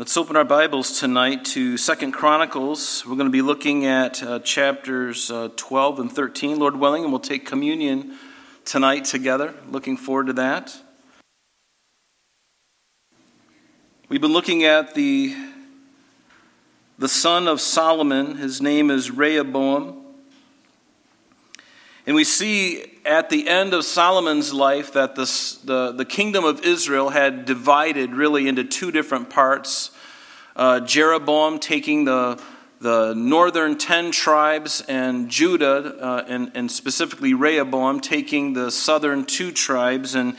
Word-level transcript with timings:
Let's 0.00 0.16
open 0.16 0.34
our 0.34 0.46
Bibles 0.46 0.98
tonight 0.98 1.44
to 1.44 1.76
Second 1.76 2.12
Chronicles. 2.12 3.04
We're 3.04 3.16
going 3.16 3.26
to 3.26 3.30
be 3.30 3.42
looking 3.42 3.84
at 3.84 4.22
uh, 4.22 4.38
chapters 4.38 5.30
uh, 5.30 5.50
12 5.56 6.00
and 6.00 6.10
13, 6.10 6.58
Lord 6.58 6.76
willing, 6.76 7.02
and 7.02 7.12
we'll 7.12 7.20
take 7.20 7.44
communion 7.44 8.16
tonight 8.64 9.04
together. 9.04 9.52
Looking 9.68 9.98
forward 9.98 10.28
to 10.28 10.32
that. 10.32 10.74
We've 14.08 14.22
been 14.22 14.32
looking 14.32 14.64
at 14.64 14.94
the, 14.94 15.36
the 16.98 17.06
son 17.06 17.46
of 17.46 17.60
Solomon. 17.60 18.36
His 18.38 18.62
name 18.62 18.90
is 18.90 19.10
Rehoboam. 19.10 20.02
And 22.06 22.16
we 22.16 22.24
see 22.24 22.99
at 23.04 23.30
the 23.30 23.48
end 23.48 23.74
of 23.74 23.84
Solomon's 23.84 24.52
life 24.52 24.92
that 24.92 25.14
this, 25.14 25.56
the, 25.56 25.92
the 25.92 26.04
kingdom 26.04 26.44
of 26.44 26.62
Israel 26.62 27.10
had 27.10 27.44
divided 27.44 28.14
really 28.14 28.48
into 28.48 28.64
two 28.64 28.90
different 28.90 29.30
parts. 29.30 29.90
Uh, 30.56 30.80
Jeroboam 30.80 31.58
taking 31.58 32.04
the, 32.04 32.40
the 32.80 33.14
northern 33.14 33.78
ten 33.78 34.10
tribes, 34.10 34.82
and 34.88 35.28
Judah, 35.28 35.96
uh, 36.00 36.24
and, 36.28 36.50
and 36.54 36.70
specifically 36.70 37.34
Rehoboam, 37.34 38.00
taking 38.00 38.52
the 38.52 38.70
southern 38.70 39.24
two 39.24 39.52
tribes. 39.52 40.14
And 40.14 40.36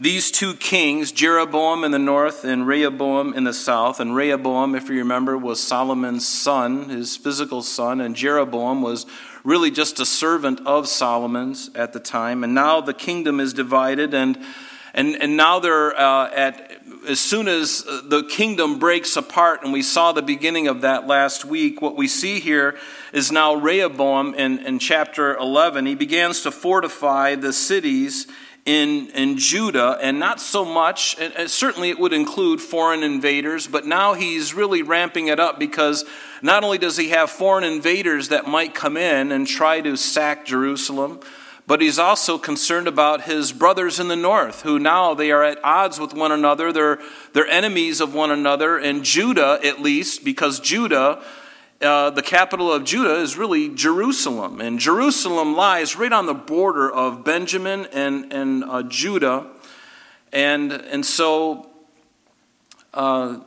these 0.00 0.30
two 0.30 0.54
kings, 0.54 1.12
Jeroboam 1.12 1.84
in 1.84 1.92
the 1.92 1.98
north 1.98 2.44
and 2.44 2.66
Rehoboam 2.66 3.32
in 3.32 3.44
the 3.44 3.54
south, 3.54 4.00
and 4.00 4.14
Rehoboam, 4.14 4.74
if 4.74 4.88
you 4.88 4.96
remember, 4.96 5.38
was 5.38 5.62
Solomon's 5.62 6.26
son, 6.26 6.88
his 6.88 7.16
physical 7.16 7.62
son, 7.62 8.00
and 8.00 8.14
Jeroboam 8.14 8.82
was 8.82 9.06
really 9.44 9.70
just 9.70 10.00
a 10.00 10.06
servant 10.06 10.66
of 10.66 10.88
Solomon's 10.88 11.70
at 11.74 11.92
the 11.92 12.00
time. 12.00 12.42
And 12.42 12.54
now 12.54 12.80
the 12.80 12.94
kingdom 12.94 13.38
is 13.38 13.52
divided, 13.52 14.14
and, 14.14 14.38
and, 14.94 15.14
and 15.22 15.36
now 15.36 15.60
they're 15.60 15.94
uh, 15.98 16.30
at, 16.30 16.80
as 17.06 17.20
soon 17.20 17.46
as 17.46 17.84
the 17.84 18.26
kingdom 18.30 18.78
breaks 18.78 19.16
apart, 19.16 19.62
and 19.62 19.72
we 19.72 19.82
saw 19.82 20.12
the 20.12 20.22
beginning 20.22 20.66
of 20.66 20.80
that 20.80 21.06
last 21.06 21.44
week, 21.44 21.82
what 21.82 21.94
we 21.94 22.08
see 22.08 22.40
here 22.40 22.78
is 23.12 23.30
now 23.30 23.54
Rehoboam 23.54 24.34
in, 24.34 24.60
in 24.60 24.78
chapter 24.78 25.36
11. 25.36 25.84
He 25.84 25.94
begins 25.94 26.40
to 26.42 26.50
fortify 26.50 27.34
the 27.34 27.52
cities 27.52 28.26
in, 28.66 29.08
in 29.08 29.36
Judah, 29.36 29.98
and 30.00 30.18
not 30.18 30.40
so 30.40 30.64
much, 30.64 31.16
and 31.20 31.50
certainly 31.50 31.90
it 31.90 31.98
would 31.98 32.14
include 32.14 32.62
foreign 32.62 33.02
invaders, 33.02 33.66
but 33.66 33.84
now 33.84 34.14
he's 34.14 34.54
really 34.54 34.82
ramping 34.82 35.26
it 35.26 35.38
up 35.38 35.58
because 35.58 36.04
not 36.40 36.64
only 36.64 36.78
does 36.78 36.96
he 36.96 37.10
have 37.10 37.28
foreign 37.28 37.64
invaders 37.64 38.28
that 38.28 38.46
might 38.46 38.74
come 38.74 38.96
in 38.96 39.32
and 39.32 39.46
try 39.46 39.82
to 39.82 39.96
sack 39.96 40.46
Jerusalem, 40.46 41.20
but 41.66 41.82
he's 41.82 41.98
also 41.98 42.38
concerned 42.38 42.88
about 42.88 43.22
his 43.22 43.52
brothers 43.52 44.00
in 44.00 44.08
the 44.08 44.16
north, 44.16 44.62
who 44.62 44.78
now 44.78 45.12
they 45.12 45.30
are 45.30 45.42
at 45.42 45.62
odds 45.62 46.00
with 46.00 46.14
one 46.14 46.32
another. 46.32 46.72
They're, 46.72 46.98
they're 47.34 47.46
enemies 47.46 48.00
of 48.00 48.14
one 48.14 48.30
another, 48.30 48.78
and 48.78 49.04
Judah, 49.04 49.58
at 49.62 49.80
least, 49.80 50.24
because 50.24 50.58
Judah 50.58 51.22
uh, 51.80 52.10
the 52.10 52.22
capital 52.22 52.72
of 52.72 52.84
Judah 52.84 53.16
is 53.16 53.36
really 53.36 53.68
Jerusalem. 53.74 54.60
And 54.60 54.78
Jerusalem 54.78 55.54
lies 55.54 55.96
right 55.96 56.12
on 56.12 56.26
the 56.26 56.34
border 56.34 56.90
of 56.90 57.24
Benjamin 57.24 57.86
and, 57.92 58.32
and 58.32 58.64
uh, 58.64 58.82
Judah. 58.84 59.50
And, 60.32 60.72
and 60.72 61.04
so, 61.04 61.70
uh, 62.92 63.40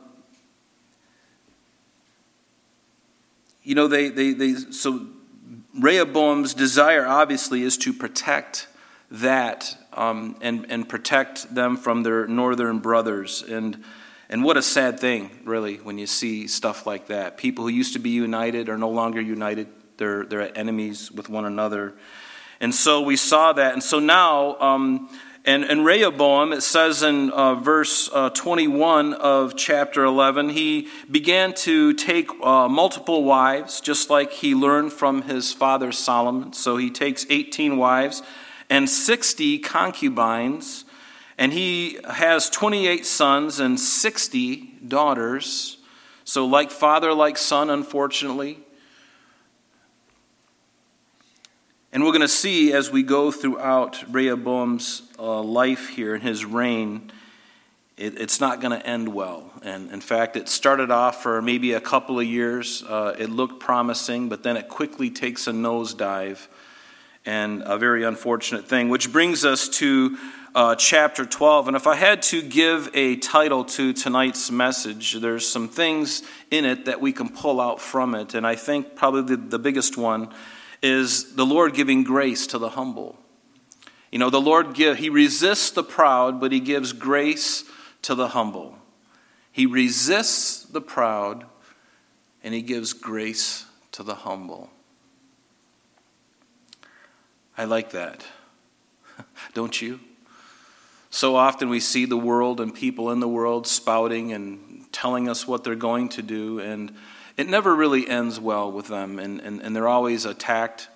you 3.62 3.74
know, 3.74 3.88
they, 3.88 4.08
they, 4.08 4.32
they, 4.32 4.54
so 4.54 5.06
Rehoboam's 5.78 6.54
desire 6.54 7.06
obviously 7.06 7.62
is 7.62 7.76
to 7.78 7.92
protect 7.92 8.68
that 9.10 9.76
um, 9.92 10.36
and, 10.40 10.66
and 10.70 10.88
protect 10.88 11.54
them 11.54 11.76
from 11.76 12.02
their 12.02 12.26
northern 12.26 12.78
brothers. 12.78 13.42
And 13.42 13.82
and 14.30 14.44
what 14.44 14.56
a 14.56 14.62
sad 14.62 15.00
thing, 15.00 15.30
really, 15.44 15.76
when 15.76 15.96
you 15.96 16.06
see 16.06 16.46
stuff 16.48 16.86
like 16.86 17.06
that. 17.06 17.38
People 17.38 17.64
who 17.64 17.70
used 17.70 17.94
to 17.94 17.98
be 17.98 18.10
united 18.10 18.68
are 18.68 18.76
no 18.76 18.90
longer 18.90 19.20
united, 19.20 19.68
they're, 19.96 20.24
they're 20.24 20.56
enemies 20.56 21.10
with 21.10 21.28
one 21.30 21.46
another. 21.46 21.94
And 22.60 22.74
so 22.74 23.00
we 23.00 23.16
saw 23.16 23.54
that. 23.54 23.72
And 23.72 23.82
so 23.82 23.98
now, 23.98 24.58
um, 24.60 25.08
and, 25.46 25.64
and 25.64 25.82
Rehoboam, 25.82 26.52
it 26.52 26.60
says 26.60 27.02
in 27.02 27.30
uh, 27.30 27.54
verse 27.54 28.10
uh, 28.12 28.28
21 28.28 29.14
of 29.14 29.56
chapter 29.56 30.04
11, 30.04 30.50
he 30.50 30.88
began 31.10 31.54
to 31.54 31.94
take 31.94 32.28
uh, 32.42 32.68
multiple 32.68 33.24
wives, 33.24 33.80
just 33.80 34.10
like 34.10 34.30
he 34.30 34.54
learned 34.54 34.92
from 34.92 35.22
his 35.22 35.54
father 35.54 35.90
Solomon. 35.90 36.52
So 36.52 36.76
he 36.76 36.90
takes 36.90 37.24
18 37.30 37.78
wives 37.78 38.22
and 38.68 38.90
60 38.90 39.60
concubines 39.60 40.84
and 41.38 41.52
he 41.52 41.98
has 42.04 42.50
28 42.50 43.06
sons 43.06 43.60
and 43.60 43.78
60 43.78 44.56
daughters. 44.86 45.78
So, 46.24 46.44
like 46.44 46.70
father, 46.72 47.14
like 47.14 47.38
son, 47.38 47.70
unfortunately. 47.70 48.58
And 51.92 52.04
we're 52.04 52.10
going 52.10 52.20
to 52.20 52.28
see 52.28 52.72
as 52.72 52.90
we 52.90 53.02
go 53.02 53.30
throughout 53.30 54.04
Rehoboam's 54.12 55.02
uh, 55.18 55.40
life 55.40 55.88
here 55.88 56.14
in 56.14 56.20
his 56.20 56.44
reign, 56.44 57.10
it, 57.96 58.20
it's 58.20 58.40
not 58.40 58.60
going 58.60 58.78
to 58.78 58.86
end 58.86 59.08
well. 59.08 59.50
And 59.62 59.90
in 59.90 60.00
fact, 60.00 60.36
it 60.36 60.48
started 60.48 60.90
off 60.90 61.22
for 61.22 61.40
maybe 61.40 61.72
a 61.72 61.80
couple 61.80 62.18
of 62.18 62.26
years. 62.26 62.82
Uh, 62.82 63.14
it 63.18 63.30
looked 63.30 63.60
promising, 63.60 64.28
but 64.28 64.42
then 64.42 64.56
it 64.56 64.68
quickly 64.68 65.08
takes 65.08 65.46
a 65.46 65.52
nosedive 65.52 66.48
and 67.24 67.62
a 67.64 67.78
very 67.78 68.04
unfortunate 68.04 68.66
thing, 68.66 68.88
which 68.88 69.12
brings 69.12 69.44
us 69.44 69.68
to 69.68 70.18
uh, 70.58 70.74
chapter 70.74 71.24
12. 71.24 71.68
And 71.68 71.76
if 71.76 71.86
I 71.86 71.94
had 71.94 72.20
to 72.22 72.42
give 72.42 72.90
a 72.92 73.14
title 73.14 73.64
to 73.66 73.92
tonight's 73.92 74.50
message, 74.50 75.12
there's 75.12 75.48
some 75.48 75.68
things 75.68 76.24
in 76.50 76.64
it 76.64 76.86
that 76.86 77.00
we 77.00 77.12
can 77.12 77.28
pull 77.28 77.60
out 77.60 77.80
from 77.80 78.12
it. 78.16 78.34
And 78.34 78.44
I 78.44 78.56
think 78.56 78.96
probably 78.96 79.36
the, 79.36 79.36
the 79.36 79.60
biggest 79.60 79.96
one 79.96 80.34
is 80.82 81.36
the 81.36 81.46
Lord 81.46 81.74
giving 81.74 82.02
grace 82.02 82.44
to 82.48 82.58
the 82.58 82.70
humble. 82.70 83.16
You 84.10 84.18
know, 84.18 84.30
the 84.30 84.40
Lord 84.40 84.74
give, 84.74 84.98
he 84.98 85.08
resists 85.08 85.70
the 85.70 85.84
proud, 85.84 86.40
but 86.40 86.50
he 86.50 86.58
gives 86.58 86.92
grace 86.92 87.62
to 88.02 88.16
the 88.16 88.28
humble. 88.28 88.78
He 89.52 89.64
resists 89.64 90.64
the 90.64 90.80
proud 90.80 91.44
and 92.42 92.52
he 92.52 92.62
gives 92.62 92.94
grace 92.94 93.64
to 93.92 94.02
the 94.02 94.16
humble. 94.16 94.70
I 97.56 97.64
like 97.64 97.90
that. 97.90 98.26
Don't 99.54 99.80
you? 99.80 100.00
So 101.18 101.34
often 101.34 101.68
we 101.68 101.80
see 101.80 102.04
the 102.04 102.16
world 102.16 102.60
and 102.60 102.72
people 102.72 103.10
in 103.10 103.18
the 103.18 103.26
world 103.26 103.66
spouting 103.66 104.32
and 104.32 104.86
telling 104.92 105.28
us 105.28 105.48
what 105.48 105.64
they're 105.64 105.74
going 105.74 106.10
to 106.10 106.22
do, 106.22 106.60
and 106.60 106.94
it 107.36 107.48
never 107.48 107.74
really 107.74 108.06
ends 108.06 108.38
well 108.38 108.70
with 108.70 108.86
them, 108.86 109.18
and, 109.18 109.40
and, 109.40 109.60
and 109.60 109.74
they're 109.74 109.88
always 109.88 110.24
attacked. 110.24 110.88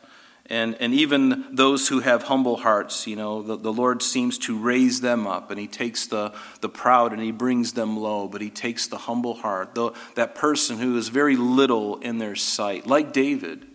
And, 0.46 0.76
and 0.78 0.94
even 0.94 1.46
those 1.50 1.88
who 1.88 1.98
have 1.98 2.22
humble 2.22 2.58
hearts, 2.58 3.04
you 3.08 3.16
know, 3.16 3.42
the, 3.42 3.56
the 3.56 3.72
Lord 3.72 4.00
seems 4.00 4.38
to 4.38 4.56
raise 4.56 5.00
them 5.00 5.26
up, 5.26 5.50
and 5.50 5.58
He 5.58 5.66
takes 5.66 6.06
the, 6.06 6.32
the 6.60 6.68
proud 6.68 7.12
and 7.12 7.20
He 7.20 7.32
brings 7.32 7.72
them 7.72 7.96
low, 7.96 8.28
but 8.28 8.40
He 8.40 8.50
takes 8.50 8.86
the 8.86 8.98
humble 8.98 9.34
heart, 9.34 9.74
the, 9.74 9.90
that 10.14 10.36
person 10.36 10.78
who 10.78 10.96
is 10.96 11.08
very 11.08 11.34
little 11.34 11.96
in 11.96 12.18
their 12.18 12.36
sight, 12.36 12.86
like 12.86 13.12
David 13.12 13.66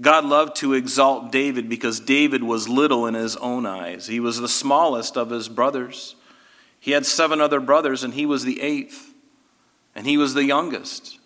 God 0.00 0.24
loved 0.24 0.56
to 0.56 0.74
exalt 0.74 1.32
David 1.32 1.68
because 1.68 2.00
David 2.00 2.42
was 2.42 2.68
little 2.68 3.06
in 3.06 3.14
his 3.14 3.36
own 3.36 3.64
eyes. 3.64 4.06
He 4.06 4.20
was 4.20 4.38
the 4.38 4.48
smallest 4.48 5.16
of 5.16 5.30
his 5.30 5.48
brothers. 5.48 6.16
He 6.78 6.90
had 6.90 7.06
seven 7.06 7.40
other 7.40 7.60
brothers, 7.60 8.04
and 8.04 8.12
he 8.14 8.26
was 8.26 8.44
the 8.44 8.60
eighth, 8.60 9.14
and 9.94 10.06
he 10.06 10.18
was 10.18 10.34
the 10.34 10.44
youngest, 10.44 11.18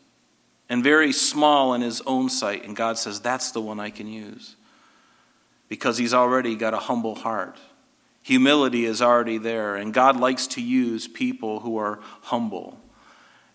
and 0.68 0.84
very 0.84 1.12
small 1.12 1.74
in 1.74 1.80
his 1.80 2.00
own 2.02 2.30
sight. 2.30 2.64
And 2.64 2.76
God 2.76 2.96
says, 2.96 3.20
That's 3.20 3.50
the 3.50 3.60
one 3.60 3.80
I 3.80 3.90
can 3.90 4.06
use 4.06 4.56
because 5.68 5.96
he's 5.96 6.12
already 6.12 6.56
got 6.56 6.74
a 6.74 6.78
humble 6.78 7.14
heart. 7.14 7.56
Humility 8.22 8.84
is 8.84 9.00
already 9.00 9.38
there, 9.38 9.76
and 9.76 9.94
God 9.94 10.18
likes 10.20 10.46
to 10.48 10.60
use 10.60 11.08
people 11.08 11.60
who 11.60 11.78
are 11.78 12.00
humble. 12.22 12.78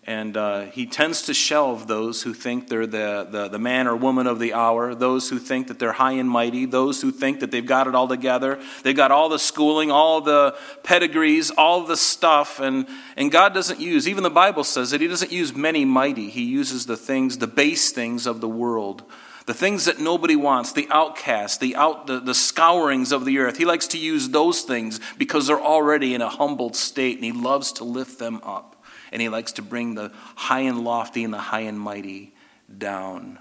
And 0.08 0.36
uh, 0.36 0.66
he 0.66 0.86
tends 0.86 1.22
to 1.22 1.34
shelve 1.34 1.88
those 1.88 2.22
who 2.22 2.32
think 2.32 2.68
they're 2.68 2.86
the, 2.86 3.26
the, 3.28 3.48
the, 3.48 3.58
man 3.58 3.88
or 3.88 3.96
woman 3.96 4.28
of 4.28 4.38
the 4.38 4.54
hour, 4.54 4.94
those 4.94 5.30
who 5.30 5.40
think 5.40 5.66
that 5.66 5.80
they're 5.80 5.90
high 5.92 6.12
and 6.12 6.30
mighty, 6.30 6.64
those 6.64 7.02
who 7.02 7.10
think 7.10 7.40
that 7.40 7.50
they've 7.50 7.66
got 7.66 7.88
it 7.88 7.96
all 7.96 8.06
together. 8.06 8.60
They've 8.84 8.94
got 8.94 9.10
all 9.10 9.28
the 9.28 9.40
schooling, 9.40 9.90
all 9.90 10.20
the 10.20 10.56
pedigrees, 10.84 11.50
all 11.50 11.82
the 11.82 11.96
stuff. 11.96 12.60
And, 12.60 12.86
and 13.16 13.32
God 13.32 13.52
doesn't 13.52 13.80
use, 13.80 14.06
even 14.06 14.22
the 14.22 14.30
Bible 14.30 14.62
says 14.62 14.92
that 14.92 15.00
He 15.00 15.08
doesn't 15.08 15.32
use 15.32 15.56
many 15.56 15.84
mighty. 15.84 16.30
He 16.30 16.44
uses 16.44 16.86
the 16.86 16.96
things, 16.96 17.38
the 17.38 17.48
base 17.48 17.90
things 17.90 18.26
of 18.26 18.40
the 18.40 18.48
world. 18.48 19.02
The 19.46 19.54
things 19.54 19.86
that 19.86 19.98
nobody 19.98 20.36
wants, 20.36 20.72
the 20.72 20.88
outcasts, 20.90 21.58
the, 21.58 21.74
out, 21.74 22.06
the, 22.06 22.20
the 22.20 22.34
scourings 22.34 23.10
of 23.10 23.24
the 23.24 23.38
earth. 23.38 23.58
He 23.58 23.64
likes 23.64 23.88
to 23.88 23.98
use 23.98 24.28
those 24.28 24.62
things 24.62 25.00
because 25.18 25.48
they're 25.48 25.60
already 25.60 26.14
in 26.14 26.22
a 26.22 26.28
humbled 26.28 26.76
state 26.76 27.16
and 27.16 27.24
he 27.24 27.32
loves 27.32 27.72
to 27.72 27.84
lift 27.84 28.20
them 28.20 28.40
up 28.44 28.75
and 29.16 29.22
he 29.22 29.30
likes 29.30 29.52
to 29.52 29.62
bring 29.62 29.94
the 29.94 30.12
high 30.34 30.60
and 30.60 30.84
lofty 30.84 31.24
and 31.24 31.32
the 31.32 31.38
high 31.38 31.60
and 31.60 31.80
mighty 31.80 32.34
down. 32.76 33.38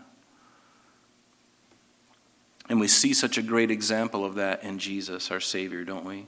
And 2.70 2.80
we 2.80 2.88
see 2.88 3.14
such 3.14 3.38
a 3.38 3.42
great 3.42 3.70
example 3.70 4.24
of 4.24 4.36
that 4.36 4.64
in 4.64 4.80
Jesus, 4.80 5.30
our 5.32 5.42
Savior, 5.42 5.84
don't 5.84 6.06
we? 6.06 6.28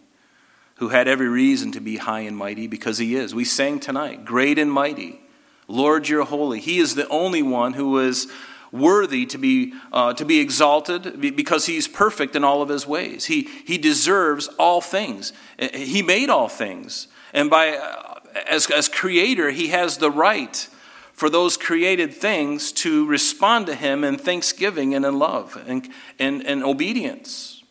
Who 0.80 0.90
had 0.90 1.08
every 1.08 1.30
reason 1.30 1.72
to 1.72 1.80
be 1.80 1.96
high 1.96 2.20
and 2.20 2.36
mighty 2.36 2.68
because 2.68 2.98
he 2.98 3.16
is. 3.16 3.34
We 3.34 3.46
sang 3.46 3.80
tonight, 3.80 4.26
great 4.26 4.60
and 4.60 4.70
mighty. 4.70 5.22
Lord, 5.70 6.10
you're 6.10 6.26
holy. 6.26 6.60
He 6.60 6.80
is 6.80 6.96
the 6.96 7.08
only 7.08 7.42
one 7.42 7.72
who 7.72 8.00
is 8.00 8.28
worthy 8.74 9.26
to 9.28 9.38
be, 9.38 9.72
uh, 9.94 10.14
to 10.16 10.26
be 10.26 10.42
exalted 10.42 11.22
because 11.22 11.68
he's 11.68 11.88
perfect 11.88 12.36
in 12.36 12.44
all 12.44 12.62
of 12.62 12.68
his 12.68 12.86
ways. 12.86 13.28
He, 13.28 13.44
he 13.66 13.78
deserves 13.78 14.50
all 14.60 14.82
things. 14.82 15.32
He 15.58 16.02
made 16.02 16.30
all 16.30 16.50
things. 16.50 17.08
And 17.34 17.50
by, 17.50 17.78
uh, 17.78 18.17
as, 18.50 18.70
as 18.70 18.88
creator, 18.88 19.52
he 19.52 19.68
has 19.68 19.98
the 19.98 20.12
right 20.12 20.68
for 21.14 21.30
those 21.30 21.58
created 21.58 22.14
things 22.14 22.72
to 22.72 23.06
respond 23.08 23.66
to 23.66 23.76
him 23.76 24.04
in 24.04 24.18
thanksgiving 24.18 24.94
and 24.94 25.04
in 25.06 25.18
love 25.18 25.62
and, 25.68 25.90
and, 26.20 26.46
and 26.46 26.64
obedience. 26.64 27.64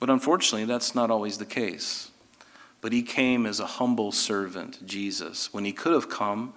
But 0.00 0.10
unfortunately, 0.10 0.64
that's 0.64 0.96
not 0.96 1.10
always 1.10 1.38
the 1.38 1.46
case. 1.46 2.10
But 2.80 2.92
he 2.92 3.02
came 3.02 3.46
as 3.46 3.60
a 3.60 3.66
humble 3.66 4.10
servant, 4.10 4.84
Jesus, 4.84 5.54
when 5.54 5.64
he 5.64 5.72
could 5.72 5.92
have 5.92 6.08
come 6.08 6.54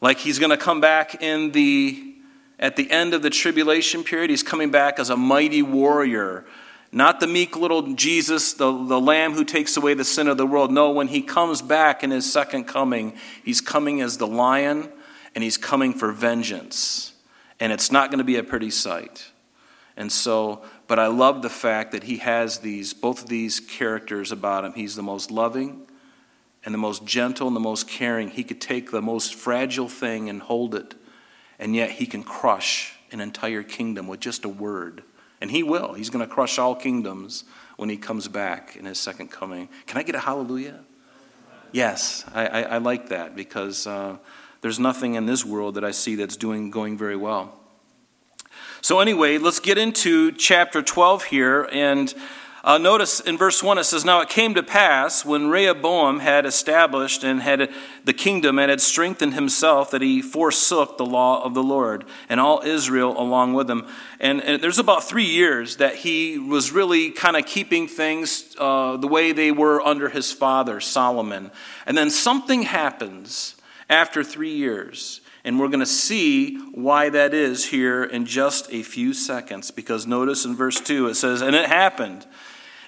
like 0.00 0.18
he's 0.18 0.38
going 0.38 0.50
to 0.50 0.56
come 0.56 0.80
back 0.80 1.22
in 1.22 1.52
the 1.52 2.14
at 2.58 2.76
the 2.76 2.90
end 2.90 3.14
of 3.14 3.22
the 3.22 3.30
tribulation 3.30 4.02
period. 4.02 4.30
He's 4.30 4.42
coming 4.42 4.70
back 4.70 4.98
as 4.98 5.10
a 5.10 5.16
mighty 5.16 5.62
warrior, 5.62 6.44
not 6.90 7.20
the 7.20 7.26
meek 7.26 7.56
little 7.56 7.94
Jesus, 7.94 8.54
the, 8.54 8.70
the 8.70 9.00
lamb 9.00 9.34
who 9.34 9.44
takes 9.44 9.76
away 9.76 9.94
the 9.94 10.04
sin 10.04 10.26
of 10.26 10.38
the 10.38 10.46
world. 10.46 10.72
No, 10.72 10.90
when 10.90 11.08
he 11.08 11.20
comes 11.20 11.60
back 11.60 12.02
in 12.02 12.10
his 12.10 12.30
second 12.30 12.64
coming, 12.64 13.14
he's 13.44 13.60
coming 13.60 14.00
as 14.00 14.16
the 14.16 14.26
lion 14.26 14.90
and 15.34 15.44
he's 15.44 15.58
coming 15.58 15.92
for 15.92 16.12
vengeance. 16.12 17.12
And 17.60 17.72
it's 17.72 17.92
not 17.92 18.10
going 18.10 18.18
to 18.18 18.24
be 18.24 18.36
a 18.36 18.42
pretty 18.42 18.70
sight. 18.70 19.30
And 19.96 20.10
so, 20.10 20.62
but 20.86 20.98
I 20.98 21.08
love 21.08 21.42
the 21.42 21.50
fact 21.50 21.92
that 21.92 22.04
he 22.04 22.18
has 22.18 22.60
these, 22.60 22.94
both 22.94 23.24
of 23.24 23.28
these 23.28 23.60
characters 23.60 24.32
about 24.32 24.64
him. 24.64 24.72
He's 24.72 24.96
the 24.96 25.02
most 25.02 25.30
loving 25.30 25.86
and 26.64 26.72
the 26.72 26.78
most 26.78 27.04
gentle 27.04 27.48
and 27.48 27.56
the 27.56 27.60
most 27.60 27.88
caring. 27.88 28.28
He 28.28 28.44
could 28.44 28.60
take 28.60 28.90
the 28.90 29.02
most 29.02 29.34
fragile 29.34 29.88
thing 29.88 30.28
and 30.28 30.40
hold 30.40 30.74
it, 30.74 30.94
and 31.58 31.74
yet 31.74 31.90
he 31.90 32.06
can 32.06 32.22
crush 32.22 32.94
an 33.10 33.20
entire 33.20 33.62
kingdom 33.62 34.06
with 34.06 34.20
just 34.20 34.44
a 34.44 34.48
word. 34.48 35.02
And 35.40 35.50
he 35.50 35.62
will. 35.62 35.94
He's 35.94 36.10
going 36.10 36.26
to 36.26 36.32
crush 36.32 36.58
all 36.58 36.74
kingdoms 36.74 37.44
when 37.76 37.88
he 37.88 37.96
comes 37.96 38.26
back 38.28 38.76
in 38.76 38.84
his 38.84 38.98
second 38.98 39.30
coming. 39.30 39.68
Can 39.86 39.98
I 39.98 40.02
get 40.02 40.14
a 40.14 40.20
hallelujah? 40.20 40.80
Yes, 41.70 42.24
I, 42.34 42.46
I, 42.46 42.60
I 42.62 42.78
like 42.78 43.10
that 43.10 43.36
because 43.36 43.86
uh, 43.86 44.16
there's 44.62 44.78
nothing 44.78 45.14
in 45.14 45.26
this 45.26 45.44
world 45.44 45.74
that 45.74 45.84
I 45.84 45.92
see 45.92 46.14
that's 46.14 46.36
doing 46.36 46.70
going 46.70 46.98
very 46.98 47.16
well. 47.16 47.54
So 48.80 49.00
anyway, 49.00 49.38
let's 49.38 49.60
get 49.60 49.76
into 49.76 50.32
chapter 50.32 50.82
12 50.82 51.24
here 51.24 51.68
and 51.70 52.12
uh, 52.68 52.76
notice 52.76 53.18
in 53.20 53.38
verse 53.38 53.62
1 53.62 53.78
it 53.78 53.84
says, 53.84 54.04
Now 54.04 54.20
it 54.20 54.28
came 54.28 54.52
to 54.52 54.62
pass 54.62 55.24
when 55.24 55.48
Rehoboam 55.48 56.18
had 56.18 56.44
established 56.44 57.24
and 57.24 57.40
had 57.40 57.70
the 58.04 58.12
kingdom 58.12 58.58
and 58.58 58.68
had 58.68 58.82
strengthened 58.82 59.32
himself 59.32 59.90
that 59.90 60.02
he 60.02 60.20
forsook 60.20 60.98
the 60.98 61.06
law 61.06 61.42
of 61.42 61.54
the 61.54 61.62
Lord 61.62 62.04
and 62.28 62.38
all 62.38 62.60
Israel 62.62 63.18
along 63.18 63.54
with 63.54 63.70
him. 63.70 63.86
And, 64.20 64.42
and 64.42 64.62
there's 64.62 64.78
about 64.78 65.02
three 65.02 65.24
years 65.24 65.76
that 65.76 65.94
he 65.94 66.38
was 66.38 66.70
really 66.70 67.10
kind 67.10 67.38
of 67.38 67.46
keeping 67.46 67.88
things 67.88 68.54
uh, 68.58 68.98
the 68.98 69.08
way 69.08 69.32
they 69.32 69.50
were 69.50 69.80
under 69.80 70.10
his 70.10 70.30
father, 70.30 70.78
Solomon. 70.78 71.50
And 71.86 71.96
then 71.96 72.10
something 72.10 72.64
happens 72.64 73.56
after 73.88 74.22
three 74.22 74.54
years. 74.54 75.22
And 75.42 75.58
we're 75.58 75.68
going 75.68 75.80
to 75.80 75.86
see 75.86 76.58
why 76.74 77.08
that 77.08 77.32
is 77.32 77.64
here 77.64 78.04
in 78.04 78.26
just 78.26 78.70
a 78.70 78.82
few 78.82 79.14
seconds. 79.14 79.70
Because 79.70 80.06
notice 80.06 80.44
in 80.44 80.54
verse 80.54 80.78
2 80.82 81.06
it 81.06 81.14
says, 81.14 81.40
And 81.40 81.56
it 81.56 81.70
happened 81.70 82.26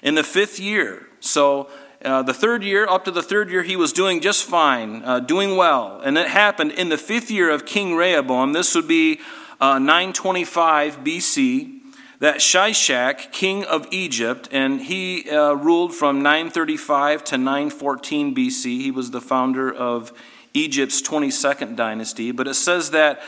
in 0.01 0.15
the 0.15 0.23
fifth 0.23 0.59
year. 0.59 1.07
So, 1.19 1.69
uh, 2.03 2.23
the 2.23 2.33
third 2.33 2.63
year, 2.63 2.87
up 2.87 3.05
to 3.05 3.11
the 3.11 3.21
third 3.21 3.49
year, 3.51 3.61
he 3.61 3.75
was 3.75 3.93
doing 3.93 4.21
just 4.21 4.43
fine, 4.43 5.03
uh, 5.03 5.19
doing 5.19 5.55
well. 5.55 6.01
And 6.03 6.17
it 6.17 6.27
happened 6.27 6.71
in 6.71 6.89
the 6.89 6.97
fifth 6.97 7.29
year 7.29 7.49
of 7.51 7.65
King 7.65 7.95
Rehoboam. 7.95 8.53
This 8.53 8.73
would 8.73 8.87
be 8.87 9.19
uh, 9.59 9.77
925 9.77 11.03
BC. 11.03 11.77
That 12.19 12.37
Shishak, 12.37 13.31
king 13.31 13.65
of 13.65 13.87
Egypt, 13.89 14.47
and 14.51 14.79
he 14.79 15.27
uh, 15.29 15.53
ruled 15.53 15.95
from 15.95 16.21
935 16.21 17.23
to 17.25 17.37
914 17.37 18.35
BC. 18.35 18.63
He 18.63 18.91
was 18.91 19.09
the 19.09 19.21
founder 19.21 19.73
of 19.73 20.13
Egypt's 20.53 21.01
22nd 21.01 21.75
dynasty. 21.75 22.31
But 22.31 22.47
it 22.47 22.53
says 22.53 22.91
that 22.91 23.23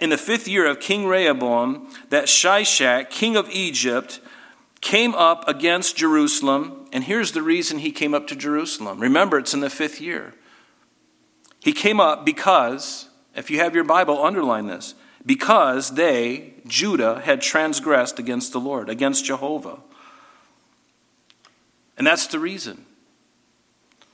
in 0.00 0.10
the 0.10 0.18
fifth 0.18 0.48
year 0.48 0.66
of 0.66 0.80
King 0.80 1.06
Rehoboam, 1.06 1.88
that 2.10 2.24
Shishak, 2.24 3.10
king 3.10 3.36
of 3.36 3.48
Egypt, 3.50 4.20
came 4.82 5.14
up 5.14 5.48
against 5.48 5.96
Jerusalem, 5.96 6.86
and 6.92 7.04
here's 7.04 7.32
the 7.32 7.40
reason 7.40 7.78
he 7.78 7.92
came 7.92 8.12
up 8.12 8.26
to 8.26 8.36
Jerusalem. 8.36 9.00
Remember, 9.00 9.38
it's 9.38 9.54
in 9.54 9.60
the 9.60 9.70
fifth 9.70 10.00
year. 10.00 10.34
He 11.60 11.72
came 11.72 12.00
up 12.00 12.26
because, 12.26 13.08
if 13.34 13.50
you 13.50 13.60
have 13.60 13.74
your 13.74 13.84
Bible, 13.84 14.22
underline 14.22 14.66
this, 14.66 14.94
because 15.24 15.94
they, 15.94 16.54
Judah, 16.66 17.20
had 17.20 17.40
transgressed 17.40 18.18
against 18.18 18.52
the 18.52 18.60
Lord, 18.60 18.90
against 18.90 19.24
Jehovah. 19.24 19.78
And 21.96 22.04
that's 22.04 22.26
the 22.26 22.40
reason. 22.40 22.84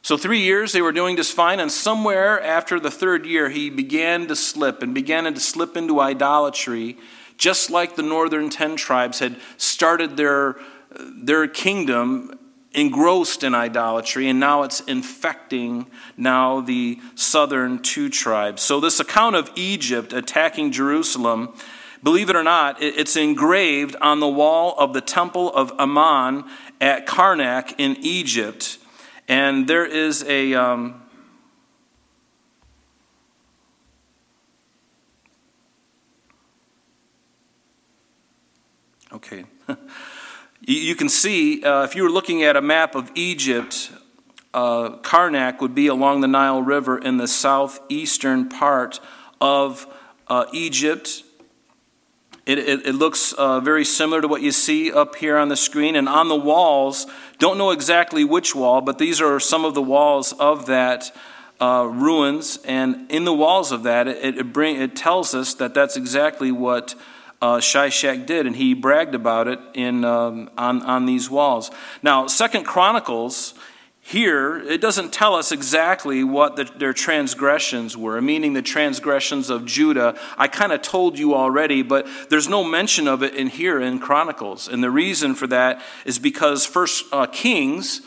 So, 0.02 0.18
three 0.18 0.40
years 0.40 0.72
they 0.72 0.82
were 0.82 0.92
doing 0.92 1.16
just 1.16 1.32
fine, 1.32 1.60
and 1.60 1.72
somewhere 1.72 2.42
after 2.42 2.78
the 2.78 2.90
third 2.90 3.24
year, 3.24 3.48
he 3.48 3.70
began 3.70 4.26
to 4.26 4.36
slip 4.36 4.82
and 4.82 4.94
began 4.94 5.24
to 5.32 5.40
slip 5.40 5.78
into 5.78 5.98
idolatry 5.98 6.98
just 7.38 7.70
like 7.70 7.96
the 7.96 8.02
northern 8.02 8.50
ten 8.50 8.76
tribes 8.76 9.20
had 9.20 9.36
started 9.56 10.16
their, 10.16 10.56
their 10.90 11.48
kingdom 11.48 12.38
engrossed 12.72 13.42
in 13.42 13.54
idolatry, 13.54 14.28
and 14.28 14.38
now 14.38 14.62
it's 14.62 14.80
infecting 14.80 15.90
now 16.16 16.60
the 16.60 17.00
southern 17.14 17.78
two 17.78 18.10
tribes. 18.10 18.60
So 18.60 18.78
this 18.78 19.00
account 19.00 19.36
of 19.36 19.50
Egypt 19.56 20.12
attacking 20.12 20.72
Jerusalem, 20.72 21.54
believe 22.02 22.28
it 22.28 22.36
or 22.36 22.42
not, 22.44 22.76
it's 22.82 23.16
engraved 23.16 23.96
on 24.02 24.20
the 24.20 24.28
wall 24.28 24.74
of 24.78 24.92
the 24.92 25.00
temple 25.00 25.52
of 25.54 25.72
Ammon 25.78 26.44
at 26.80 27.06
Karnak 27.06 27.74
in 27.78 27.96
Egypt. 28.00 28.78
And 29.26 29.66
there 29.66 29.86
is 29.86 30.22
a, 30.24 30.54
um, 30.54 31.02
Okay. 39.18 39.46
you 40.60 40.94
can 40.94 41.08
see, 41.08 41.64
uh, 41.64 41.82
if 41.82 41.96
you 41.96 42.04
were 42.04 42.08
looking 42.08 42.44
at 42.44 42.54
a 42.54 42.62
map 42.62 42.94
of 42.94 43.10
Egypt, 43.16 43.90
uh, 44.54 44.90
Karnak 44.98 45.60
would 45.60 45.74
be 45.74 45.88
along 45.88 46.20
the 46.20 46.28
Nile 46.28 46.62
River 46.62 46.96
in 46.96 47.16
the 47.16 47.26
southeastern 47.26 48.48
part 48.48 49.00
of 49.40 49.92
uh, 50.28 50.44
Egypt. 50.52 51.24
It, 52.46 52.60
it, 52.60 52.86
it 52.86 52.94
looks 52.94 53.32
uh, 53.32 53.58
very 53.58 53.84
similar 53.84 54.20
to 54.20 54.28
what 54.28 54.40
you 54.40 54.52
see 54.52 54.92
up 54.92 55.16
here 55.16 55.36
on 55.36 55.48
the 55.48 55.56
screen. 55.56 55.96
And 55.96 56.08
on 56.08 56.28
the 56.28 56.36
walls, 56.36 57.08
don't 57.40 57.58
know 57.58 57.72
exactly 57.72 58.22
which 58.22 58.54
wall, 58.54 58.82
but 58.82 58.98
these 58.98 59.20
are 59.20 59.40
some 59.40 59.64
of 59.64 59.74
the 59.74 59.82
walls 59.82 60.32
of 60.34 60.66
that 60.66 61.10
uh, 61.60 61.88
ruins. 61.90 62.60
And 62.64 63.10
in 63.10 63.24
the 63.24 63.34
walls 63.34 63.72
of 63.72 63.82
that, 63.82 64.06
it, 64.06 64.38
it, 64.38 64.52
bring, 64.52 64.80
it 64.80 64.94
tells 64.94 65.34
us 65.34 65.54
that 65.54 65.74
that's 65.74 65.96
exactly 65.96 66.52
what 66.52 66.94
uh, 67.40 67.58
Shishak 67.58 68.26
did, 68.26 68.46
and 68.46 68.56
he 68.56 68.74
bragged 68.74 69.14
about 69.14 69.48
it 69.48 69.60
in, 69.74 70.04
um, 70.04 70.50
on, 70.58 70.82
on 70.82 71.06
these 71.06 71.30
walls. 71.30 71.70
Now, 72.02 72.26
Second 72.26 72.64
Chronicles 72.64 73.54
here, 74.00 74.56
it 74.56 74.80
doesn't 74.80 75.12
tell 75.12 75.34
us 75.34 75.52
exactly 75.52 76.24
what 76.24 76.56
the, 76.56 76.64
their 76.64 76.94
transgressions 76.94 77.94
were, 77.94 78.20
meaning 78.22 78.54
the 78.54 78.62
transgressions 78.62 79.50
of 79.50 79.66
Judah. 79.66 80.18
I 80.38 80.48
kind 80.48 80.72
of 80.72 80.80
told 80.80 81.18
you 81.18 81.34
already, 81.34 81.82
but 81.82 82.08
there's 82.30 82.48
no 82.48 82.64
mention 82.64 83.06
of 83.06 83.22
it 83.22 83.34
in 83.34 83.48
here 83.48 83.78
in 83.80 83.98
Chronicles. 83.98 84.66
And 84.66 84.82
the 84.82 84.90
reason 84.90 85.34
for 85.34 85.46
that 85.48 85.82
is 86.06 86.18
because 86.18 86.64
First 86.64 87.04
uh, 87.12 87.26
Kings 87.26 88.00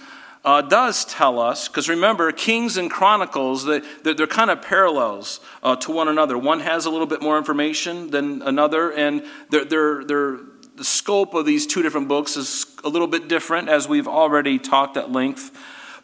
uh, 0.44 0.62
does 0.62 1.06
tell 1.06 1.40
us, 1.40 1.68
because 1.68 1.88
remember, 1.88 2.32
Kings 2.32 2.76
and 2.78 2.90
Chronicles, 2.90 3.66
they, 3.66 3.82
they're, 4.04 4.16
they're 4.16 4.28
kind 4.28 4.50
of 4.50 4.62
parallels 4.62 5.40
uh, 5.62 5.76
to 5.78 5.92
one 5.92 6.08
another. 6.08 6.38
One 6.38 6.62
has 6.62 6.86
a 6.86 6.90
little 6.90 7.06
bit 7.06 7.22
more 7.22 7.38
information 7.38 8.10
than 8.10 8.42
another, 8.42 8.92
and 8.92 9.24
they're, 9.50 9.66
they're, 9.66 10.04
they're, 10.04 10.40
the 10.76 10.84
scope 10.84 11.36
of 11.36 11.46
these 11.46 11.68
two 11.68 11.84
different 11.84 12.08
books 12.08 12.38
is 12.38 12.66
a 12.84 12.90
little 12.90 13.08
bit 13.08 13.28
different, 13.28 13.70
as 13.70 13.88
we've 13.88 14.08
already 14.08 14.58
talked 14.58 14.98
at 14.98 15.12
length. 15.12 15.56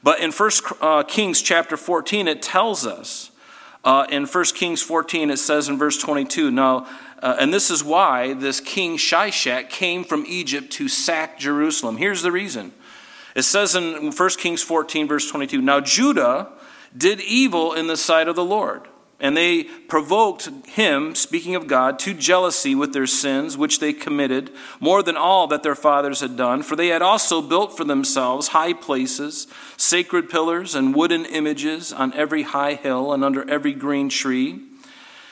But 0.04 0.20
in 0.20 0.32
1 0.32 0.52
uh, 0.82 1.04
Kings 1.04 1.42
chapter 1.42 1.76
14, 1.76 2.28
it 2.28 2.44
tells 2.44 2.86
us, 2.86 3.32
uh, 3.84 4.06
in 4.10 4.26
1 4.26 4.44
Kings 4.54 4.84
14, 4.84 5.32
it 5.32 5.38
says 5.38 5.68
in 5.68 5.80
verse 5.80 5.98
22, 5.98 6.52
now, 6.52 6.88
uh, 7.24 7.38
and 7.40 7.52
this 7.52 7.72
is 7.72 7.84
why 7.84 8.34
this 8.34 8.60
king 8.60 8.98
Shishak 8.98 9.70
came 9.70 10.04
from 10.04 10.26
Egypt 10.28 10.72
to 10.74 10.88
sack 10.88 11.40
Jerusalem. 11.40 11.98
Here's 11.98 12.22
the 12.22 12.32
reason. 12.32 12.74
It 13.38 13.44
says 13.44 13.76
in 13.76 14.12
1 14.12 14.30
Kings 14.40 14.64
14, 14.64 15.08
verse 15.08 15.30
22 15.30 15.62
Now 15.62 15.80
Judah 15.80 16.50
did 16.98 17.22
evil 17.22 17.72
in 17.72 17.86
the 17.86 17.96
sight 17.96 18.28
of 18.28 18.36
the 18.36 18.44
Lord. 18.44 18.88
And 19.20 19.38
they 19.38 19.64
provoked 19.64 20.50
him, 20.68 21.14
speaking 21.14 21.56
of 21.56 21.68
God, 21.68 22.00
to 22.00 22.16
jealousy 22.16 22.74
with 22.74 22.94
their 22.94 23.08
sins, 23.08 23.56
which 23.56 23.80
they 23.80 23.94
committed, 23.94 24.52
more 24.80 25.04
than 25.04 25.16
all 25.18 25.46
that 25.48 25.62
their 25.62 25.76
fathers 25.76 26.22
had 26.22 26.36
done. 26.36 26.64
For 26.64 26.76
they 26.76 26.88
had 26.88 27.04
also 27.04 27.42
built 27.42 27.78
for 27.78 27.84
themselves 27.84 28.50
high 28.50 28.74
places, 28.74 29.48
sacred 29.76 30.30
pillars, 30.30 30.74
and 30.74 30.96
wooden 30.96 31.26
images 31.26 31.94
on 31.94 32.14
every 32.14 32.42
high 32.42 32.74
hill 32.74 33.14
and 33.14 33.24
under 33.24 33.48
every 33.48 33.74
green 33.74 34.10
tree. 34.10 34.62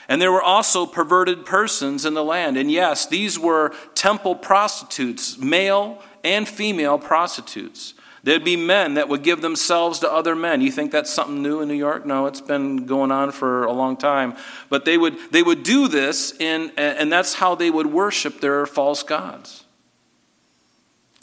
And 0.08 0.22
there 0.22 0.32
were 0.32 0.44
also 0.44 0.86
perverted 0.86 1.46
persons 1.46 2.06
in 2.06 2.14
the 2.14 2.24
land. 2.24 2.58
And 2.58 2.72
yes, 2.72 3.08
these 3.08 3.40
were 3.40 3.74
temple 3.96 4.36
prostitutes, 4.36 5.40
male 5.40 6.04
and 6.24 6.48
female 6.48 6.98
prostitutes. 6.98 7.95
There'd 8.26 8.44
be 8.44 8.58
men 8.58 8.96
that 8.96 9.08
would 9.08 9.22
give 9.22 9.42
themselves 9.42 10.00
to 10.00 10.12
other 10.12 10.36
men. 10.36 10.60
You 10.60 10.72
think 10.72 10.92
that's 10.92 11.14
something 11.14 11.44
new 11.44 11.62
in 11.62 11.68
New 11.68 11.76
York? 11.76 12.08
No, 12.08 12.26
it's 12.26 12.42
been 12.42 12.88
going 12.88 13.12
on 13.12 13.32
for 13.32 13.66
a 13.66 13.72
long 13.72 13.98
time. 13.98 14.36
But 14.68 14.84
they 14.84 14.98
would, 14.98 15.16
they 15.30 15.44
would 15.44 15.62
do 15.62 15.88
this, 15.88 16.34
in, 16.40 16.72
and 16.76 17.12
that's 17.12 17.36
how 17.36 17.54
they 17.54 17.70
would 17.70 17.86
worship 17.86 18.42
their 18.42 18.66
false 18.66 19.04
gods. 19.04 19.66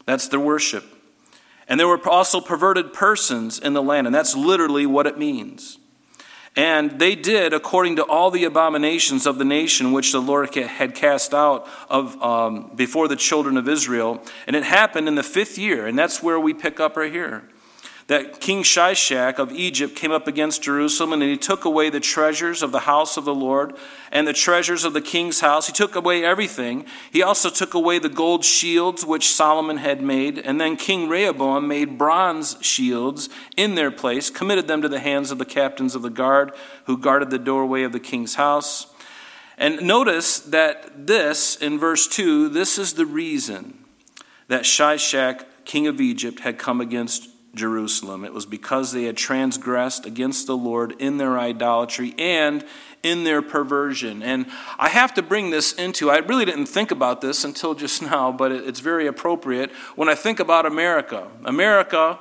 That's 0.07 0.29
their 0.29 0.39
worship. 0.39 0.85
And 1.67 1.81
there 1.81 1.89
were 1.89 2.09
also 2.09 2.41
perverted 2.41 2.93
persons 2.93 3.59
in 3.59 3.73
the 3.73 3.83
land, 3.83 4.07
and 4.07 4.15
that's 4.15 4.37
literally 4.37 4.87
what 4.87 5.09
it 5.09 5.19
means. 5.19 5.79
And 6.55 6.99
they 6.99 7.15
did 7.15 7.55
according 7.55 7.97
to 7.97 8.05
all 8.05 8.31
the 8.31 8.45
abominations 8.45 9.27
of 9.27 9.39
the 9.39 9.45
nation 9.45 9.93
which 9.93 10.13
the 10.13 10.21
Lord 10.21 10.55
had 10.55 10.95
cast 10.95 11.33
out 11.33 11.67
of 11.89 12.21
um, 12.23 12.73
before 12.75 13.09
the 13.09 13.17
children 13.17 13.57
of 13.57 13.69
Israel. 13.69 14.23
And 14.47 14.55
it 14.55 14.65
happened 14.65 15.09
in 15.09 15.15
the 15.15 15.23
fifth 15.23 15.57
year, 15.57 15.87
and 15.87 15.99
that's 15.99 16.23
where 16.23 16.39
we 16.39 16.53
pick 16.53 16.79
up 16.79 16.97
right 16.97 17.13
here 17.13 17.45
that 18.09 18.41
King 18.41 18.63
Shishak 18.63 19.39
of 19.39 19.53
Egypt 19.53 19.95
came 19.97 20.11
up 20.11 20.27
against 20.27 20.63
Jerusalem, 20.63 21.13
and 21.13 21.23
he 21.23 21.37
took 21.37 21.65
away 21.65 21.89
the 21.89 22.01
treasures 22.01 22.63
of 22.63 22.73
the 22.73 22.81
house 22.81 23.17
of 23.17 23.25
the 23.25 23.35
Lord 23.35 23.75
and 24.11 24.27
the 24.27 24.33
treasures 24.33 24.85
of 24.85 24.93
the 24.93 25.01
king's 25.01 25.41
house. 25.41 25.67
He 25.67 25.73
took 25.73 25.97
away 25.97 26.25
everything. 26.25 26.85
He 27.11 27.23
also 27.23 27.49
took 27.49 27.75
away 27.75 27.99
the 27.99 28.09
gold 28.09 28.45
shields 28.45 29.05
which 29.05 29.31
Solomon 29.31 29.79
had 29.79 30.03
made, 30.03 30.39
and 30.39 30.61
then 30.61 30.77
King 30.77 31.09
Rehoboam 31.09 31.69
made 31.69 31.97
bronze 31.97 32.57
shields 32.61 33.29
in 33.57 33.75
their 33.75 33.91
place, 33.91 34.31
committed 34.31 34.69
them 34.69 34.83
to 34.83 34.89
the 34.89 35.01
hands 35.01 35.31
of 35.31 35.39
the 35.39 35.45
captains 35.45 35.95
of 35.95 36.03
the 36.03 36.11
guard 36.11 36.53
who 36.85 36.99
guarded 36.99 37.31
the 37.31 37.39
doorway 37.39 37.83
of 37.85 37.93
the 37.93 38.01
king's 38.01 38.35
house. 38.35 38.93
And 39.57 39.83
notice 39.83 40.41
that 40.41 41.07
this, 41.07 41.57
in 41.57 41.79
verse 41.79 42.09
2, 42.09 42.49
this 42.49 42.79
is 42.79 42.95
the 42.95 43.07
reason 43.07 43.79
that 44.49 44.63
Shishak, 44.63 45.45
king 45.65 45.87
of 45.87 46.01
Egypt, 46.01 46.41
had 46.41 46.59
come 46.59 46.81
against 46.81 47.29
Jerusalem. 47.55 48.25
It 48.25 48.33
was 48.33 48.47
because 48.47 48.93
they 48.93 49.05
had 49.05 49.17
transgressed 49.17 50.07
against 50.07 50.47
the 50.47 50.57
Lord 50.57 50.93
in 50.99 51.19
their 51.19 51.39
idolatry 51.39 52.15
and 52.19 52.65
in 53.03 53.25
their 53.25 53.43
perversion. 53.43 54.23
And 54.23 54.47
I 54.79 54.89
have 54.89 55.13
to 55.15 55.23
bring 55.23 55.51
this 55.51 55.73
into, 55.73 56.11
I 56.11 56.19
really 56.19 56.45
didn't 56.45 56.67
think 56.67 56.91
about 56.91 57.21
this 57.21 57.45
until 57.45 57.75
just 57.75 58.01
now, 58.03 58.33
but 58.33 58.53
it's 58.53 58.81
very 58.81 59.07
appropriate 59.07 59.71
when 59.97 60.09
I 60.09 60.15
think 60.15 60.41
about 60.41 60.67
America. 60.67 61.29
America 61.45 62.19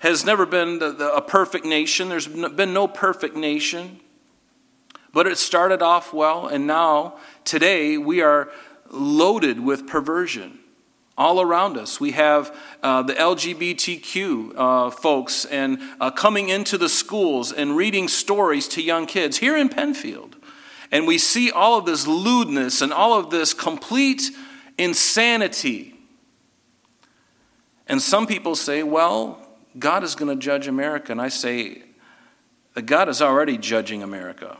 has 0.00 0.24
never 0.24 0.44
been 0.44 0.80
a 0.82 1.22
perfect 1.22 1.64
nation, 1.64 2.10
there's 2.10 2.26
been 2.26 2.74
no 2.74 2.86
perfect 2.86 3.36
nation. 3.36 4.00
But 5.14 5.28
it 5.28 5.38
started 5.38 5.80
off 5.80 6.12
well, 6.12 6.48
and 6.48 6.66
now, 6.66 7.18
today, 7.44 7.96
we 7.96 8.20
are 8.20 8.50
loaded 8.90 9.60
with 9.60 9.86
perversion 9.86 10.58
all 11.16 11.40
around 11.40 11.76
us. 11.76 12.00
We 12.00 12.12
have 12.12 12.56
uh, 12.82 13.02
the 13.02 13.14
LGBTQ 13.14 14.52
uh, 14.56 14.90
folks 14.90 15.44
and 15.44 15.78
uh, 16.00 16.10
coming 16.10 16.48
into 16.48 16.76
the 16.76 16.88
schools 16.88 17.52
and 17.52 17.76
reading 17.76 18.08
stories 18.08 18.66
to 18.68 18.82
young 18.82 19.06
kids 19.06 19.38
here 19.38 19.56
in 19.56 19.68
Penfield. 19.68 20.36
And 20.90 21.06
we 21.06 21.18
see 21.18 21.50
all 21.50 21.78
of 21.78 21.86
this 21.86 22.06
lewdness 22.06 22.80
and 22.80 22.92
all 22.92 23.18
of 23.18 23.30
this 23.30 23.54
complete 23.54 24.30
insanity. 24.76 25.94
And 27.86 28.00
some 28.00 28.26
people 28.26 28.56
say, 28.56 28.82
well, 28.82 29.40
God 29.78 30.04
is 30.04 30.14
going 30.14 30.36
to 30.36 30.40
judge 30.40 30.66
America. 30.66 31.12
And 31.12 31.20
I 31.20 31.28
say, 31.28 31.82
God 32.84 33.08
is 33.08 33.22
already 33.22 33.58
judging 33.58 34.02
America. 34.02 34.58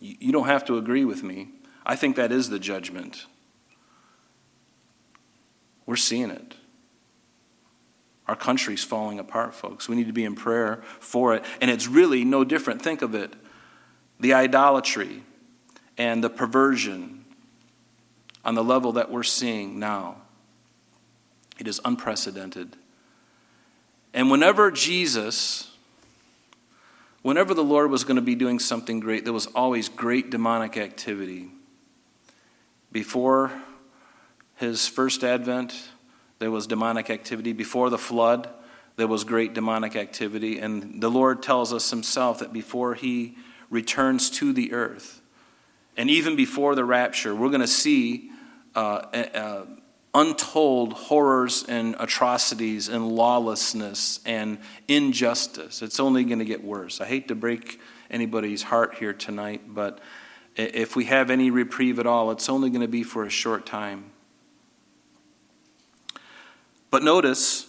You 0.00 0.32
don't 0.32 0.46
have 0.46 0.64
to 0.66 0.78
agree 0.78 1.04
with 1.04 1.22
me. 1.22 1.48
I 1.84 1.96
think 1.96 2.16
that 2.16 2.32
is 2.32 2.48
the 2.48 2.58
judgment. 2.58 3.26
We're 5.86 5.96
seeing 5.96 6.30
it. 6.30 6.54
Our 8.28 8.36
country's 8.36 8.84
falling 8.84 9.18
apart, 9.18 9.54
folks. 9.54 9.88
We 9.88 9.96
need 9.96 10.06
to 10.06 10.12
be 10.12 10.24
in 10.24 10.34
prayer 10.34 10.82
for 11.00 11.34
it. 11.34 11.44
And 11.60 11.70
it's 11.70 11.88
really 11.88 12.24
no 12.24 12.44
different. 12.44 12.82
Think 12.82 13.02
of 13.02 13.14
it 13.14 13.34
the 14.20 14.34
idolatry 14.34 15.24
and 15.98 16.22
the 16.22 16.30
perversion 16.30 17.24
on 18.44 18.54
the 18.54 18.62
level 18.62 18.92
that 18.92 19.10
we're 19.10 19.24
seeing 19.24 19.78
now. 19.80 20.16
It 21.58 21.66
is 21.66 21.80
unprecedented. 21.84 22.76
And 24.14 24.30
whenever 24.30 24.70
Jesus, 24.70 25.72
whenever 27.22 27.52
the 27.54 27.64
Lord 27.64 27.90
was 27.90 28.04
going 28.04 28.16
to 28.16 28.22
be 28.22 28.34
doing 28.34 28.58
something 28.58 29.00
great, 29.00 29.24
there 29.24 29.32
was 29.32 29.46
always 29.46 29.88
great 29.88 30.30
demonic 30.30 30.76
activity. 30.76 31.50
Before 32.92 33.50
his 34.62 34.88
first 34.88 35.22
advent, 35.22 35.74
there 36.38 36.50
was 36.50 36.66
demonic 36.66 37.10
activity. 37.10 37.52
Before 37.52 37.90
the 37.90 37.98
flood, 37.98 38.48
there 38.96 39.06
was 39.06 39.24
great 39.24 39.54
demonic 39.54 39.96
activity. 39.96 40.58
And 40.58 41.02
the 41.02 41.10
Lord 41.10 41.42
tells 41.42 41.72
us 41.72 41.90
himself 41.90 42.38
that 42.38 42.52
before 42.52 42.94
he 42.94 43.36
returns 43.70 44.30
to 44.30 44.52
the 44.52 44.72
earth, 44.72 45.20
and 45.96 46.08
even 46.08 46.36
before 46.36 46.74
the 46.74 46.84
rapture, 46.84 47.34
we're 47.34 47.48
going 47.48 47.60
to 47.60 47.66
see 47.66 48.30
uh, 48.74 48.78
uh, 49.34 49.66
untold 50.14 50.92
horrors 50.92 51.64
and 51.68 51.96
atrocities 51.98 52.88
and 52.88 53.08
lawlessness 53.10 54.20
and 54.24 54.58
injustice. 54.88 55.82
It's 55.82 56.00
only 56.00 56.24
going 56.24 56.38
to 56.38 56.44
get 56.44 56.64
worse. 56.64 57.00
I 57.00 57.06
hate 57.06 57.28
to 57.28 57.34
break 57.34 57.80
anybody's 58.10 58.62
heart 58.62 58.94
here 58.94 59.12
tonight, 59.12 59.62
but 59.66 59.98
if 60.54 60.96
we 60.96 61.06
have 61.06 61.30
any 61.30 61.50
reprieve 61.50 61.98
at 61.98 62.06
all, 62.06 62.30
it's 62.30 62.48
only 62.48 62.70
going 62.70 62.82
to 62.82 62.88
be 62.88 63.02
for 63.02 63.24
a 63.24 63.30
short 63.30 63.66
time. 63.66 64.11
But 66.92 67.02
notice 67.02 67.68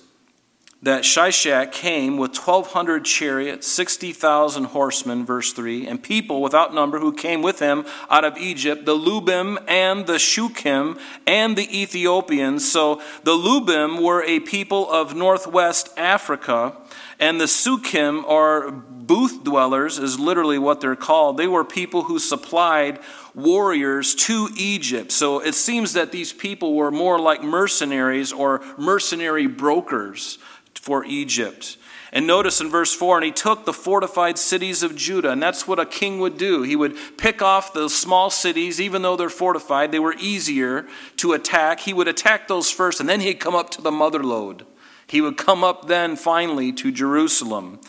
that 0.81 1.03
Shishak 1.03 1.71
came 1.71 2.17
with 2.17 2.35
1,200 2.35 3.05
chariots, 3.05 3.65
60,000 3.67 4.65
horsemen, 4.65 5.25
verse 5.25 5.53
3, 5.53 5.87
and 5.87 6.03
people 6.03 6.41
without 6.41 6.73
number 6.73 6.99
who 6.99 7.13
came 7.13 7.41
with 7.41 7.59
him 7.59 7.85
out 8.09 8.25
of 8.25 8.37
Egypt, 8.37 8.85
the 8.85 8.97
Lubim 8.97 9.63
and 9.65 10.07
the 10.07 10.17
Sukkiim 10.17 10.99
and 11.25 11.55
the 11.55 11.81
Ethiopians. 11.81 12.69
So 12.69 13.01
the 13.23 13.31
Lubim 13.31 14.03
were 14.03 14.23
a 14.23 14.41
people 14.41 14.91
of 14.91 15.15
northwest 15.15 15.97
Africa, 15.97 16.75
and 17.17 17.39
the 17.39 17.45
Sukkiim, 17.45 18.25
or 18.25 18.83
booth 19.07 19.43
dwellers, 19.43 19.99
is 19.99 20.19
literally 20.19 20.57
what 20.57 20.81
they're 20.81 20.95
called. 20.95 21.37
They 21.37 21.47
were 21.47 21.63
people 21.63 22.03
who 22.03 22.19
supplied 22.19 22.99
warriors 23.35 24.15
to 24.15 24.49
Egypt. 24.57 25.11
So 25.11 25.39
it 25.39 25.55
seems 25.55 25.93
that 25.93 26.11
these 26.11 26.33
people 26.33 26.75
were 26.75 26.91
more 26.91 27.19
like 27.19 27.43
mercenaries 27.43 28.31
or 28.31 28.61
mercenary 28.77 29.47
brokers 29.47 30.37
for 30.75 31.05
Egypt. 31.05 31.77
And 32.13 32.27
notice 32.27 32.61
in 32.61 32.69
verse 32.69 32.93
4 32.93 33.17
and 33.17 33.25
he 33.25 33.31
took 33.31 33.65
the 33.65 33.73
fortified 33.73 34.37
cities 34.37 34.83
of 34.83 34.95
Judah, 34.95 35.31
and 35.31 35.41
that's 35.41 35.67
what 35.67 35.79
a 35.79 35.85
king 35.85 36.19
would 36.19 36.37
do. 36.37 36.61
He 36.61 36.75
would 36.75 36.95
pick 37.17 37.41
off 37.41 37.73
the 37.73 37.89
small 37.89 38.29
cities, 38.29 38.79
even 38.79 39.01
though 39.01 39.17
they're 39.17 39.29
fortified, 39.29 39.91
they 39.91 39.99
were 39.99 40.15
easier 40.19 40.85
to 41.17 41.33
attack. 41.33 41.79
He 41.79 41.93
would 41.93 42.07
attack 42.07 42.47
those 42.47 42.69
first, 42.69 42.99
and 42.99 43.09
then 43.09 43.21
he'd 43.21 43.39
come 43.39 43.55
up 43.55 43.71
to 43.71 43.81
the 43.81 43.91
mother 43.91 44.23
lode. 44.23 44.63
He 45.07 45.21
would 45.21 45.37
come 45.37 45.63
up 45.63 45.87
then 45.87 46.15
finally 46.15 46.71
to 46.73 46.91
Jerusalem. 46.91 47.79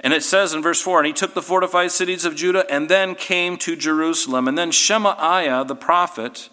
And 0.00 0.12
it 0.12 0.22
says 0.22 0.52
in 0.52 0.62
verse 0.62 0.80
4 0.80 1.00
And 1.00 1.06
he 1.06 1.12
took 1.12 1.34
the 1.34 1.42
fortified 1.42 1.90
cities 1.90 2.24
of 2.24 2.36
Judah 2.36 2.70
and 2.70 2.88
then 2.88 3.14
came 3.14 3.56
to 3.58 3.76
Jerusalem. 3.76 4.48
And 4.48 4.56
then 4.56 4.70
Shemaiah 4.70 5.64
the 5.64 5.76
prophet 5.76 6.48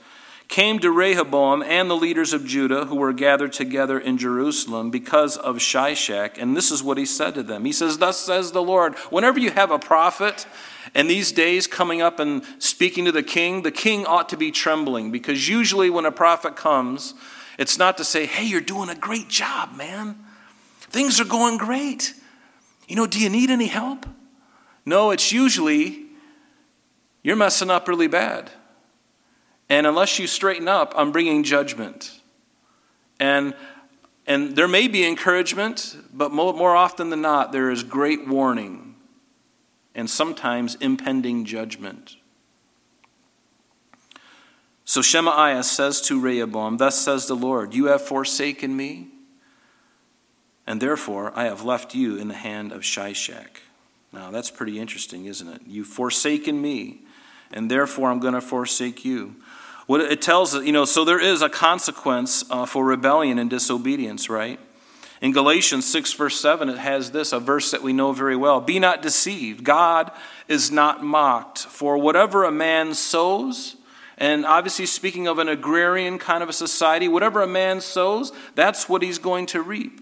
came 0.48 0.78
to 0.80 0.92
Rehoboam 0.92 1.64
and 1.64 1.90
the 1.90 1.96
leaders 1.96 2.32
of 2.32 2.46
Judah 2.46 2.86
who 2.86 2.96
were 2.96 3.14
gathered 3.14 3.54
together 3.54 3.98
in 4.00 4.18
Jerusalem 4.18 4.92
because 4.92 5.36
of 5.36 5.58
Shishak. 5.58 6.38
And 6.38 6.56
this 6.56 6.70
is 6.70 6.84
what 6.84 6.98
he 6.98 7.06
said 7.06 7.34
to 7.36 7.44
them 7.44 7.66
He 7.66 7.72
says, 7.72 7.98
Thus 7.98 8.20
says 8.20 8.52
the 8.52 8.62
Lord, 8.62 8.96
whenever 9.10 9.40
you 9.40 9.52
have 9.52 9.72
a 9.72 9.80
prophet, 9.80 10.46
and 10.94 11.10
these 11.10 11.32
days 11.32 11.66
coming 11.66 12.02
up 12.02 12.20
and 12.20 12.44
speaking 12.60 13.06
to 13.06 13.12
the 13.12 13.24
king, 13.24 13.64
the 13.64 13.72
king 13.72 14.06
ought 14.06 14.30
to 14.30 14.38
be 14.38 14.52
trembling 14.52 15.12
because 15.12 15.50
usually 15.50 15.90
when 15.90 16.06
a 16.06 16.12
prophet 16.12 16.56
comes, 16.56 17.14
it's 17.58 17.78
not 17.78 17.98
to 17.98 18.04
say, 18.04 18.26
Hey, 18.26 18.46
you're 18.46 18.62
doing 18.62 18.90
a 18.90 18.96
great 18.96 19.30
job, 19.30 19.76
man. 19.76 20.18
Things 20.82 21.20
are 21.20 21.26
going 21.26 21.58
great. 21.58 22.14
You 22.88 22.96
know, 22.96 23.08
do 23.08 23.20
you 23.20 23.30
need 23.30 23.50
any 23.50 23.68
help? 23.68 24.06
No, 24.86 25.12
it's 25.12 25.32
usually 25.32 26.06
you're 27.24 27.36
messing 27.36 27.70
up 27.70 27.88
really 27.88 28.08
bad. 28.08 28.52
And 29.70 29.88
unless 29.88 30.20
you 30.20 30.28
straighten 30.28 30.68
up, 30.68 30.94
I'm 30.96 31.12
bringing 31.12 31.44
judgment. 31.44 32.20
And, 33.20 33.56
and 34.28 34.56
there 34.56 34.68
may 34.68 34.88
be 34.88 35.08
encouragement, 35.08 35.96
but 36.14 36.32
more, 36.32 36.76
often 36.76 37.10
than 37.10 37.22
not, 37.22 37.52
there 37.52 37.72
is 37.72 37.84
great 37.84 38.28
warning. 38.28 38.96
and 39.96 40.10
sometimes 40.10 40.76
impending 40.76 41.46
judgment. 41.46 42.18
So 44.86 45.02
Shemaiah 45.02 45.64
says 45.64 46.02
to 46.02 46.20
Rehoboam, 46.20 46.78
Thus 46.78 47.00
says 47.00 47.28
the 47.28 47.36
Lord, 47.36 47.74
You 47.74 47.86
have 47.86 48.02
forsaken 48.02 48.76
me, 48.76 49.10
and 50.66 50.82
therefore 50.82 51.32
I 51.36 51.46
have 51.46 51.64
left 51.64 51.96
you 51.96 52.18
in 52.18 52.28
the 52.28 52.34
hand 52.34 52.72
of 52.72 52.82
Shishak. 52.82 53.62
Now 54.12 54.32
that's 54.32 54.52
pretty 54.52 54.80
interesting, 54.80 55.26
isn't 55.26 55.48
it? 55.48 55.62
You've 55.66 55.88
forsaken 55.88 56.62
me, 56.62 57.02
and 57.52 57.70
therefore 57.70 58.12
I'm 58.12 58.20
going 58.20 58.36
to 58.36 58.42
forsake 58.42 59.04
you. 59.04 59.36
What 59.86 60.02
it 60.02 60.22
tells 60.22 60.56
us, 60.56 60.66
you 60.66 60.72
know, 60.72 60.86
so 60.86 61.04
there 61.04 61.20
is 61.20 61.42
a 61.42 61.50
consequence 61.50 62.46
uh, 62.50 62.66
for 62.66 62.86
rebellion 62.86 63.38
and 63.38 63.50
disobedience, 63.50 64.30
right? 64.30 64.60
In 65.22 65.32
Galatians 65.32 65.90
6, 65.90 66.14
verse 66.14 66.40
7, 66.40 66.68
it 66.68 66.78
has 66.78 67.12
this, 67.12 67.32
a 67.32 67.40
verse 67.40 67.72
that 67.72 67.82
we 67.82 67.94
know 67.94 68.12
very 68.12 68.36
well 68.36 68.60
Be 68.62 68.78
not 68.78 69.02
deceived. 69.02 69.64
God 69.64 70.12
is 70.48 70.70
not 70.70 71.04
mocked. 71.04 71.60
For 71.60 71.98
whatever 71.98 72.44
a 72.44 72.52
man 72.52 72.94
sows, 72.94 73.78
and 74.18 74.46
obviously 74.46 74.86
speaking 74.86 75.28
of 75.28 75.40
an 75.40 75.50
agrarian 75.50 76.20
kind 76.20 76.44
of 76.44 76.50
a 76.50 76.54
society, 76.54 77.08
whatever 77.08 77.42
a 77.42 77.48
man 77.48 77.82
sows, 77.82 78.32
that's 78.56 78.88
what 78.88 79.02
he's 79.02 79.18
going 79.18 79.46
to 79.48 79.62
reap. 79.62 80.02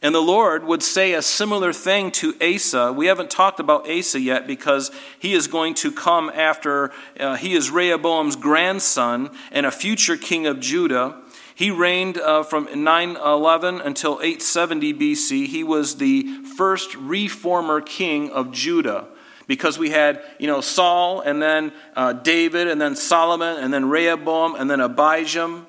And 0.00 0.14
the 0.14 0.20
Lord 0.20 0.62
would 0.64 0.82
say 0.82 1.14
a 1.14 1.22
similar 1.22 1.72
thing 1.72 2.12
to 2.12 2.34
Asa. 2.40 2.92
We 2.92 3.06
haven't 3.06 3.30
talked 3.30 3.58
about 3.58 3.90
Asa 3.90 4.20
yet 4.20 4.46
because 4.46 4.92
he 5.18 5.34
is 5.34 5.48
going 5.48 5.74
to 5.74 5.90
come 5.90 6.30
after, 6.30 6.92
uh, 7.18 7.34
he 7.34 7.54
is 7.54 7.70
Rehoboam's 7.70 8.36
grandson 8.36 9.30
and 9.50 9.66
a 9.66 9.72
future 9.72 10.16
king 10.16 10.46
of 10.46 10.60
Judah. 10.60 11.16
He 11.52 11.72
reigned 11.72 12.16
uh, 12.16 12.44
from 12.44 12.68
911 12.84 13.80
until 13.80 14.20
870 14.22 14.94
BC. 14.94 15.46
He 15.48 15.64
was 15.64 15.96
the 15.96 16.44
first 16.56 16.94
reformer 16.94 17.80
king 17.80 18.30
of 18.30 18.52
Judah 18.52 19.08
because 19.48 19.80
we 19.80 19.90
had, 19.90 20.22
you 20.38 20.46
know, 20.46 20.60
Saul 20.60 21.22
and 21.22 21.42
then 21.42 21.72
uh, 21.96 22.12
David 22.12 22.68
and 22.68 22.80
then 22.80 22.94
Solomon 22.94 23.56
and 23.58 23.74
then 23.74 23.88
Rehoboam 23.88 24.54
and 24.54 24.70
then 24.70 24.78
Abijam 24.78 25.66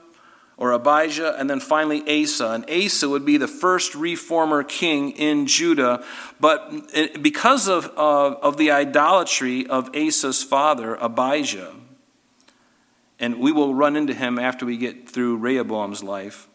or 0.59 0.73
Abijah, 0.73 1.39
and 1.39 1.49
then 1.49 1.61
finally 1.61 2.01
Asa. 2.01 2.51
And 2.51 2.69
Asa 2.69 3.07
would 3.07 3.25
be 3.25 3.37
the 3.37 3.47
first 3.47 3.95
reformer 3.95 4.61
king 4.61 5.11
in 5.11 5.47
Judah. 5.47 6.03
But 6.37 6.91
because 7.21 7.69
of, 7.69 7.85
uh, 7.97 8.35
of 8.41 8.57
the 8.57 8.69
idolatry 8.69 9.65
of 9.65 9.89
Asa's 9.95 10.43
father, 10.43 10.95
Abijah, 10.95 11.73
and 13.19 13.39
we 13.39 13.53
will 13.53 13.73
run 13.73 13.95
into 13.95 14.13
him 14.13 14.37
after 14.37 14.65
we 14.65 14.75
get 14.75 15.09
through 15.09 15.37
Rehoboam's 15.37 16.03
life. 16.03 16.49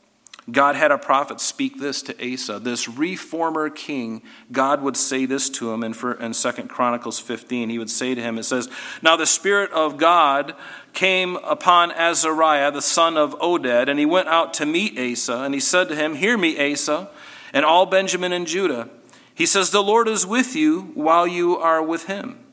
God 0.50 0.76
had 0.76 0.92
a 0.92 0.98
prophet 0.98 1.40
speak 1.40 1.78
this 1.78 2.02
to 2.02 2.34
Asa, 2.34 2.58
this 2.58 2.86
reformer 2.86 3.70
king. 3.70 4.22
God 4.52 4.82
would 4.82 4.96
say 4.96 5.24
this 5.24 5.48
to 5.50 5.72
him 5.72 5.82
in, 5.82 5.94
2 5.94 6.52
Chronicles 6.68 7.18
15. 7.18 7.70
He 7.70 7.78
would 7.78 7.88
say 7.88 8.14
to 8.14 8.20
him, 8.20 8.38
It 8.38 8.42
says, 8.42 8.68
Now 9.00 9.16
the 9.16 9.26
Spirit 9.26 9.70
of 9.72 9.96
God 9.96 10.54
came 10.92 11.36
upon 11.36 11.92
Azariah, 11.92 12.70
the 12.70 12.82
son 12.82 13.16
of 13.16 13.38
Oded, 13.38 13.88
and 13.88 13.98
he 13.98 14.04
went 14.04 14.28
out 14.28 14.52
to 14.54 14.66
meet 14.66 14.98
Asa, 14.98 15.38
and 15.38 15.54
he 15.54 15.60
said 15.60 15.88
to 15.88 15.96
him, 15.96 16.16
Hear 16.16 16.36
me, 16.36 16.72
Asa, 16.72 17.08
and 17.54 17.64
all 17.64 17.86
Benjamin 17.86 18.32
and 18.32 18.46
Judah. 18.46 18.90
He 19.34 19.46
says, 19.46 19.70
The 19.70 19.82
Lord 19.82 20.08
is 20.08 20.26
with 20.26 20.54
you 20.54 20.92
while 20.94 21.26
you 21.26 21.56
are 21.56 21.82
with 21.82 22.04
him. 22.04 22.44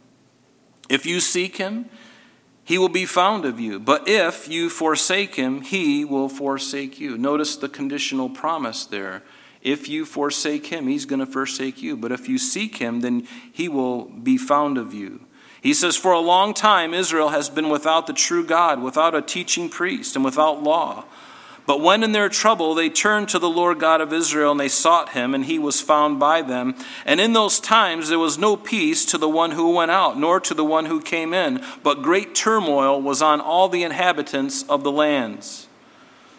If 0.90 1.06
you 1.06 1.20
seek 1.20 1.58
him, 1.58 1.90
he 2.64 2.78
will 2.78 2.90
be 2.90 3.06
found 3.06 3.46
of 3.46 3.60
you. 3.60 3.80
But 3.80 4.08
if 4.08 4.48
you 4.48 4.70
forsake 4.70 5.36
him, 5.36 5.62
he 5.62 6.06
will 6.06 6.30
forsake 6.30 7.00
you. 7.00 7.18
Notice 7.18 7.56
the 7.56 7.70
conditional 7.70 8.30
promise 8.30 8.86
there. 8.86 9.24
If 9.62 9.88
you 9.88 10.06
forsake 10.06 10.68
him, 10.68 10.88
he's 10.88 11.06
going 11.06 11.20
to 11.20 11.26
forsake 11.26 11.82
you. 11.82 11.96
But 11.96 12.12
if 12.12 12.28
you 12.28 12.38
seek 12.38 12.78
him, 12.78 13.02
then 13.02 13.28
he 13.52 13.68
will 13.68 14.06
be 14.06 14.38
found 14.38 14.78
of 14.78 14.94
you. 14.94 15.22
He 15.62 15.74
says, 15.74 15.96
For 15.96 16.12
a 16.12 16.20
long 16.20 16.54
time, 16.54 16.94
Israel 16.94 17.30
has 17.30 17.50
been 17.50 17.70
without 17.70 18.08
the 18.08 18.14
true 18.14 18.44
God, 18.44 18.82
without 18.82 19.14
a 19.14 19.22
teaching 19.22 19.70
priest, 19.70 20.16
and 20.16 20.26
without 20.26 20.64
law. 20.64 21.06
But 21.66 21.82
when 21.82 22.04
in 22.04 22.12
their 22.12 22.30
trouble 22.30 22.74
they 22.74 22.90
turned 22.90 23.30
to 23.30 23.40
the 23.40 23.50
Lord 23.50 23.80
God 23.80 24.02
of 24.02 24.12
Israel 24.12 24.52
and 24.52 24.60
they 24.60 24.68
sought 24.68 25.10
him, 25.10 25.36
and 25.36 25.46
he 25.46 25.60
was 25.60 25.82
found 25.82 26.20
by 26.20 26.42
them. 26.42 26.76
And 27.06 27.22
in 27.22 27.34
those 27.34 27.60
times 27.60 28.10
there 28.10 28.20
was 28.20 28.38
no 28.38 28.58
peace 28.58 29.06
to 29.06 29.18
the 29.18 29.30
one 29.30 29.52
who 29.52 29.76
went 29.76 29.92
out, 29.92 30.18
nor 30.18 30.40
to 30.40 30.54
the 30.54 30.66
one 30.66 30.86
who 30.86 31.02
came 31.02 31.34
in, 31.34 31.64
but 31.84 32.02
great 32.02 32.34
turmoil 32.36 33.02
was 33.02 33.22
on 33.22 33.40
all 33.40 33.70
the 33.70 33.84
inhabitants 33.84 34.64
of 34.64 34.84
the 34.84 34.92
lands. 34.92 35.68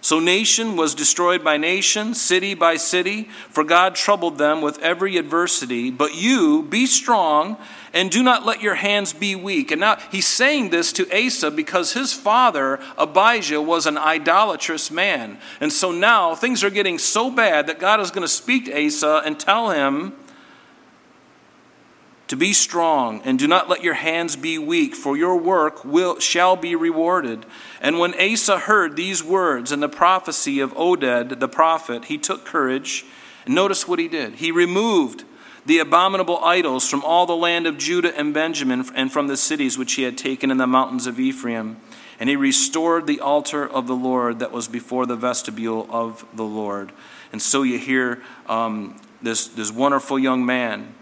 So 0.02 0.18
nation 0.18 0.74
was 0.74 0.96
destroyed 0.96 1.44
by 1.44 1.58
nation, 1.58 2.14
city 2.14 2.54
by 2.54 2.76
city, 2.76 3.30
for 3.48 3.62
God 3.62 3.94
troubled 3.94 4.36
them 4.36 4.60
with 4.60 4.80
every 4.80 5.16
adversity. 5.16 5.92
But 5.92 6.16
you, 6.16 6.64
be 6.64 6.86
strong 6.86 7.56
and 7.92 8.10
do 8.10 8.22
not 8.22 8.46
let 8.46 8.62
your 8.62 8.74
hands 8.74 9.12
be 9.12 9.34
weak. 9.34 9.70
And 9.70 9.80
now 9.80 9.96
he's 10.10 10.26
saying 10.26 10.70
this 10.70 10.92
to 10.94 11.26
Asa 11.26 11.50
because 11.50 11.92
his 11.92 12.12
father, 12.12 12.80
Abijah, 12.96 13.60
was 13.60 13.86
an 13.86 13.98
idolatrous 13.98 14.90
man. 14.90 15.38
And 15.60 15.72
so 15.72 15.92
now 15.92 16.34
things 16.34 16.64
are 16.64 16.70
getting 16.70 16.98
so 16.98 17.30
bad 17.30 17.66
that 17.66 17.78
God 17.78 18.00
is 18.00 18.10
going 18.10 18.22
to 18.22 18.32
speak 18.32 18.66
to 18.66 18.86
Asa 18.86 19.22
and 19.24 19.38
tell 19.38 19.70
him 19.70 20.14
to 22.28 22.36
be 22.36 22.54
strong 22.54 23.20
and 23.26 23.38
do 23.38 23.46
not 23.46 23.68
let 23.68 23.82
your 23.82 23.92
hands 23.92 24.36
be 24.36 24.56
weak, 24.58 24.94
for 24.94 25.18
your 25.18 25.36
work 25.36 25.84
will, 25.84 26.18
shall 26.18 26.56
be 26.56 26.74
rewarded. 26.74 27.44
And 27.78 27.98
when 27.98 28.18
Asa 28.18 28.60
heard 28.60 28.96
these 28.96 29.22
words 29.22 29.70
and 29.70 29.82
the 29.82 29.88
prophecy 29.88 30.60
of 30.60 30.72
Oded 30.72 31.40
the 31.40 31.48
prophet, 31.48 32.06
he 32.06 32.16
took 32.16 32.46
courage. 32.46 33.04
And 33.44 33.54
notice 33.54 33.86
what 33.86 33.98
he 33.98 34.08
did. 34.08 34.36
He 34.36 34.50
removed 34.50 35.24
the 35.64 35.78
abominable 35.78 36.38
idols 36.38 36.88
from 36.88 37.04
all 37.04 37.26
the 37.26 37.36
land 37.36 37.66
of 37.66 37.78
Judah 37.78 38.16
and 38.16 38.34
Benjamin 38.34 38.84
and 38.94 39.12
from 39.12 39.28
the 39.28 39.36
cities 39.36 39.78
which 39.78 39.94
he 39.94 40.02
had 40.02 40.18
taken 40.18 40.50
in 40.50 40.56
the 40.56 40.66
mountains 40.66 41.06
of 41.06 41.20
Ephraim. 41.20 41.76
And 42.18 42.28
he 42.28 42.36
restored 42.36 43.06
the 43.06 43.20
altar 43.20 43.68
of 43.68 43.86
the 43.86 43.96
Lord 43.96 44.38
that 44.40 44.52
was 44.52 44.68
before 44.68 45.06
the 45.06 45.16
vestibule 45.16 45.86
of 45.90 46.24
the 46.34 46.44
Lord. 46.44 46.92
And 47.32 47.40
so 47.40 47.62
you 47.62 47.78
hear 47.78 48.22
um, 48.46 49.00
this, 49.20 49.48
this 49.48 49.72
wonderful 49.72 50.18
young 50.18 50.44
man. 50.44 50.94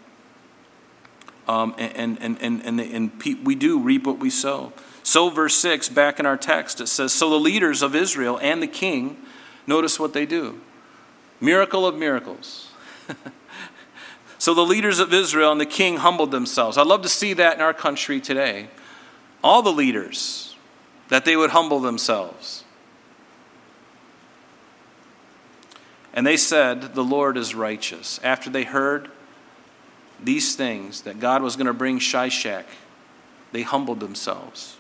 Um, 1.49 1.75
and, 1.79 2.21
and, 2.21 2.41
and, 2.41 2.63
and, 2.65 2.81
and 2.81 3.23
we 3.45 3.55
do 3.55 3.81
reap 3.81 4.07
what 4.07 4.19
we 4.19 4.31
sow. 4.31 4.73
So, 5.03 5.31
verse 5.31 5.57
6, 5.57 5.89
back 5.89 6.21
in 6.21 6.27
our 6.27 6.37
text, 6.37 6.81
it 6.81 6.87
says 6.87 7.13
So 7.13 7.31
the 7.31 7.41
leaders 7.41 7.83
of 7.83 7.97
Israel 7.97 8.39
and 8.41 8.63
the 8.63 8.69
king, 8.69 9.17
notice 9.67 9.99
what 9.99 10.13
they 10.13 10.27
do. 10.27 10.61
Miracle 11.41 11.87
of 11.87 11.97
miracles. 11.97 12.71
So 14.41 14.55
the 14.55 14.63
leaders 14.63 15.01
of 15.01 15.13
Israel 15.13 15.53
and 15.53 15.61
the 15.61 15.67
king 15.67 15.99
humbled 15.99 16.31
themselves. 16.31 16.79
I'd 16.79 16.87
love 16.87 17.03
to 17.03 17.11
see 17.11 17.35
that 17.35 17.57
in 17.57 17.61
our 17.61 17.75
country 17.75 18.23
today. 18.23 18.69
All 19.45 19.61
the 19.61 19.71
leaders, 19.71 20.57
that 21.11 21.27
they 21.27 21.37
would 21.37 21.51
humble 21.51 21.79
themselves. 21.79 22.65
And 26.15 26.27
they 26.27 26.39
said, 26.39 26.95
The 26.95 27.05
Lord 27.05 27.37
is 27.37 27.55
righteous. 27.55 28.19
After 28.25 28.49
they 28.49 28.65
heard 28.65 29.11
these 30.19 30.57
things, 30.57 31.03
that 31.03 31.21
God 31.21 31.43
was 31.43 31.55
going 31.55 31.67
to 31.67 31.75
bring 31.75 31.99
Shishak, 31.99 32.65
they 33.53 33.61
humbled 33.61 34.01
themselves. 34.01 34.79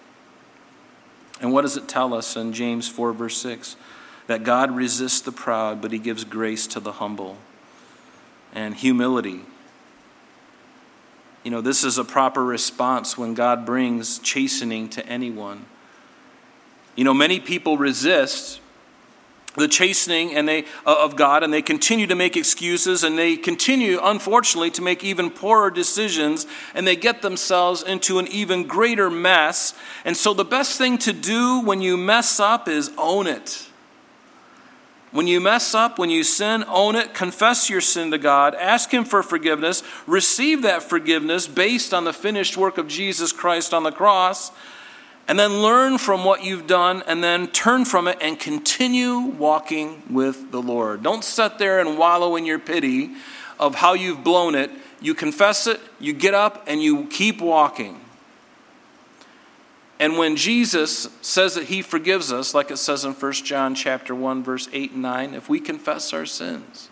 And 1.38 1.52
what 1.52 1.62
does 1.62 1.76
it 1.76 1.86
tell 1.86 2.14
us 2.14 2.34
in 2.34 2.54
James 2.54 2.88
4, 2.88 3.12
verse 3.12 3.36
6? 3.36 3.76
That 4.26 4.42
God 4.42 4.70
resists 4.70 5.20
the 5.20 5.32
proud, 5.32 5.82
but 5.82 5.92
he 5.92 5.98
gives 5.98 6.24
grace 6.24 6.66
to 6.68 6.80
the 6.80 6.92
humble 6.92 7.36
and 8.54 8.74
humility. 8.74 9.40
You 11.42 11.50
know, 11.50 11.60
this 11.60 11.84
is 11.84 11.96
a 11.96 12.04
proper 12.04 12.44
response 12.44 13.16
when 13.16 13.34
God 13.34 13.64
brings 13.64 14.18
chastening 14.18 14.88
to 14.90 15.06
anyone. 15.06 15.64
You 16.96 17.04
know, 17.04 17.14
many 17.14 17.40
people 17.40 17.78
resist 17.78 18.60
the 19.56 19.66
chastening 19.66 20.34
and 20.34 20.48
they 20.48 20.64
uh, 20.86 21.04
of 21.04 21.16
God 21.16 21.42
and 21.42 21.52
they 21.52 21.62
continue 21.62 22.06
to 22.06 22.14
make 22.14 22.36
excuses 22.36 23.02
and 23.02 23.18
they 23.18 23.36
continue 23.36 23.98
unfortunately 24.02 24.70
to 24.72 24.82
make 24.82 25.02
even 25.02 25.30
poorer 25.30 25.70
decisions 25.70 26.46
and 26.74 26.86
they 26.86 26.94
get 26.94 27.22
themselves 27.22 27.82
into 27.82 28.18
an 28.18 28.28
even 28.28 28.66
greater 28.66 29.10
mess. 29.10 29.74
And 30.04 30.16
so 30.16 30.34
the 30.34 30.44
best 30.44 30.78
thing 30.78 30.98
to 30.98 31.12
do 31.12 31.60
when 31.60 31.80
you 31.80 31.96
mess 31.96 32.38
up 32.38 32.68
is 32.68 32.92
own 32.96 33.26
it. 33.26 33.69
When 35.12 35.26
you 35.26 35.40
mess 35.40 35.74
up, 35.74 35.98
when 35.98 36.10
you 36.10 36.22
sin, 36.22 36.64
own 36.68 36.94
it, 36.94 37.14
confess 37.14 37.68
your 37.68 37.80
sin 37.80 38.12
to 38.12 38.18
God, 38.18 38.54
ask 38.54 38.90
Him 38.90 39.04
for 39.04 39.24
forgiveness, 39.24 39.82
receive 40.06 40.62
that 40.62 40.84
forgiveness 40.84 41.48
based 41.48 41.92
on 41.92 42.04
the 42.04 42.12
finished 42.12 42.56
work 42.56 42.78
of 42.78 42.86
Jesus 42.86 43.32
Christ 43.32 43.74
on 43.74 43.82
the 43.82 43.90
cross, 43.90 44.52
and 45.26 45.38
then 45.38 45.62
learn 45.62 45.98
from 45.98 46.24
what 46.24 46.44
you've 46.44 46.68
done, 46.68 47.02
and 47.08 47.24
then 47.24 47.48
turn 47.48 47.84
from 47.84 48.06
it 48.06 48.18
and 48.20 48.38
continue 48.38 49.18
walking 49.18 50.02
with 50.08 50.52
the 50.52 50.62
Lord. 50.62 51.02
Don't 51.02 51.24
sit 51.24 51.58
there 51.58 51.80
and 51.80 51.98
wallow 51.98 52.36
in 52.36 52.46
your 52.46 52.60
pity 52.60 53.10
of 53.58 53.74
how 53.74 53.94
you've 53.94 54.22
blown 54.22 54.54
it. 54.54 54.70
You 55.00 55.14
confess 55.14 55.66
it, 55.66 55.80
you 55.98 56.12
get 56.12 56.34
up, 56.34 56.64
and 56.66 56.80
you 56.82 57.06
keep 57.06 57.40
walking. 57.40 58.00
And 60.00 60.16
when 60.16 60.34
Jesus 60.34 61.10
says 61.20 61.54
that 61.56 61.64
he 61.64 61.82
forgives 61.82 62.32
us, 62.32 62.54
like 62.54 62.70
it 62.70 62.78
says 62.78 63.04
in 63.04 63.12
1 63.12 63.32
John 63.32 63.74
chapter 63.74 64.14
1 64.14 64.42
verse 64.42 64.66
8 64.72 64.92
and 64.92 65.02
9, 65.02 65.34
if 65.34 65.50
we 65.50 65.60
confess 65.60 66.14
our 66.14 66.24
sins, 66.24 66.88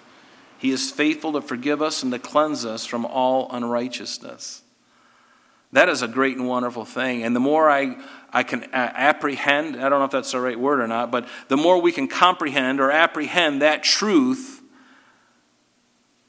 He 0.59 0.71
is 0.71 0.91
faithful 0.91 1.33
to 1.33 1.41
forgive 1.41 1.81
us 1.81 2.03
and 2.03 2.13
to 2.13 2.19
cleanse 2.19 2.67
us 2.67 2.85
from 2.85 3.07
all 3.07 3.51
unrighteousness. 3.51 4.63
That 5.73 5.89
is 5.89 6.03
a 6.03 6.09
great 6.09 6.37
and 6.37 6.47
wonderful 6.47 6.85
thing. 6.85 7.23
And 7.23 7.35
the 7.35 7.41
more 7.41 7.71
I, 7.71 7.97
I 8.31 8.43
can 8.43 8.65
uh, 8.65 8.93
apprehend, 8.95 9.77
I 9.77 9.89
don't 9.89 10.01
know 10.01 10.05
if 10.05 10.11
that's 10.11 10.33
the 10.33 10.41
right 10.41 10.61
word 10.61 10.79
or 10.79 10.87
not, 10.87 11.11
but 11.11 11.27
the 11.49 11.57
more 11.57 11.81
we 11.81 11.93
can 11.93 12.09
comprehend 12.09 12.79
or 12.79 12.91
apprehend 12.91 13.63
that 13.63 13.83
truth, 13.83 14.61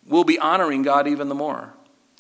we'll 0.06 0.24
be 0.24 0.40
honoring 0.40 0.84
God 0.84 1.10
even 1.10 1.28
the 1.28 1.36
more. 1.36 1.74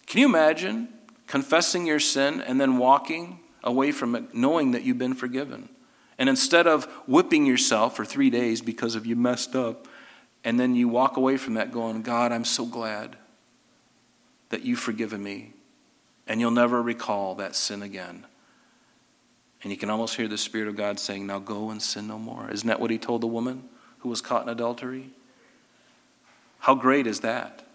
Can 0.05 0.19
you 0.19 0.25
imagine 0.25 0.89
confessing 1.27 1.85
your 1.85 1.99
sin 2.01 2.41
and 2.41 2.59
then 2.59 2.77
walking 2.77 3.38
away 3.63 3.91
from 3.91 4.15
it 4.15 4.33
knowing 4.33 4.71
that 4.71 4.83
you've 4.83 4.97
been 4.97 5.15
forgiven? 5.15 5.69
And 6.17 6.27
instead 6.27 6.67
of 6.67 6.85
whipping 7.07 7.45
yourself 7.45 7.95
for 7.95 8.03
three 8.03 8.29
days 8.29 8.61
because 8.61 8.95
of 8.95 9.05
you 9.05 9.15
messed 9.15 9.55
up, 9.55 9.87
and 10.43 10.59
then 10.59 10.75
you 10.75 10.87
walk 10.87 11.17
away 11.17 11.37
from 11.37 11.55
that 11.55 11.71
going, 11.71 12.01
God, 12.01 12.31
I'm 12.31 12.45
so 12.45 12.65
glad 12.65 13.17
that 14.49 14.63
you've 14.63 14.79
forgiven 14.79 15.21
me. 15.23 15.53
And 16.27 16.39
you'll 16.39 16.51
never 16.51 16.81
recall 16.81 17.35
that 17.35 17.55
sin 17.55 17.81
again. 17.81 18.25
And 19.63 19.71
you 19.71 19.77
can 19.77 19.89
almost 19.89 20.15
hear 20.15 20.27
the 20.27 20.37
Spirit 20.37 20.67
of 20.67 20.75
God 20.75 20.99
saying, 20.99 21.25
Now 21.25 21.39
go 21.39 21.69
and 21.69 21.81
sin 21.81 22.07
no 22.07 22.17
more. 22.17 22.49
Isn't 22.49 22.67
that 22.67 22.79
what 22.79 22.91
he 22.91 22.97
told 22.97 23.21
the 23.21 23.27
woman 23.27 23.63
who 23.99 24.09
was 24.09 24.21
caught 24.21 24.43
in 24.43 24.49
adultery? 24.49 25.09
How 26.59 26.75
great 26.75 27.07
is 27.07 27.21
that? 27.21 27.65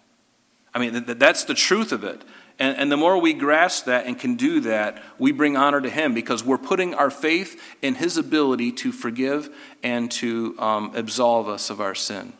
I 0.75 0.79
mean, 0.79 1.05
that's 1.07 1.45
the 1.45 1.55
truth 1.55 1.93
of 1.93 2.05
it. 2.05 2.23
And, 2.59 2.77
and, 2.77 2.93
the 2.93 2.97
more 2.97 3.19
we 3.19 3.33
grasp 3.33 3.87
that 3.87 4.07
and 4.07 4.17
can 4.17 4.37
do 4.37 4.61
that, 4.61 5.03
we 5.19 5.33
bring 5.33 5.57
honor 5.57 5.81
to 5.81 5.91
Him 5.91 6.15
because 6.15 6.45
we're 6.45 6.57
putting 6.57 6.95
our 6.95 7.11
faith 7.11 7.61
in 7.83 7.97
His 7.97 8.17
ability 8.17 8.71
to 8.73 8.93
forgive 8.93 9.51
and 9.83 10.09
to 10.13 10.55
um, 10.61 10.93
absolve 10.95 11.49
us 11.49 11.69
of 11.69 11.81
our 11.81 11.97
sin. 11.97 12.33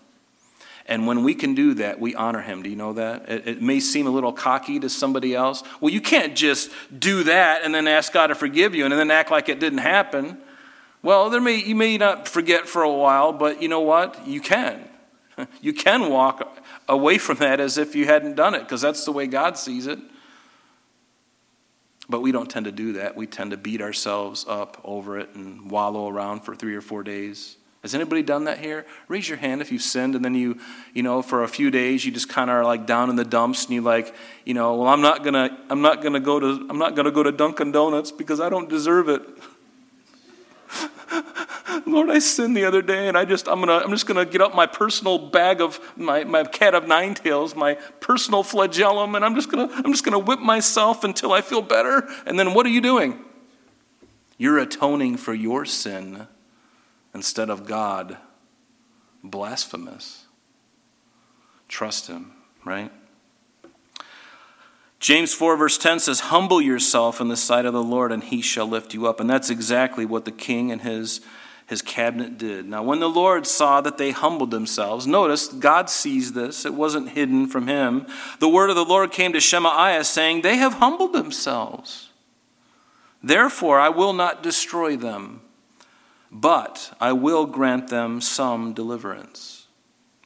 And 0.87 1.07
when 1.07 1.25
we 1.25 1.35
can 1.35 1.55
do 1.55 1.75
that, 1.75 1.99
we 1.99 2.15
honor 2.15 2.43
him. 2.43 2.63
Do 2.63 2.69
you 2.69 2.77
know 2.77 2.93
that? 2.93 3.29
It, 3.29 3.49
it, 3.49 3.63
may 3.63 3.81
seem 3.81 4.07
a 4.07 4.11
little 4.11 4.33
cocky 4.33 4.79
to 4.81 4.91
somebody 4.91 5.35
else. 5.35 5.63
Well, 5.81 5.93
you 5.93 6.01
can't 6.01 6.37
just 6.37 6.71
do 6.97 7.25
that 7.25 7.63
and 7.65 7.75
then 7.75 7.89
ask 7.89 8.13
God 8.13 8.27
to 8.27 8.35
forgive 8.35 8.75
you 8.75 8.85
and 8.85 8.93
then 8.93 9.11
act 9.11 9.31
like 9.31 9.49
it 9.49 9.61
didn't 9.61 9.79
happen. 9.79 10.37
Well, 11.03 11.31
there 11.31 11.41
may, 11.41 11.57
you 11.57 11.75
may 11.75 11.97
not 11.97 12.29
forget 12.29 12.69
for 12.69 12.83
a 12.83 12.93
while, 12.93 13.33
but 13.33 13.63
you 13.63 13.69
know 13.69 13.81
what? 13.81 14.27
You 14.27 14.41
can. 14.41 14.89
You 15.61 15.73
can 15.73 16.11
walk 16.11 16.64
away 16.89 17.19
from 17.19 17.39
that 17.39 17.61
as 17.61 17.79
if 17.79 17.95
you 17.95 18.07
hadn't 18.07 18.35
done 18.35 18.55
it 18.55 18.61
because 18.61 18.81
that's 18.81 19.05
the 19.05 19.13
way 19.13 19.27
God 19.27 19.57
sees 19.59 19.87
it. 19.87 19.99
But 22.09 22.21
we 22.21 22.33
don't 22.33 22.51
tend 22.51 22.67
to 22.67 22.73
do 22.73 22.95
that. 22.95 23.17
We 23.17 23.27
tend 23.27 23.53
to 23.53 23.57
beat 23.57 23.81
ourselves 23.81 24.45
up 24.47 24.81
over 24.85 25.19
it 25.19 25.35
and 25.35 25.71
wallow 25.71 26.09
around 26.09 26.41
for 26.41 26.55
three 26.55 26.75
or 26.75 26.83
four 26.83 27.03
days. 27.03 27.57
Has 27.83 27.95
anybody 27.95 28.23
done 28.23 28.45
that 28.45 28.59
here? 28.61 28.87
Raise 29.09 29.29
your 29.29 29.37
hand 29.37 29.61
if 29.61 29.71
you've 29.71 29.83
sinned 29.83 30.15
and 30.15 30.25
then 30.25 30.35
you, 30.35 30.59
you 30.95 31.03
know, 31.03 31.21
for 31.21 31.43
a 31.43 31.49
few 31.49 31.71
days 31.71 32.05
you 32.05 32.13
just 32.13 32.31
kind 32.31 32.49
of 32.49 32.57
are 32.57 32.65
like 32.65 32.87
down 32.87 33.11
in 33.11 33.17
the 33.17 33.25
dumps 33.25 33.65
and 33.65 33.75
you 33.75 33.83
like, 33.83 34.15
you 34.45 34.55
know, 34.55 34.75
well 34.77 34.89
I'm 34.89 35.03
not 35.03 35.23
gonna 35.23 35.51
I'm 35.69 35.83
not 35.83 36.03
gonna 36.03 36.21
go 36.21 36.41
to 36.41 36.67
I'm 36.71 36.79
not 36.79 36.97
gonna 36.97 37.11
go 37.11 37.23
to 37.23 37.31
Dunkin' 37.33 37.73
Donuts 37.73 38.11
because 38.11 38.41
I 38.41 38.49
don't 38.49 38.71
deserve 38.71 39.09
it. 39.11 39.23
Lord, 41.87 42.11
I 42.11 42.19
sinned 42.19 42.57
the 42.57 42.65
other 42.65 42.83
day 42.83 43.09
and 43.09 43.17
I 43.17 43.25
just 43.25 43.49
I'm 43.49 43.61
gonna 43.61 43.79
I'm 43.79 43.91
just 43.91 44.07
gonna 44.07 44.25
get 44.25 44.41
up 44.41 44.55
my 44.55 44.67
personal 44.67 45.19
bag 45.19 45.61
of 45.61 45.81
my, 45.97 46.25
my 46.25 46.45
cat 46.45 46.75
of 46.75 46.87
nine 46.87 47.15
tails, 47.15 47.55
my 47.55 47.75
personal 48.01 48.43
flagellum, 48.43 49.15
and 49.15 49.25
I'm 49.25 49.35
just 49.35 49.51
gonna 49.51 49.69
I'm 49.73 49.93
just 49.93 50.05
gonna 50.05 50.19
whip 50.19 50.41
myself 50.41 51.05
until 51.05 51.33
I 51.33 51.41
feel 51.41 51.63
better. 51.63 52.09
And 52.27 52.39
then 52.39 52.55
what 52.55 52.67
are 52.67 52.71
you 52.71 52.81
doing? 52.81 53.25
You're 54.37 54.59
atoning 54.59 55.17
for 55.17 55.35
your 55.35 55.65
sin 55.65 56.27
instead 57.15 57.51
of 57.51 57.67
God 57.67 58.19
blasphemous. 59.23 60.27
Trust 61.69 62.09
Him, 62.09 62.33
right? 62.65 62.93
James 65.05 65.35
4, 65.35 65.59
verse 65.59 65.77
10 65.77 65.99
says, 66.01 66.21
Humble 66.21 66.63
yourself 66.63 67.21
in 67.21 67.29
the 67.29 67.37
sight 67.37 67.67
of 67.67 67.75
the 67.75 67.83
Lord, 67.83 68.11
and 68.11 68.25
he 68.25 68.41
shall 68.41 68.67
lift 68.67 68.95
you 68.95 69.07
up. 69.07 69.21
And 69.21 69.29
that's 69.29 69.51
exactly 69.51 70.07
what 70.07 70.25
the 70.25 70.33
king 70.33 70.73
and 70.73 70.81
his, 70.81 71.21
his 71.67 71.83
cabinet 71.83 72.37
did. 72.37 72.69
Now, 72.69 72.83
when 72.83 73.01
the 73.01 73.09
Lord 73.09 73.47
saw 73.47 73.81
that 73.81 73.99
they 73.99 74.11
humbled 74.11 74.51
themselves, 74.51 75.07
notice 75.07 75.49
God 75.49 75.89
sees 75.89 76.33
this, 76.33 76.65
it 76.65 76.75
wasn't 76.75 77.11
hidden 77.11 77.47
from 77.47 77.67
him. 77.67 78.07
The 78.39 78.49
word 78.49 78.71
of 78.71 78.77
the 78.77 78.85
Lord 78.85 79.13
came 79.13 79.33
to 79.33 79.41
Shemaiah, 79.41 80.05
saying, 80.05 80.43
They 80.43 80.57
have 80.57 80.75
humbled 80.75 81.13
themselves. 81.13 82.11
Therefore, 83.23 83.81
I 83.81 83.89
will 83.89 84.13
not 84.13 84.43
destroy 84.43 84.97
them 84.97 85.41
but 86.35 86.93
I 87.01 87.13
will 87.13 87.47
grant 87.47 87.89
them 87.89 88.21
some 88.21 88.75
deliverance. 88.75 89.69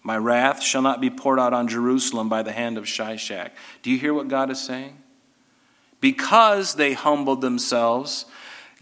My 0.02 0.16
wrath 0.16 0.62
shall 0.62 0.80
not 0.80 1.02
be 1.02 1.10
poured 1.10 1.38
out 1.38 1.52
on 1.52 1.68
Jerusalem 1.68 2.30
by 2.30 2.42
the 2.42 2.52
hand 2.52 2.78
of 2.78 2.84
Shishak. 2.84 3.50
Do 3.82 3.90
you 3.90 3.98
hear 3.98 4.14
what 4.14 4.28
God 4.28 4.50
is 4.50 4.58
saying? 4.58 4.96
Because 6.00 6.76
they 6.76 6.94
humbled 6.94 7.42
themselves, 7.42 8.24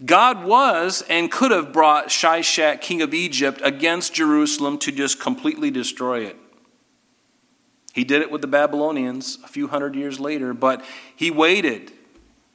God 0.05 0.45
was 0.45 1.03
and 1.09 1.31
could 1.31 1.51
have 1.51 1.73
brought 1.73 2.09
Shishak, 2.09 2.81
king 2.81 3.01
of 3.01 3.13
Egypt, 3.13 3.61
against 3.63 4.13
Jerusalem 4.13 4.77
to 4.79 4.91
just 4.91 5.19
completely 5.19 5.71
destroy 5.71 6.25
it. 6.25 6.37
He 7.93 8.03
did 8.03 8.21
it 8.21 8.29
with 8.29 8.41
the 8.41 8.47
Babylonians 8.47 9.39
a 9.43 9.47
few 9.47 9.69
hundred 9.69 9.95
years 9.95 10.19
later, 10.19 10.53
but 10.53 10.85
he 11.15 11.31
waited. 11.31 11.91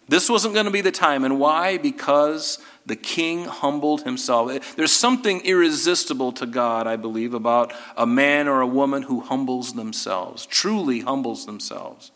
This 0.09 0.29
wasn't 0.29 0.55
going 0.55 0.67
to 0.67 0.73
be 0.73 0.83
the 0.83 0.93
time. 0.93 1.25
And 1.25 1.41
why? 1.41 1.79
Because 1.79 2.59
the 2.87 2.95
king 2.95 3.47
humbled 3.47 4.03
himself. 4.03 4.77
There's 4.77 4.93
something 4.93 5.41
irresistible 5.41 6.31
to 6.33 6.47
God, 6.47 6.87
I 6.87 6.95
believe, 6.95 7.35
about 7.35 7.73
a 7.97 8.07
man 8.07 8.47
or 8.47 8.61
a 8.61 8.67
woman 8.67 9.03
who 9.03 9.21
humbles 9.21 9.73
themselves, 9.73 10.47
truly 10.47 11.01
humbles 11.01 11.47
themselves, 11.47 12.13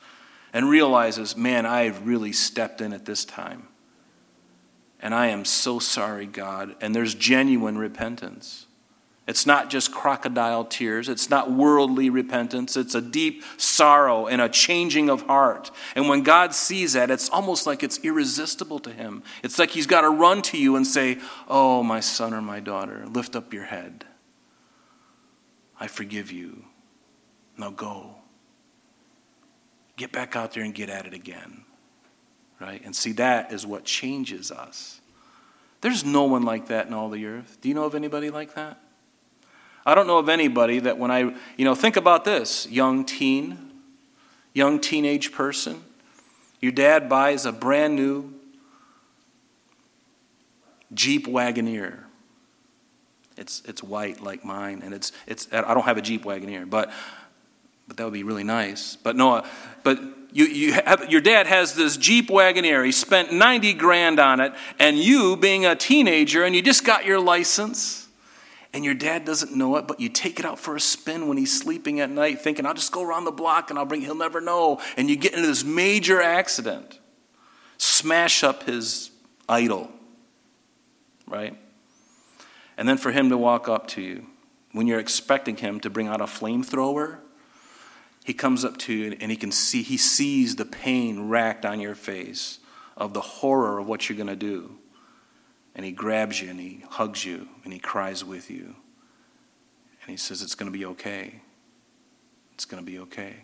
and 0.52 0.68
realizes, 0.68 1.36
man, 1.36 1.66
I've 1.66 2.06
really 2.06 2.32
stepped 2.32 2.80
in 2.80 2.92
at 2.92 3.06
this 3.06 3.24
time. 3.24 3.68
And 5.06 5.14
I 5.14 5.28
am 5.28 5.44
so 5.44 5.78
sorry, 5.78 6.26
God. 6.26 6.74
And 6.80 6.92
there's 6.92 7.14
genuine 7.14 7.78
repentance. 7.78 8.66
It's 9.28 9.46
not 9.46 9.70
just 9.70 9.92
crocodile 9.92 10.64
tears. 10.64 11.08
It's 11.08 11.30
not 11.30 11.48
worldly 11.48 12.10
repentance. 12.10 12.76
It's 12.76 12.96
a 12.96 13.00
deep 13.00 13.44
sorrow 13.56 14.26
and 14.26 14.40
a 14.40 14.48
changing 14.48 15.08
of 15.08 15.22
heart. 15.22 15.70
And 15.94 16.08
when 16.08 16.24
God 16.24 16.52
sees 16.54 16.94
that, 16.94 17.08
it's 17.08 17.28
almost 17.28 17.68
like 17.68 17.84
it's 17.84 18.00
irresistible 18.02 18.80
to 18.80 18.90
him. 18.90 19.22
It's 19.44 19.60
like 19.60 19.70
he's 19.70 19.86
got 19.86 20.00
to 20.00 20.10
run 20.10 20.42
to 20.42 20.58
you 20.58 20.74
and 20.74 20.84
say, 20.84 21.18
Oh, 21.46 21.84
my 21.84 22.00
son 22.00 22.34
or 22.34 22.42
my 22.42 22.58
daughter, 22.58 23.06
lift 23.06 23.36
up 23.36 23.52
your 23.52 23.66
head. 23.66 24.06
I 25.78 25.86
forgive 25.86 26.32
you. 26.32 26.64
Now 27.56 27.70
go. 27.70 28.16
Get 29.94 30.10
back 30.10 30.34
out 30.34 30.52
there 30.52 30.64
and 30.64 30.74
get 30.74 30.90
at 30.90 31.06
it 31.06 31.14
again. 31.14 31.62
Right? 32.60 32.82
And 32.84 32.96
see, 32.96 33.12
that 33.12 33.52
is 33.52 33.64
what 33.64 33.84
changes 33.84 34.50
us. 34.50 34.95
There's 35.80 36.04
no 36.04 36.24
one 36.24 36.42
like 36.42 36.68
that 36.68 36.86
in 36.86 36.94
all 36.94 37.10
the 37.10 37.26
earth. 37.26 37.58
Do 37.60 37.68
you 37.68 37.74
know 37.74 37.84
of 37.84 37.94
anybody 37.94 38.30
like 38.30 38.54
that? 38.54 38.80
I 39.84 39.94
don't 39.94 40.08
know 40.08 40.18
of 40.18 40.28
anybody 40.28 40.80
that 40.80 40.98
when 40.98 41.10
I, 41.10 41.34
you 41.56 41.64
know, 41.64 41.74
think 41.74 41.96
about 41.96 42.24
this 42.24 42.66
young 42.68 43.04
teen, 43.04 43.70
young 44.52 44.80
teenage 44.80 45.32
person, 45.32 45.82
your 46.60 46.72
dad 46.72 47.08
buys 47.08 47.46
a 47.46 47.52
brand 47.52 47.94
new 47.94 48.34
Jeep 50.92 51.26
Wagoneer. 51.26 52.00
It's, 53.36 53.62
it's 53.66 53.82
white 53.82 54.20
like 54.20 54.44
mine, 54.44 54.80
and 54.82 54.94
it's, 54.94 55.12
it's, 55.26 55.46
I 55.52 55.74
don't 55.74 55.84
have 55.84 55.98
a 55.98 56.02
Jeep 56.02 56.24
Wagoneer, 56.24 56.68
but, 56.68 56.90
but 57.86 57.98
that 57.98 58.04
would 58.04 58.14
be 58.14 58.22
really 58.22 58.44
nice. 58.44 58.96
But 58.96 59.14
no, 59.14 59.34
uh, 59.34 59.46
but 59.84 60.00
you, 60.36 60.44
you 60.44 60.72
have, 60.74 61.10
your 61.10 61.22
dad 61.22 61.46
has 61.46 61.74
this 61.74 61.96
Jeep 61.96 62.28
Wagoneer. 62.28 62.84
He 62.84 62.92
spent 62.92 63.32
90 63.32 63.72
grand 63.72 64.20
on 64.20 64.38
it, 64.40 64.52
and 64.78 64.98
you, 64.98 65.34
being 65.34 65.64
a 65.64 65.74
teenager, 65.74 66.44
and 66.44 66.54
you 66.54 66.60
just 66.60 66.84
got 66.84 67.06
your 67.06 67.18
license 67.18 68.06
and 68.74 68.84
your 68.84 68.92
dad 68.92 69.24
doesn't 69.24 69.56
know 69.56 69.76
it, 69.76 69.86
but 69.86 69.98
you 70.00 70.10
take 70.10 70.38
it 70.38 70.44
out 70.44 70.58
for 70.58 70.76
a 70.76 70.80
spin 70.80 71.28
when 71.28 71.38
he's 71.38 71.58
sleeping 71.58 72.00
at 72.00 72.10
night, 72.10 72.42
thinking, 72.42 72.66
I'll 72.66 72.74
just 72.74 72.92
go 72.92 73.02
around 73.02 73.24
the 73.24 73.30
block 73.30 73.70
and 73.70 73.78
I'll 73.78 73.86
bring, 73.86 74.02
he'll 74.02 74.14
never 74.14 74.42
know. 74.42 74.82
And 74.98 75.08
you 75.08 75.16
get 75.16 75.32
into 75.32 75.46
this 75.46 75.64
major 75.64 76.20
accident, 76.20 76.98
smash 77.78 78.44
up 78.44 78.64
his 78.64 79.12
idol, 79.48 79.90
right? 81.26 81.56
And 82.76 82.86
then 82.86 82.98
for 82.98 83.12
him 83.12 83.30
to 83.30 83.38
walk 83.38 83.70
up 83.70 83.88
to 83.88 84.02
you 84.02 84.26
when 84.72 84.86
you're 84.86 85.00
expecting 85.00 85.56
him 85.56 85.80
to 85.80 85.88
bring 85.88 86.08
out 86.08 86.20
a 86.20 86.24
flamethrower, 86.24 87.20
he 88.26 88.34
comes 88.34 88.64
up 88.64 88.76
to 88.78 88.92
you 88.92 89.16
and 89.20 89.30
he 89.30 89.36
can 89.36 89.52
see, 89.52 89.82
he 89.82 89.96
sees 89.96 90.56
the 90.56 90.64
pain 90.64 91.28
racked 91.28 91.64
on 91.64 91.80
your 91.80 91.94
face 91.94 92.58
of 92.96 93.14
the 93.14 93.20
horror 93.20 93.78
of 93.78 93.86
what 93.86 94.08
you're 94.08 94.16
going 94.16 94.26
to 94.26 94.36
do 94.36 94.76
and 95.76 95.84
he 95.84 95.92
grabs 95.92 96.40
you 96.40 96.50
and 96.50 96.58
he 96.58 96.82
hugs 96.88 97.24
you 97.24 97.46
and 97.62 97.72
he 97.72 97.78
cries 97.78 98.24
with 98.24 98.50
you. 98.50 98.64
And 98.64 100.10
he 100.10 100.16
says, 100.16 100.40
It's 100.42 100.54
going 100.54 100.72
to 100.72 100.76
be 100.76 100.86
okay. 100.86 101.42
It's 102.54 102.64
going 102.64 102.82
to 102.82 102.90
be 102.90 102.98
okay. 103.00 103.36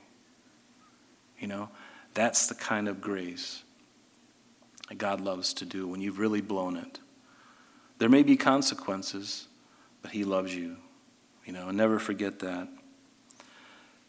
You 1.38 1.46
know, 1.46 1.68
that's 2.14 2.46
the 2.46 2.54
kind 2.54 2.88
of 2.88 3.02
grace 3.02 3.62
that 4.88 4.96
God 4.96 5.20
loves 5.20 5.52
to 5.54 5.66
do 5.66 5.86
when 5.86 6.00
you've 6.00 6.18
really 6.18 6.40
blown 6.40 6.76
it. 6.76 7.00
There 7.98 8.08
may 8.08 8.22
be 8.22 8.36
consequences, 8.36 9.46
but 10.00 10.12
he 10.12 10.24
loves 10.24 10.54
you. 10.54 10.78
You 11.44 11.52
know, 11.52 11.68
and 11.68 11.76
never 11.76 11.98
forget 11.98 12.38
that. 12.38 12.68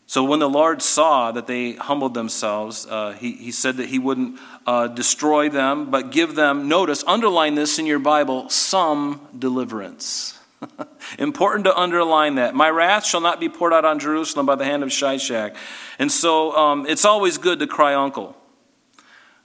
So 0.05 0.23
when 0.23 0.39
the 0.39 0.49
Lord 0.49 0.81
saw 0.81 1.31
that 1.31 1.47
they 1.47 1.73
humbled 1.73 2.13
themselves, 2.13 2.85
uh, 2.85 3.13
he, 3.13 3.31
he 3.33 3.51
said 3.51 3.77
that 3.77 3.89
he 3.89 3.99
wouldn't 3.99 4.39
uh, 4.67 4.87
destroy 4.87 5.49
them, 5.49 5.89
but 5.89 6.11
give 6.11 6.35
them, 6.35 6.67
notice, 6.67 7.03
underline 7.07 7.55
this 7.55 7.79
in 7.79 7.85
your 7.85 7.99
Bible, 7.99 8.49
some 8.49 9.27
deliverance. 9.37 10.39
Important 11.19 11.65
to 11.65 11.77
underline 11.77 12.35
that. 12.35 12.53
My 12.53 12.69
wrath 12.69 13.05
shall 13.05 13.21
not 13.21 13.39
be 13.39 13.49
poured 13.49 13.73
out 13.73 13.85
on 13.85 13.99
Jerusalem 13.99 14.45
by 14.45 14.55
the 14.55 14.65
hand 14.65 14.83
of 14.83 14.89
Shishak. 14.89 15.55
And 15.99 16.11
so 16.11 16.55
um, 16.55 16.85
it's 16.85 17.05
always 17.05 17.37
good 17.37 17.59
to 17.59 17.67
cry 17.67 17.93
uncle 17.93 18.37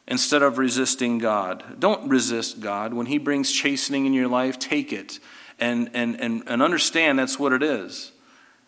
instead 0.06 0.42
of 0.42 0.58
resisting 0.58 1.18
God. 1.18 1.62
Don't 1.78 2.08
resist 2.08 2.60
God. 2.60 2.94
When 2.94 3.06
He 3.06 3.18
brings 3.18 3.52
chastening 3.52 4.06
in 4.06 4.12
your 4.12 4.28
life, 4.28 4.58
take 4.58 4.92
it 4.92 5.18
and, 5.58 5.90
and, 5.94 6.20
and, 6.20 6.42
and 6.46 6.62
understand 6.62 7.18
that's 7.18 7.38
what 7.38 7.52
it 7.52 7.62
is. 7.62 8.12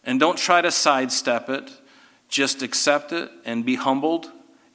And 0.05 0.19
don't 0.19 0.39
try 0.39 0.61
to 0.61 0.71
sidestep 0.71 1.49
it. 1.49 1.71
Just 2.31 2.63
accept 2.63 3.13
it 3.13 3.31
and 3.45 3.65
be 3.65 3.75
humbled 3.75 4.31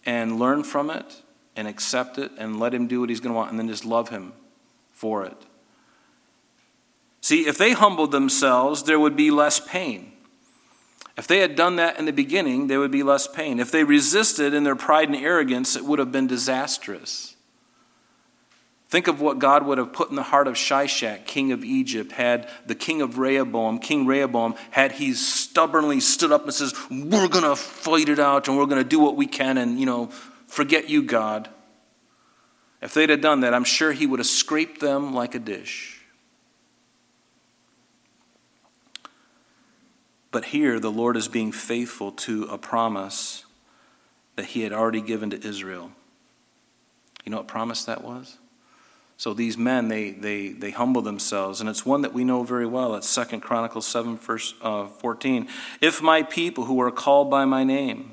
and 0.05 0.37
learn 0.37 0.63
from 0.63 0.89
it 0.89 1.21
and 1.55 1.67
accept 1.67 2.17
it 2.17 2.31
and 2.37 2.59
let 2.59 2.73
Him 2.73 2.85
do 2.85 2.99
what 2.99 3.09
He's 3.09 3.21
going 3.21 3.33
to 3.33 3.37
want 3.37 3.49
and 3.49 3.57
then 3.57 3.67
just 3.67 3.85
love 3.85 4.09
Him 4.09 4.33
for 4.91 5.23
it. 5.25 5.37
See, 7.21 7.47
if 7.47 7.57
they 7.57 7.71
humbled 7.71 8.11
themselves, 8.11 8.83
there 8.83 8.99
would 8.99 9.15
be 9.15 9.31
less 9.31 9.59
pain. 9.59 10.11
If 11.17 11.27
they 11.27 11.39
had 11.39 11.55
done 11.55 11.77
that 11.77 11.97
in 11.97 12.05
the 12.05 12.11
beginning, 12.11 12.67
there 12.67 12.79
would 12.79 12.91
be 12.91 13.03
less 13.03 13.25
pain. 13.25 13.59
If 13.59 13.71
they 13.71 13.83
resisted 13.83 14.53
in 14.53 14.63
their 14.63 14.75
pride 14.75 15.07
and 15.07 15.17
arrogance, 15.17 15.75
it 15.75 15.85
would 15.85 15.97
have 15.97 16.11
been 16.11 16.27
disastrous. 16.27 17.34
Think 18.87 19.07
of 19.07 19.19
what 19.19 19.39
God 19.39 19.65
would 19.65 19.79
have 19.79 19.93
put 19.93 20.09
in 20.09 20.15
the 20.15 20.23
heart 20.23 20.47
of 20.47 20.53
Shishak, 20.53 21.25
king 21.25 21.51
of 21.51 21.65
Egypt, 21.65 22.11
had 22.11 22.47
the 22.67 22.75
king 22.75 23.01
of 23.01 23.17
Rehoboam, 23.17 23.79
King 23.79 24.05
Rehoboam, 24.05 24.55
had 24.69 24.93
he 24.93 25.13
stubbornly 25.13 25.99
stood 25.99 26.31
up 26.31 26.43
and 26.43 26.53
says, 26.53 26.73
We're 26.91 27.27
going 27.27 27.43
to 27.43 27.55
fight 27.55 28.09
it 28.09 28.19
out 28.19 28.47
and 28.47 28.57
we're 28.57 28.67
going 28.67 28.83
to 28.83 28.87
do 28.87 28.99
what 28.99 29.15
we 29.15 29.25
can 29.25 29.57
and, 29.57 29.79
you 29.79 29.87
know, 29.87 30.07
forget 30.47 30.87
you, 30.87 31.01
God. 31.01 31.49
If 32.81 32.93
they'd 32.93 33.09
have 33.09 33.21
done 33.21 33.39
that, 33.39 33.55
I'm 33.55 33.63
sure 33.63 33.91
he 33.91 34.05
would 34.05 34.19
have 34.19 34.27
scraped 34.27 34.79
them 34.79 35.15
like 35.15 35.33
a 35.33 35.39
dish. 35.39 36.03
But 40.29 40.45
here, 40.45 40.79
the 40.79 40.91
Lord 40.91 41.17
is 41.17 41.27
being 41.27 41.51
faithful 41.51 42.11
to 42.11 42.43
a 42.43 42.57
promise 42.57 43.45
that 44.35 44.45
he 44.47 44.61
had 44.61 44.73
already 44.73 45.01
given 45.01 45.31
to 45.31 45.47
Israel. 45.47 45.91
You 47.23 47.31
know 47.31 47.37
what 47.37 47.47
promise 47.47 47.85
that 47.85 48.03
was? 48.03 48.37
So 49.17 49.33
these 49.33 49.57
men, 49.57 49.87
they, 49.87 50.11
they, 50.11 50.49
they 50.49 50.71
humble 50.71 51.01
themselves, 51.01 51.61
and 51.61 51.69
it's 51.69 51.85
one 51.85 52.01
that 52.01 52.13
we 52.13 52.23
know 52.25 52.43
very 52.43 52.65
well. 52.65 52.95
It's 52.95 53.13
2 53.15 53.39
Chronicles 53.39 53.87
7, 53.87 54.17
verse 54.17 54.53
uh, 54.61 54.87
14. 54.87 55.47
If 55.79 56.01
my 56.01 56.21
people 56.21 56.65
who 56.65 56.81
are 56.81 56.91
called 56.91 57.29
by 57.29 57.45
my 57.45 57.63
name 57.63 58.11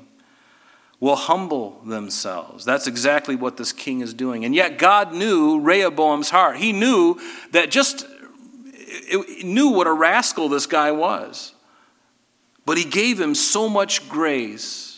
will 1.03 1.17
humble 1.17 1.81
themselves. 1.85 2.63
That's 2.63 2.87
exactly 2.87 3.35
what 3.35 3.57
this 3.57 3.73
king 3.73 3.99
is 3.99 4.13
doing. 4.13 4.45
And 4.45 4.55
yet 4.55 4.77
God 4.77 5.13
knew 5.13 5.59
Rehoboam's 5.59 6.29
heart. 6.29 6.55
He 6.55 6.71
knew 6.71 7.19
that 7.51 7.69
just, 7.69 8.05
knew 9.43 9.67
what 9.67 9.85
a 9.85 9.91
rascal 9.91 10.47
this 10.47 10.65
guy 10.65 10.93
was. 10.93 11.53
But 12.65 12.77
he 12.77 12.85
gave 12.85 13.19
him 13.19 13.35
so 13.35 13.67
much 13.67 14.07
grace. 14.07 14.92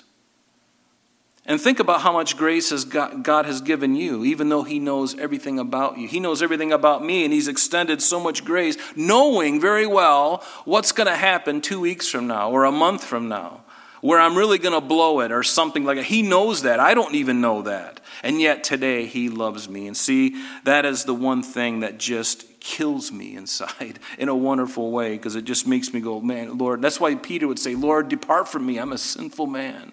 And 1.47 1.61
think 1.61 1.79
about 1.79 2.01
how 2.01 2.11
much 2.11 2.37
grace 2.37 2.71
has 2.71 2.85
God 2.85 3.45
has 3.45 3.61
given 3.61 3.95
you, 3.95 4.25
even 4.25 4.49
though 4.49 4.63
He 4.63 4.79
knows 4.79 5.17
everything 5.19 5.59
about 5.59 5.97
you. 5.97 6.07
He 6.07 6.19
knows 6.19 6.41
everything 6.41 6.71
about 6.71 7.05
me, 7.05 7.23
and 7.23 7.31
He's 7.31 7.47
extended 7.47 8.01
so 8.01 8.19
much 8.19 8.43
grace, 8.43 8.77
knowing 8.95 9.61
very 9.61 9.85
well 9.85 10.43
what's 10.65 10.91
going 10.91 11.07
to 11.07 11.15
happen 11.15 11.61
two 11.61 11.79
weeks 11.79 12.09
from 12.09 12.25
now 12.25 12.49
or 12.49 12.63
a 12.63 12.71
month 12.71 13.03
from 13.03 13.27
now, 13.27 13.61
where 14.01 14.19
I'm 14.19 14.35
really 14.35 14.57
going 14.57 14.73
to 14.73 14.81
blow 14.81 15.19
it 15.19 15.31
or 15.31 15.43
something 15.43 15.83
like 15.83 15.97
that. 15.97 16.05
He 16.05 16.23
knows 16.23 16.63
that. 16.63 16.79
I 16.79 16.95
don't 16.95 17.13
even 17.13 17.41
know 17.41 17.61
that. 17.61 17.99
And 18.23 18.41
yet 18.41 18.63
today, 18.63 19.05
He 19.05 19.29
loves 19.29 19.69
me. 19.69 19.85
And 19.85 19.95
see, 19.95 20.43
that 20.63 20.83
is 20.83 21.05
the 21.05 21.13
one 21.13 21.43
thing 21.43 21.81
that 21.81 21.99
just 21.99 22.59
kills 22.59 23.11
me 23.11 23.35
inside 23.35 23.99
in 24.17 24.29
a 24.29 24.35
wonderful 24.35 24.89
way 24.89 25.11
because 25.11 25.35
it 25.35 25.45
just 25.45 25.67
makes 25.67 25.93
me 25.93 25.99
go, 25.99 26.19
man, 26.21 26.57
Lord. 26.57 26.81
That's 26.81 26.99
why 26.99 27.13
Peter 27.13 27.47
would 27.47 27.59
say, 27.59 27.75
Lord, 27.75 28.09
depart 28.09 28.47
from 28.47 28.65
me. 28.65 28.79
I'm 28.79 28.93
a 28.93 28.97
sinful 28.97 29.45
man. 29.45 29.91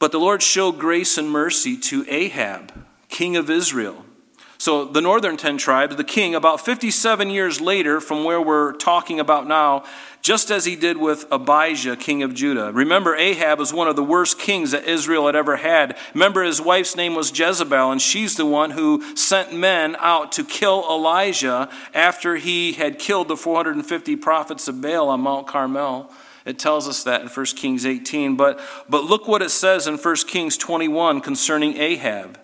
But 0.00 0.12
the 0.12 0.18
Lord 0.18 0.42
showed 0.42 0.78
grace 0.78 1.18
and 1.18 1.30
mercy 1.30 1.76
to 1.76 2.04
Ahab, 2.08 2.72
king 3.08 3.36
of 3.36 3.48
Israel. 3.50 4.06
So 4.56 4.84
the 4.84 5.00
northern 5.00 5.36
10 5.36 5.58
tribes, 5.58 5.96
the 5.96 6.04
king, 6.04 6.34
about 6.34 6.60
57 6.60 7.30
years 7.30 7.60
later 7.60 8.00
from 8.00 8.24
where 8.24 8.40
we're 8.40 8.72
talking 8.72 9.20
about 9.20 9.46
now, 9.46 9.84
just 10.22 10.50
as 10.50 10.64
he 10.64 10.74
did 10.74 10.96
with 10.96 11.26
Abijah, 11.30 11.96
king 11.96 12.22
of 12.22 12.34
Judah. 12.34 12.72
Remember, 12.72 13.14
Ahab 13.14 13.58
was 13.58 13.72
one 13.72 13.88
of 13.88 13.96
the 13.96 14.04
worst 14.04 14.38
kings 14.38 14.70
that 14.70 14.84
Israel 14.84 15.26
had 15.26 15.36
ever 15.36 15.56
had. 15.56 15.96
Remember, 16.14 16.44
his 16.44 16.60
wife's 16.60 16.96
name 16.96 17.14
was 17.14 17.38
Jezebel, 17.38 17.90
and 17.90 18.00
she's 18.02 18.36
the 18.36 18.46
one 18.46 18.72
who 18.72 19.02
sent 19.16 19.54
men 19.54 19.96
out 19.98 20.32
to 20.32 20.44
kill 20.44 20.84
Elijah 20.90 21.70
after 21.94 22.36
he 22.36 22.72
had 22.72 22.98
killed 22.98 23.28
the 23.28 23.36
450 23.36 24.16
prophets 24.16 24.66
of 24.68 24.80
Baal 24.80 25.08
on 25.08 25.20
Mount 25.20 25.46
Carmel. 25.46 26.10
It 26.44 26.58
tells 26.58 26.88
us 26.88 27.02
that 27.04 27.22
in 27.22 27.28
1 27.28 27.46
Kings 27.56 27.84
18. 27.84 28.36
But, 28.36 28.60
but 28.88 29.04
look 29.04 29.28
what 29.28 29.42
it 29.42 29.50
says 29.50 29.86
in 29.86 29.96
1 29.96 30.16
Kings 30.26 30.56
21 30.56 31.20
concerning 31.20 31.76
Ahab. 31.76 32.38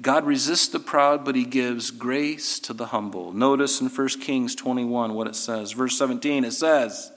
God 0.00 0.24
resists 0.24 0.68
the 0.68 0.78
proud, 0.78 1.24
but 1.24 1.34
he 1.34 1.44
gives 1.44 1.90
grace 1.90 2.58
to 2.60 2.72
the 2.72 2.86
humble. 2.86 3.32
Notice 3.32 3.80
in 3.80 3.88
1 3.88 4.08
Kings 4.20 4.54
21 4.54 5.14
what 5.14 5.26
it 5.26 5.36
says. 5.36 5.72
Verse 5.72 5.98
17, 5.98 6.44
it 6.44 6.52
says, 6.52 7.12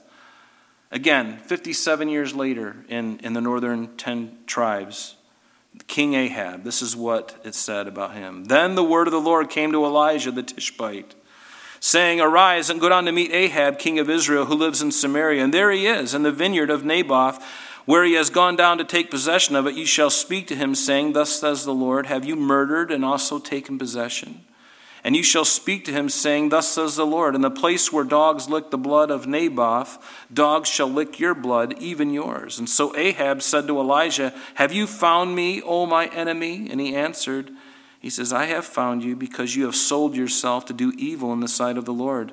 again, 0.90 1.38
57 1.38 2.08
years 2.08 2.34
later 2.34 2.84
in, 2.88 3.18
in 3.20 3.32
the 3.32 3.40
northern 3.40 3.96
10 3.96 4.38
tribes, 4.46 5.16
King 5.86 6.14
Ahab, 6.14 6.64
this 6.64 6.82
is 6.82 6.96
what 6.96 7.40
it 7.44 7.54
said 7.54 7.86
about 7.86 8.14
him. 8.14 8.44
Then 8.44 8.74
the 8.74 8.84
word 8.84 9.06
of 9.06 9.12
the 9.12 9.20
Lord 9.20 9.48
came 9.48 9.72
to 9.72 9.84
Elijah 9.84 10.30
the 10.30 10.42
Tishbite, 10.42 11.14
saying, 11.80 12.20
Arise 12.20 12.70
and 12.70 12.80
go 12.80 12.88
down 12.88 13.04
to 13.04 13.12
meet 13.12 13.32
Ahab, 13.32 13.78
king 13.78 13.98
of 13.98 14.10
Israel, 14.10 14.46
who 14.46 14.54
lives 14.54 14.82
in 14.82 14.92
Samaria. 14.92 15.42
And 15.42 15.54
there 15.54 15.70
he 15.70 15.86
is, 15.86 16.14
in 16.14 16.22
the 16.22 16.32
vineyard 16.32 16.70
of 16.70 16.84
Naboth 16.84 17.42
where 17.88 18.04
he 18.04 18.12
has 18.12 18.28
gone 18.28 18.54
down 18.54 18.76
to 18.76 18.84
take 18.84 19.10
possession 19.10 19.56
of 19.56 19.66
it, 19.66 19.74
you 19.74 19.86
shall 19.86 20.10
speak 20.10 20.46
to 20.46 20.54
him, 20.54 20.74
saying, 20.74 21.14
Thus 21.14 21.40
says 21.40 21.64
the 21.64 21.72
Lord, 21.72 22.04
Have 22.04 22.22
you 22.22 22.36
murdered 22.36 22.90
and 22.90 23.02
also 23.02 23.38
taken 23.38 23.78
possession? 23.78 24.44
And 25.02 25.16
you 25.16 25.22
shall 25.22 25.46
speak 25.46 25.86
to 25.86 25.92
him, 25.92 26.10
saying, 26.10 26.50
Thus 26.50 26.68
says 26.68 26.96
the 26.96 27.06
Lord, 27.06 27.34
In 27.34 27.40
the 27.40 27.50
place 27.50 27.90
where 27.90 28.04
dogs 28.04 28.46
lick 28.46 28.70
the 28.70 28.76
blood 28.76 29.10
of 29.10 29.26
Naboth, 29.26 29.96
dogs 30.30 30.68
shall 30.68 30.90
lick 30.90 31.18
your 31.18 31.34
blood, 31.34 31.78
even 31.80 32.12
yours. 32.12 32.58
And 32.58 32.68
so 32.68 32.94
Ahab 32.94 33.40
said 33.40 33.66
to 33.68 33.80
Elijah, 33.80 34.34
Have 34.56 34.70
you 34.70 34.86
found 34.86 35.34
me, 35.34 35.62
O 35.62 35.86
my 35.86 36.08
enemy? 36.08 36.68
And 36.70 36.82
he 36.82 36.94
answered, 36.94 37.50
He 38.08 38.10
says, 38.10 38.32
I 38.32 38.46
have 38.46 38.64
found 38.64 39.04
you 39.04 39.14
because 39.14 39.54
you 39.54 39.66
have 39.66 39.74
sold 39.76 40.16
yourself 40.16 40.64
to 40.64 40.72
do 40.72 40.94
evil 40.96 41.30
in 41.34 41.40
the 41.40 41.46
sight 41.46 41.76
of 41.76 41.84
the 41.84 41.92
Lord. 41.92 42.32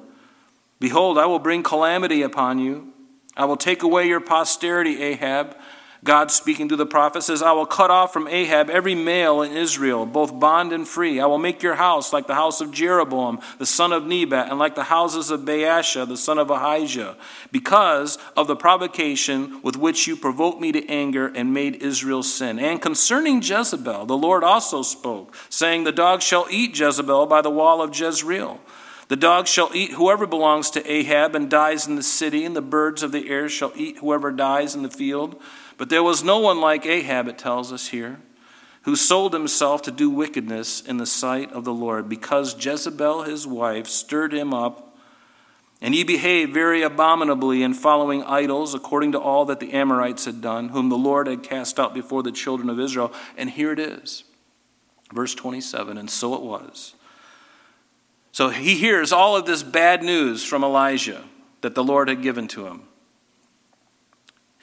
Behold, 0.80 1.18
I 1.18 1.26
will 1.26 1.38
bring 1.38 1.64
calamity 1.64 2.22
upon 2.22 2.60
you 2.60 2.94
I 3.38 3.46
will 3.46 3.58
take 3.58 3.84
away 3.84 4.08
your 4.08 4.22
posterity, 4.22 5.04
Ahab. 5.04 5.58
God 6.06 6.30
speaking 6.30 6.70
to 6.70 6.76
the 6.76 6.86
prophet 6.86 7.24
says, 7.24 7.42
I 7.42 7.52
will 7.54 7.66
cut 7.66 7.90
off 7.90 8.14
from 8.14 8.28
Ahab 8.28 8.70
every 8.70 8.94
male 8.94 9.42
in 9.42 9.54
Israel, 9.54 10.06
both 10.06 10.40
bond 10.40 10.72
and 10.72 10.88
free. 10.88 11.20
I 11.20 11.26
will 11.26 11.40
make 11.40 11.64
your 11.64 11.74
house 11.74 12.14
like 12.14 12.28
the 12.28 12.36
house 12.36 12.62
of 12.62 12.70
Jeroboam, 12.70 13.40
the 13.58 13.66
son 13.66 13.92
of 13.92 14.06
Nebat, 14.06 14.52
and 14.52 14.60
like 14.60 14.76
the 14.76 14.84
houses 14.84 15.32
of 15.32 15.42
Baasha, 15.42 16.08
the 16.08 16.16
son 16.16 16.38
of 16.38 16.52
Ahijah, 16.52 17.18
because 17.52 18.20
of 18.38 18.46
the 18.46 18.56
provocation 18.56 19.60
with 19.64 19.78
which 19.78 20.06
you 20.06 20.16
provoked 20.16 20.62
me 20.62 20.72
to 20.74 20.88
anger 20.88 21.26
and 21.26 21.56
made 21.56 21.82
Israel 21.82 22.22
sin. 22.22 22.60
And 22.60 22.80
concerning 22.80 23.42
Jezebel, 23.42 24.06
the 24.06 24.16
Lord 24.16 24.44
also 24.44 24.84
spoke, 24.84 25.36
saying, 25.50 25.86
The 25.86 25.92
dog 25.92 26.22
shall 26.22 26.46
eat 26.52 26.80
Jezebel 26.80 27.26
by 27.26 27.42
the 27.42 27.50
wall 27.50 27.82
of 27.82 28.00
Jezreel. 28.00 28.62
The 29.08 29.16
dog 29.16 29.48
shall 29.48 29.70
eat 29.74 29.92
whoever 29.92 30.26
belongs 30.26 30.72
to 30.72 30.92
Ahab 30.92 31.36
and 31.36 31.50
dies 31.50 31.88
in 31.88 31.96
the 31.96 32.04
city, 32.04 32.44
and 32.44 32.56
the 32.56 32.62
birds 32.62 33.04
of 33.04 33.12
the 33.12 33.30
air 33.30 33.48
shall 33.48 33.72
eat 33.76 34.00
whoever 34.00 34.32
dies 34.32 34.74
in 34.74 34.82
the 34.82 34.90
field. 34.90 35.40
But 35.78 35.90
there 35.90 36.04
was 36.04 36.24
no 36.24 36.40
one 36.40 36.60
like 36.60 36.86
Ahab, 36.86 37.28
it 37.28 37.38
tells 37.38 37.72
us 37.72 37.90
here, 37.90 38.20
who 38.84 38.96
sold 38.96 39.34
himself 39.34 39.84
to 39.84 39.92
do 39.92 40.10
wickedness 40.10 40.82
in 40.82 40.98
the 40.98 41.06
sight 41.06 41.52
of 41.52 41.66
the 41.66 41.74
Lord, 41.74 42.10
because 42.10 42.56
Jezebel 42.64 43.24
his 43.24 43.46
wife 43.46 43.88
stirred 43.88 44.34
him 44.34 44.54
up, 44.54 44.98
and 45.82 45.94
he 45.94 46.04
behaved 46.04 46.52
very 46.52 46.82
abominably 46.82 47.62
in 47.62 47.76
following 47.76 48.24
idols, 48.24 48.74
according 48.74 49.12
to 49.12 49.20
all 49.20 49.46
that 49.46 49.60
the 49.60 49.74
Amorites 49.74 50.26
had 50.26 50.42
done, 50.42 50.70
whom 50.70 50.90
the 50.90 50.98
Lord 50.98 51.28
had 51.28 51.44
cast 51.44 51.80
out 51.80 51.94
before 51.94 52.24
the 52.24 52.32
children 52.32 52.72
of 52.72 52.80
Israel. 52.80 53.14
And 53.38 53.52
here 53.52 53.72
it 53.72 53.78
is, 53.78 54.24
verse 55.14 55.36
27 55.36 55.96
And 55.98 56.10
so 56.10 56.34
it 56.34 56.42
was 56.42 56.96
so 58.36 58.50
he 58.50 58.76
hears 58.76 59.14
all 59.14 59.38
of 59.38 59.46
this 59.46 59.64
bad 59.64 60.04
news 60.04 60.44
from 60.44 60.62
Elijah 60.62 61.24
that 61.62 61.74
the 61.74 61.86
Lord 61.86 62.10
had 62.10 62.22
given 62.22 62.50
to 62.50 62.68
him. 62.68 62.82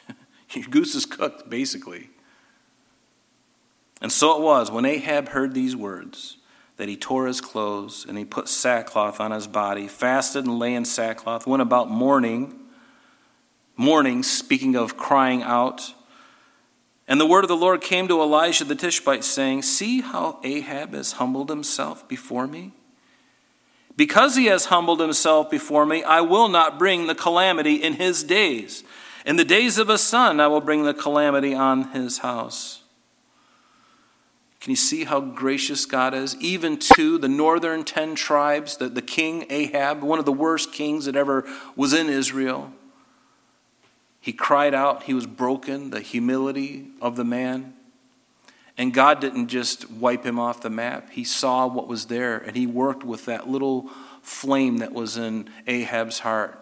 Your 0.50 0.66
goose 0.66 0.94
is 0.94 1.06
cooked, 1.06 1.48
basically. 1.48 2.10
And 4.02 4.12
so 4.12 4.36
it 4.36 4.42
was 4.42 4.70
when 4.70 4.84
Ahab 4.84 5.30
heard 5.30 5.54
these 5.54 5.74
words 5.74 6.36
that 6.76 6.90
he 6.90 6.98
tore 6.98 7.26
his 7.26 7.40
clothes 7.40 8.04
and 8.06 8.18
he 8.18 8.26
put 8.26 8.46
sackcloth 8.46 9.20
on 9.20 9.30
his 9.30 9.46
body, 9.46 9.88
fasted 9.88 10.44
and 10.44 10.58
lay 10.58 10.74
in 10.74 10.84
sackcloth, 10.84 11.46
went 11.46 11.62
about 11.62 11.88
mourning. 11.90 12.54
mourning, 13.74 14.22
speaking 14.22 14.76
of 14.76 14.98
crying 14.98 15.42
out. 15.42 15.94
And 17.08 17.18
the 17.18 17.24
word 17.24 17.42
of 17.42 17.48
the 17.48 17.56
Lord 17.56 17.80
came 17.80 18.06
to 18.08 18.20
Elijah 18.20 18.64
the 18.66 18.74
Tishbite, 18.74 19.24
saying, 19.24 19.62
See 19.62 20.02
how 20.02 20.40
Ahab 20.44 20.92
has 20.92 21.12
humbled 21.12 21.48
himself 21.48 22.06
before 22.06 22.46
me? 22.46 22.72
Because 23.96 24.36
he 24.36 24.46
has 24.46 24.66
humbled 24.66 25.00
himself 25.00 25.50
before 25.50 25.84
me, 25.84 26.02
I 26.02 26.22
will 26.22 26.48
not 26.48 26.78
bring 26.78 27.06
the 27.06 27.14
calamity 27.14 27.74
in 27.74 27.94
his 27.94 28.22
days. 28.22 28.84
In 29.26 29.36
the 29.36 29.44
days 29.44 29.78
of 29.78 29.88
a 29.88 29.98
son, 29.98 30.40
I 30.40 30.48
will 30.48 30.60
bring 30.60 30.84
the 30.84 30.94
calamity 30.94 31.54
on 31.54 31.90
his 31.90 32.18
house. 32.18 32.82
Can 34.60 34.70
you 34.70 34.76
see 34.76 35.04
how 35.04 35.20
gracious 35.20 35.86
God 35.86 36.14
is? 36.14 36.36
Even 36.36 36.78
to 36.94 37.18
the 37.18 37.28
northern 37.28 37.84
ten 37.84 38.14
tribes, 38.14 38.76
the, 38.76 38.88
the 38.88 39.02
king 39.02 39.44
Ahab, 39.50 40.02
one 40.02 40.18
of 40.18 40.24
the 40.24 40.32
worst 40.32 40.72
kings 40.72 41.04
that 41.06 41.16
ever 41.16 41.44
was 41.74 41.92
in 41.92 42.08
Israel, 42.08 42.72
he 44.20 44.32
cried 44.32 44.72
out. 44.72 45.02
He 45.02 45.14
was 45.14 45.26
broken, 45.26 45.90
the 45.90 46.00
humility 46.00 46.86
of 47.00 47.16
the 47.16 47.24
man. 47.24 47.74
And 48.78 48.94
God 48.94 49.20
didn't 49.20 49.48
just 49.48 49.90
wipe 49.90 50.24
him 50.24 50.38
off 50.38 50.62
the 50.62 50.70
map. 50.70 51.10
He 51.10 51.24
saw 51.24 51.66
what 51.66 51.88
was 51.88 52.06
there, 52.06 52.38
and 52.38 52.56
he 52.56 52.66
worked 52.66 53.04
with 53.04 53.26
that 53.26 53.48
little 53.48 53.90
flame 54.22 54.78
that 54.78 54.92
was 54.92 55.16
in 55.16 55.50
Ahab's 55.66 56.20
heart. 56.20 56.58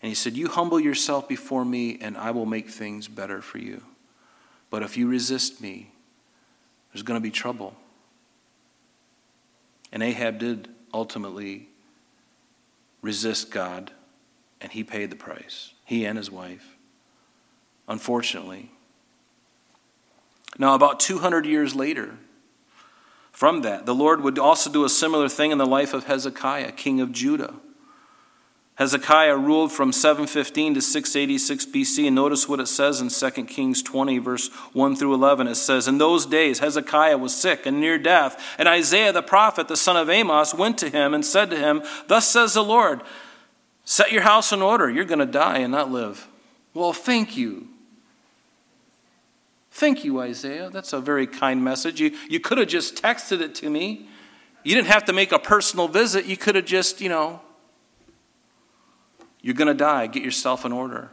And 0.00 0.08
he 0.08 0.14
said, 0.14 0.36
You 0.36 0.48
humble 0.48 0.80
yourself 0.80 1.28
before 1.28 1.64
me, 1.64 1.98
and 2.00 2.16
I 2.16 2.30
will 2.30 2.46
make 2.46 2.70
things 2.70 3.08
better 3.08 3.42
for 3.42 3.58
you. 3.58 3.82
But 4.70 4.82
if 4.82 4.96
you 4.96 5.06
resist 5.06 5.60
me, 5.60 5.90
there's 6.92 7.02
going 7.02 7.20
to 7.20 7.22
be 7.22 7.30
trouble. 7.30 7.74
And 9.92 10.02
Ahab 10.02 10.38
did 10.38 10.68
ultimately 10.92 11.68
resist 13.02 13.50
God, 13.50 13.92
and 14.60 14.72
he 14.72 14.82
paid 14.82 15.10
the 15.10 15.16
price, 15.16 15.72
he 15.84 16.04
and 16.06 16.16
his 16.16 16.30
wife. 16.30 16.76
Unfortunately. 17.86 18.70
Now, 20.58 20.74
about 20.74 21.00
200 21.00 21.44
years 21.44 21.74
later, 21.74 22.16
from 23.32 23.62
that, 23.62 23.84
the 23.84 23.94
Lord 23.94 24.22
would 24.22 24.38
also 24.38 24.70
do 24.70 24.84
a 24.84 24.88
similar 24.88 25.28
thing 25.28 25.50
in 25.50 25.58
the 25.58 25.66
life 25.66 25.92
of 25.92 26.04
Hezekiah, 26.04 26.72
king 26.72 27.00
of 27.00 27.12
Judah. 27.12 27.54
Hezekiah 28.76 29.36
ruled 29.38 29.72
from 29.72 29.90
715 29.90 30.74
to 30.74 30.82
686 30.82 31.66
BC. 31.66 32.06
And 32.06 32.14
notice 32.14 32.46
what 32.46 32.60
it 32.60 32.68
says 32.68 33.00
in 33.00 33.08
2 33.08 33.44
Kings 33.44 33.82
20, 33.82 34.18
verse 34.18 34.48
1 34.74 34.96
through 34.96 35.14
11. 35.14 35.48
It 35.48 35.54
says, 35.54 35.88
In 35.88 35.96
those 35.96 36.26
days 36.26 36.58
Hezekiah 36.58 37.16
was 37.16 37.34
sick 37.34 37.64
and 37.64 37.80
near 37.80 37.98
death. 37.98 38.54
And 38.58 38.68
Isaiah 38.68 39.12
the 39.12 39.22
prophet, 39.22 39.68
the 39.68 39.78
son 39.78 39.96
of 39.96 40.10
Amos, 40.10 40.54
went 40.54 40.76
to 40.78 40.90
him 40.90 41.14
and 41.14 41.24
said 41.24 41.48
to 41.50 41.58
him, 41.58 41.82
Thus 42.06 42.28
says 42.28 42.52
the 42.54 42.62
Lord, 42.62 43.02
Set 43.84 44.12
your 44.12 44.22
house 44.22 44.52
in 44.52 44.60
order. 44.60 44.90
You're 44.90 45.04
going 45.04 45.20
to 45.20 45.26
die 45.26 45.58
and 45.58 45.72
not 45.72 45.90
live. 45.90 46.26
Well, 46.74 46.92
thank 46.92 47.36
you. 47.36 47.68
Thank 49.76 50.04
you, 50.04 50.22
Isaiah. 50.22 50.70
That's 50.70 50.94
a 50.94 51.00
very 51.02 51.26
kind 51.26 51.62
message. 51.62 52.00
You, 52.00 52.16
you 52.30 52.40
could 52.40 52.56
have 52.56 52.66
just 52.66 52.96
texted 52.96 53.42
it 53.42 53.54
to 53.56 53.68
me. 53.68 54.08
You 54.64 54.74
didn't 54.74 54.88
have 54.88 55.04
to 55.04 55.12
make 55.12 55.32
a 55.32 55.38
personal 55.38 55.86
visit. 55.86 56.24
You 56.24 56.38
could 56.38 56.54
have 56.54 56.64
just, 56.64 57.02
you 57.02 57.10
know, 57.10 57.42
you're 59.42 59.54
going 59.54 59.68
to 59.68 59.74
die. 59.74 60.06
Get 60.06 60.22
yourself 60.22 60.64
in 60.64 60.72
order. 60.72 61.10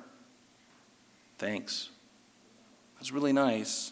Thanks. 1.37 1.89
That's 2.95 3.11
really 3.11 3.33
nice. 3.33 3.91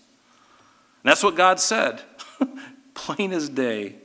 And 1.03 1.11
that's 1.11 1.21
what 1.21 1.35
God 1.35 1.59
said. 1.59 2.01
Plain 2.93 3.33
as 3.33 3.49
day. 3.49 3.95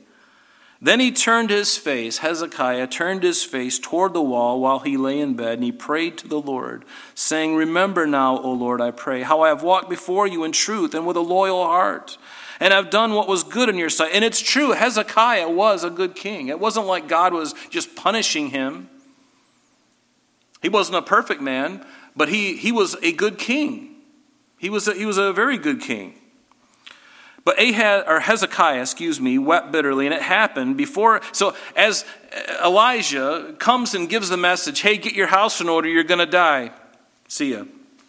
Then 0.79 0.99
he 0.99 1.11
turned 1.11 1.49
his 1.49 1.75
face, 1.75 2.19
Hezekiah 2.19 2.87
turned 2.87 3.23
his 3.23 3.43
face 3.43 3.79
toward 3.79 4.13
the 4.13 4.21
wall 4.21 4.59
while 4.59 4.79
he 4.79 4.95
lay 4.95 5.19
in 5.19 5.33
bed, 5.33 5.55
and 5.55 5.63
he 5.63 5.71
prayed 5.71 6.19
to 6.19 6.27
the 6.27 6.39
Lord, 6.39 6.85
saying, 7.15 7.55
Remember 7.55 8.05
now, 8.05 8.37
O 8.37 8.51
Lord, 8.51 8.79
I 8.79 8.91
pray, 8.91 9.23
how 9.23 9.41
I 9.41 9.47
have 9.47 9.63
walked 9.63 9.89
before 9.89 10.27
you 10.27 10.43
in 10.43 10.51
truth 10.51 10.93
and 10.93 11.07
with 11.07 11.17
a 11.17 11.21
loyal 11.21 11.63
heart, 11.63 12.19
and 12.59 12.73
have 12.73 12.91
done 12.91 13.13
what 13.13 13.27
was 13.27 13.43
good 13.43 13.69
in 13.69 13.77
your 13.77 13.89
sight. 13.89 14.11
And 14.13 14.23
it's 14.23 14.39
true, 14.39 14.71
Hezekiah 14.71 15.49
was 15.49 15.83
a 15.83 15.89
good 15.89 16.15
king. 16.15 16.47
It 16.47 16.59
wasn't 16.59 16.85
like 16.85 17.07
God 17.07 17.33
was 17.33 17.55
just 17.71 17.95
punishing 17.95 18.51
him. 18.51 18.89
He 20.61 20.69
wasn't 20.69 20.97
a 20.97 21.01
perfect 21.01 21.41
man, 21.41 21.85
but 22.15 22.29
he, 22.29 22.55
he 22.55 22.71
was 22.71 22.95
a 23.01 23.11
good 23.11 23.39
king. 23.39 23.95
He 24.59 24.69
was 24.69 24.87
a, 24.87 24.93
he 24.93 25.05
was 25.05 25.17
a 25.17 25.33
very 25.33 25.57
good 25.57 25.81
king. 25.81 26.15
But 27.47 27.61
Ahaz, 27.61 28.03
or 28.05 28.19
Hezekiah, 28.19 28.81
excuse 28.81 29.21
me, 29.21 29.37
wept 29.37 29.71
bitterly, 29.71 30.05
and 30.05 30.13
it 30.13 30.21
happened 30.21 30.75
before. 30.75 31.21
So 31.31 31.55
as 31.77 32.03
Elijah 32.61 33.55
comes 33.57 33.95
and 33.95 34.09
gives 34.09 34.27
the 34.27 34.35
message, 34.35 34.81
hey, 34.81 34.97
get 34.97 35.13
your 35.13 35.27
house 35.27 35.61
in 35.61 35.69
order, 35.69 35.87
you're 35.87 36.03
going 36.03 36.19
to 36.19 36.25
die. 36.25 36.71
See 37.29 37.53
ya. 37.53 37.63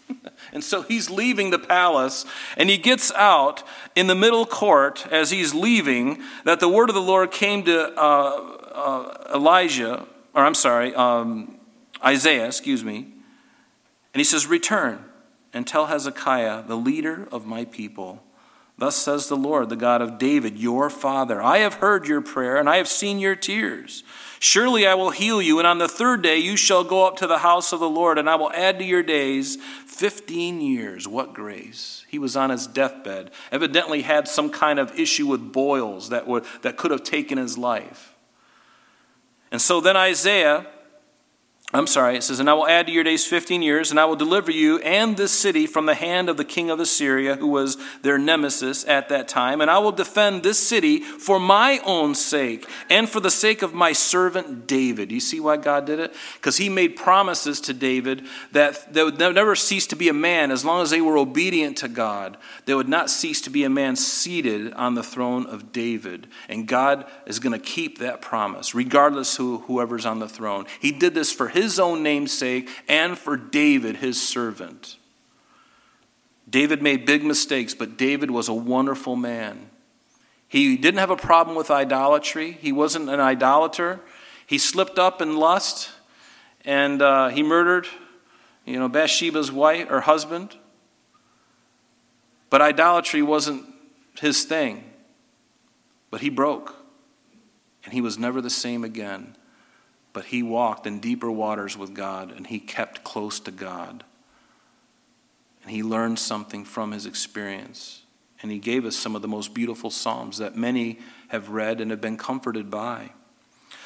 And 0.53 0.65
so 0.65 0.83
he's 0.83 1.09
leaving 1.09 1.51
the 1.51 1.59
palace, 1.61 2.25
and 2.57 2.69
he 2.69 2.79
gets 2.79 3.13
out 3.13 3.63
in 3.95 4.09
the 4.09 4.17
middle 4.17 4.45
court 4.45 5.07
as 5.09 5.31
he's 5.31 5.55
leaving. 5.55 6.21
That 6.43 6.59
the 6.59 6.69
word 6.69 6.89
of 6.89 6.97
the 6.97 7.01
Lord 7.01 7.31
came 7.31 7.63
to 7.63 7.97
uh, 7.97 8.59
uh, 8.75 9.35
Elijah, 9.37 10.05
or 10.35 10.45
I'm 10.45 10.57
sorry, 10.57 10.93
um, 10.97 11.61
Isaiah, 12.05 12.47
excuse 12.47 12.83
me, 12.83 13.07
and 14.13 14.21
he 14.21 14.25
says, 14.25 14.49
Return 14.49 15.05
and 15.53 15.65
tell 15.65 15.87
Hezekiah, 15.87 16.65
the 16.67 16.77
leader 16.77 17.29
of 17.31 17.47
my 17.47 17.65
people, 17.67 18.25
Thus 18.79 18.95
says 18.95 19.27
the 19.27 19.37
Lord, 19.37 19.71
the 19.71 19.77
God 19.77 20.01
of 20.01 20.19
David, 20.19 20.57
your 20.57 20.89
father 20.89 21.43
I 21.43 21.59
have 21.59 21.75
heard 21.75 22.07
your 22.07 22.21
prayer, 22.21 22.57
and 22.57 22.71
I 22.71 22.77
have 22.77 22.87
seen 22.87 23.19
your 23.19 23.35
tears. 23.35 24.05
Surely 24.39 24.87
I 24.87 24.95
will 24.95 25.11
heal 25.11 25.43
you, 25.43 25.59
and 25.59 25.67
on 25.67 25.79
the 25.79 25.89
third 25.89 26.23
day 26.23 26.39
you 26.39 26.57
shall 26.57 26.85
go 26.85 27.05
up 27.05 27.17
to 27.17 27.27
the 27.27 27.39
house 27.39 27.73
of 27.73 27.81
the 27.81 27.89
Lord, 27.89 28.19
and 28.19 28.31
I 28.31 28.37
will 28.37 28.53
add 28.53 28.79
to 28.79 28.85
your 28.85 29.03
days 29.03 29.57
15 29.87 30.61
years. 30.61 31.09
What 31.09 31.35
grace! 31.35 32.05
He 32.09 32.21
was 32.21 32.37
on 32.37 32.51
his 32.51 32.69
deathbed, 32.69 33.33
evidently 33.51 34.03
had 34.03 34.29
some 34.29 34.49
kind 34.49 34.79
of 34.79 34.97
issue 34.97 35.27
with 35.27 35.53
boils 35.53 36.11
that, 36.11 36.29
would, 36.29 36.45
that 36.63 36.77
could 36.77 36.93
have 36.93 37.03
taken 37.03 37.37
his 37.37 37.59
life. 37.59 38.15
And 39.51 39.61
so 39.61 39.81
then 39.81 39.97
Isaiah 39.97 40.67
I'm 41.75 41.87
sorry, 41.87 42.17
it 42.17 42.23
says, 42.23 42.41
And 42.41 42.49
I 42.49 42.55
will 42.55 42.67
add 42.67 42.87
to 42.87 42.93
your 42.93 43.05
days 43.05 43.27
15 43.27 43.61
years, 43.61 43.91
and 43.91 44.01
I 44.01 44.07
will 44.07 44.17
deliver 44.17 44.51
you 44.51 44.79
and 44.79 45.19
this 45.19 45.33
city 45.33 45.67
from 45.67 45.85
the 45.85 45.95
hand 45.95 46.31
of 46.31 46.39
the 46.39 46.45
king 46.45 46.71
of 46.71 46.81
Assyria, 46.81 47.37
who 47.37 47.49
was 47.49 47.77
their 48.01 48.17
nemesis 48.17 48.89
at 48.89 49.11
that 49.11 49.29
time. 49.29 49.61
And 49.61 49.71
I 49.71 49.77
will 49.77 49.93
defend 49.93 50.43
this 50.43 50.59
city 50.59 51.01
for 51.01 51.39
my 51.39 51.79
own 51.85 52.15
sake 52.15 52.67
and 52.89 53.07
for 53.07 53.21
the 53.21 53.31
sake 53.31 53.61
of 53.61 53.75
my 53.75 53.93
servant 53.93 54.67
David. 54.67 55.13
You 55.13 55.21
see 55.21 55.41
why 55.41 55.59
God 55.59 55.85
did 55.85 56.01
it? 56.01 56.15
Because 56.37 56.57
he 56.57 56.71
made 56.71 56.97
promises 56.97 57.61
to 57.63 57.75
David 57.75 58.25
that 58.53 58.95
they 58.95 59.05
would 59.05 59.19
never 59.19 59.55
cease 59.55 59.87
to 59.89 59.97
be 59.97 60.09
a 60.09 60.15
man 60.15 60.51
as 60.51 60.65
long 60.65 60.81
as 60.81 60.89
they 60.89 61.03
were 61.03 61.19
obedient 61.19 61.77
to 61.79 61.89
God. 61.89 62.39
They 62.65 62.75
would 62.75 62.89
not 62.89 63.11
cease 63.11 63.43
to 63.43 63.51
be 63.51 63.65
a 63.65 63.71
man 63.71 63.95
seated 63.95 64.73
on 64.73 64.95
the 64.95 65.03
throne 65.03 65.45
of 65.45 65.71
David. 65.71 66.29
And 66.49 66.67
God 66.67 67.05
is 67.27 67.39
going 67.39 67.53
to 67.53 67.59
keep 67.59 67.99
that 67.99 68.23
promise, 68.23 68.75
regardless 68.75 69.37
who 69.37 69.59
whoever's 69.67 70.07
on 70.07 70.19
the 70.19 70.29
throne. 70.31 70.65
He 70.81 70.93
did 70.93 71.13
this 71.13 71.31
for 71.31 71.49
his 71.49 71.58
own 71.79 72.03
namesake 72.03 72.69
and 72.89 73.17
for 73.17 73.37
David, 73.37 73.97
his 73.97 74.21
servant. 74.27 74.97
David 76.49 76.83
made 76.83 77.05
big 77.05 77.25
mistakes, 77.25 77.75
but 77.75 77.97
David 77.99 78.31
was 78.31 78.49
a 78.49 78.55
wonderful 78.55 79.17
man. 79.17 79.71
He 80.47 80.77
didn't 80.77 80.99
have 80.99 81.11
a 81.11 81.17
problem 81.17 81.57
with 81.57 81.71
idolatry, 81.71 82.53
he 82.53 82.73
wasn't 82.73 83.11
an 83.11 83.21
idolater. 83.21 84.01
He 84.47 84.57
slipped 84.57 84.99
up 84.99 85.21
in 85.21 85.37
lust 85.37 85.91
and 86.65 87.03
uh, 87.03 87.29
he 87.29 87.43
murdered 87.43 87.87
you 88.69 88.79
know, 88.79 88.89
Bathsheba's 88.89 89.51
wife 89.51 89.91
or 89.91 90.03
husband. 90.03 90.57
But 92.51 92.61
idolatry 92.61 93.23
wasn't 93.23 93.65
his 94.21 94.45
thing. 94.45 94.85
But 96.11 96.21
he 96.21 96.29
broke. 96.29 96.75
And 97.85 97.95
he 97.95 98.03
was 98.03 98.19
never 98.19 98.43
the 98.43 98.51
same 98.51 98.85
again. 98.85 99.38
But 100.19 100.25
he 100.25 100.43
walked 100.43 100.85
in 100.85 100.99
deeper 100.99 101.31
waters 101.31 101.79
with 101.79 101.95
God 101.95 102.33
and 102.33 102.45
he 102.45 102.59
kept 102.59 103.05
close 103.05 103.39
to 103.39 103.53
God. 103.53 104.03
And 105.63 105.71
he 105.71 105.85
learned 105.85 106.19
something 106.19 106.65
from 106.65 106.91
his 106.91 107.07
experience. 107.07 108.03
And 108.43 108.51
he 108.51 108.59
gave 108.59 108.85
us 108.85 108.97
some 108.97 109.15
of 109.15 109.23
the 109.23 109.29
most 109.29 109.55
beautiful 109.55 109.91
Psalms 109.91 110.39
that 110.39 110.57
many 110.57 110.99
have 111.29 111.51
read 111.51 111.81
and 111.81 111.93
have 111.93 112.01
been 112.01 112.17
comforted 112.17 112.69
by. 112.69 113.11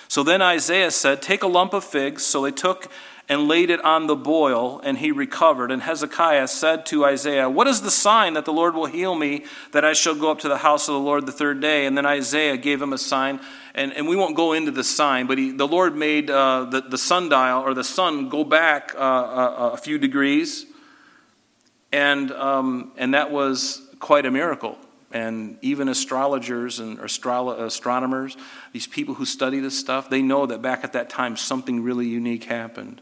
So 0.09 0.23
then 0.23 0.41
Isaiah 0.41 0.91
said, 0.91 1.21
Take 1.21 1.43
a 1.43 1.47
lump 1.47 1.75
of 1.75 1.85
figs. 1.85 2.25
So 2.25 2.41
they 2.41 2.51
took 2.51 2.91
and 3.33 3.49
laid 3.49 3.71
it 3.71 3.83
on 3.83 4.09
the 4.09 4.15
boil, 4.15 4.79
and 4.85 4.99
he 4.99 5.11
recovered. 5.11 5.71
And 5.71 5.81
Hezekiah 5.81 6.49
said 6.49 6.85
to 6.87 7.07
Isaiah, 7.07 7.49
What 7.49 7.67
is 7.67 7.81
the 7.81 7.91
sign 7.91 8.35
that 8.35 8.45
the 8.45 8.53
Lord 8.53 8.75
will 8.75 8.85
heal 8.85 9.15
me, 9.15 9.47
that 9.71 9.87
I 9.87 9.95
shall 9.95 10.15
go 10.15 10.31
up 10.31 10.41
to 10.41 10.51
the 10.51 10.59
house 10.59 10.87
of 10.87 10.93
the 10.93 11.01
Lord 11.01 11.25
the 11.25 11.33
third 11.33 11.59
day? 11.59 11.87
And 11.87 11.97
then 11.97 12.05
Isaiah 12.05 12.59
gave 12.59 12.83
him 12.83 12.93
a 12.93 12.99
sign. 12.99 13.41
And, 13.75 13.95
and 13.95 14.07
we 14.07 14.17
won't 14.17 14.37
go 14.37 14.53
into 14.53 14.71
the 14.71 14.85
sign, 14.85 15.27
but 15.29 15.39
he, 15.39 15.51
the 15.51 15.67
Lord 15.67 15.97
made 15.97 16.29
uh, 16.29 16.67
the, 16.67 16.83
the 16.83 16.99
sundial 16.99 17.63
or 17.63 17.73
the 17.73 17.85
sun 17.85 18.29
go 18.29 18.45
back 18.45 18.95
uh, 18.95 18.99
a, 18.99 19.71
a, 19.73 19.77
few 19.79 19.97
degrees. 19.97 20.67
And, 21.91 22.33
um, 22.33 22.93
and 22.99 23.15
that 23.15 23.31
was 23.31 23.81
quite 23.99 24.27
a 24.27 24.31
miracle. 24.31 24.77
And 25.11 25.57
even 25.63 25.89
astrologers 25.89 26.81
and 26.81 27.01
astro- 27.01 27.65
astronomers, 27.65 28.37
these 28.75 28.87
people 28.87 29.15
who 29.15 29.25
study 29.25 29.59
this 29.59 29.79
stuff, 29.79 30.11
they 30.11 30.21
know 30.21 30.45
that 30.45 30.61
back 30.61 30.85
at 30.85 30.93
that 30.93 31.09
time 31.09 31.39
something 31.39 31.83
really 31.83 32.07
unique 32.07 32.45
happened. 32.45 33.01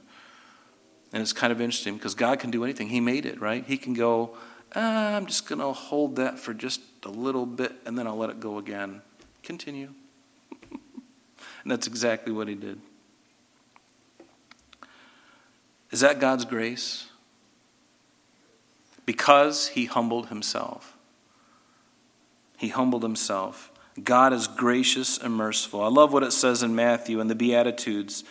And 1.12 1.22
it's 1.22 1.32
kind 1.32 1.52
of 1.52 1.60
interesting 1.60 1.96
because 1.96 2.14
God 2.14 2.38
can 2.38 2.50
do 2.50 2.62
anything. 2.64 2.88
He 2.88 3.00
made 3.00 3.26
it, 3.26 3.40
right? 3.40 3.64
He 3.66 3.76
can 3.76 3.94
go, 3.94 4.36
ah, 4.74 5.16
I'm 5.16 5.26
just 5.26 5.48
going 5.48 5.58
to 5.58 5.72
hold 5.72 6.16
that 6.16 6.38
for 6.38 6.54
just 6.54 6.80
a 7.04 7.08
little 7.08 7.46
bit 7.46 7.72
and 7.84 7.98
then 7.98 8.06
I'll 8.06 8.16
let 8.16 8.30
it 8.30 8.40
go 8.40 8.58
again. 8.58 9.02
Continue. 9.42 9.92
and 10.70 10.80
that's 11.66 11.86
exactly 11.86 12.32
what 12.32 12.46
he 12.46 12.54
did. 12.54 12.80
Is 15.90 16.00
that 16.00 16.20
God's 16.20 16.44
grace? 16.44 17.08
Because 19.04 19.68
he 19.68 19.86
humbled 19.86 20.28
himself. 20.28 20.96
He 22.56 22.68
humbled 22.68 23.02
himself. 23.02 23.72
God 24.04 24.32
is 24.32 24.46
gracious 24.46 25.18
and 25.18 25.34
merciful. 25.34 25.82
I 25.82 25.88
love 25.88 26.12
what 26.12 26.22
it 26.22 26.32
says 26.32 26.62
in 26.62 26.74
Matthew 26.74 27.20
and 27.20 27.28
the 27.28 27.34
Beatitudes. 27.34 28.22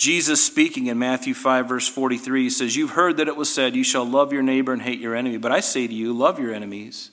Jesus 0.00 0.42
speaking 0.42 0.86
in 0.86 0.98
Matthew 0.98 1.34
5, 1.34 1.68
verse 1.68 1.86
43 1.86 2.48
says, 2.48 2.74
You've 2.74 2.92
heard 2.92 3.18
that 3.18 3.28
it 3.28 3.36
was 3.36 3.52
said, 3.52 3.76
You 3.76 3.84
shall 3.84 4.06
love 4.06 4.32
your 4.32 4.42
neighbor 4.42 4.72
and 4.72 4.80
hate 4.80 4.98
your 4.98 5.14
enemy. 5.14 5.36
But 5.36 5.52
I 5.52 5.60
say 5.60 5.86
to 5.86 5.92
you, 5.92 6.14
love 6.14 6.38
your 6.38 6.54
enemies. 6.54 7.10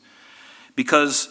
Because 0.73 1.27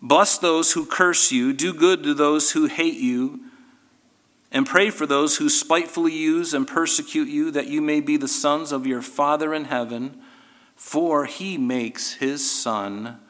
bless 0.00 0.38
those 0.38 0.72
who 0.72 0.86
curse 0.86 1.30
you, 1.30 1.52
do 1.52 1.74
good 1.74 2.02
to 2.04 2.14
those 2.14 2.52
who 2.52 2.64
hate 2.64 2.96
you, 2.96 3.40
and 4.50 4.66
pray 4.66 4.88
for 4.88 5.04
those 5.04 5.36
who 5.36 5.50
spitefully 5.50 6.14
use 6.14 6.54
and 6.54 6.66
persecute 6.66 7.28
you, 7.28 7.50
that 7.50 7.66
you 7.66 7.82
may 7.82 8.00
be 8.00 8.16
the 8.16 8.26
sons 8.26 8.72
of 8.72 8.86
your 8.86 9.02
Father 9.02 9.52
in 9.52 9.66
heaven. 9.66 10.18
For 10.74 11.26
he 11.26 11.58
makes 11.58 12.14
his 12.14 12.50
sun 12.50 13.20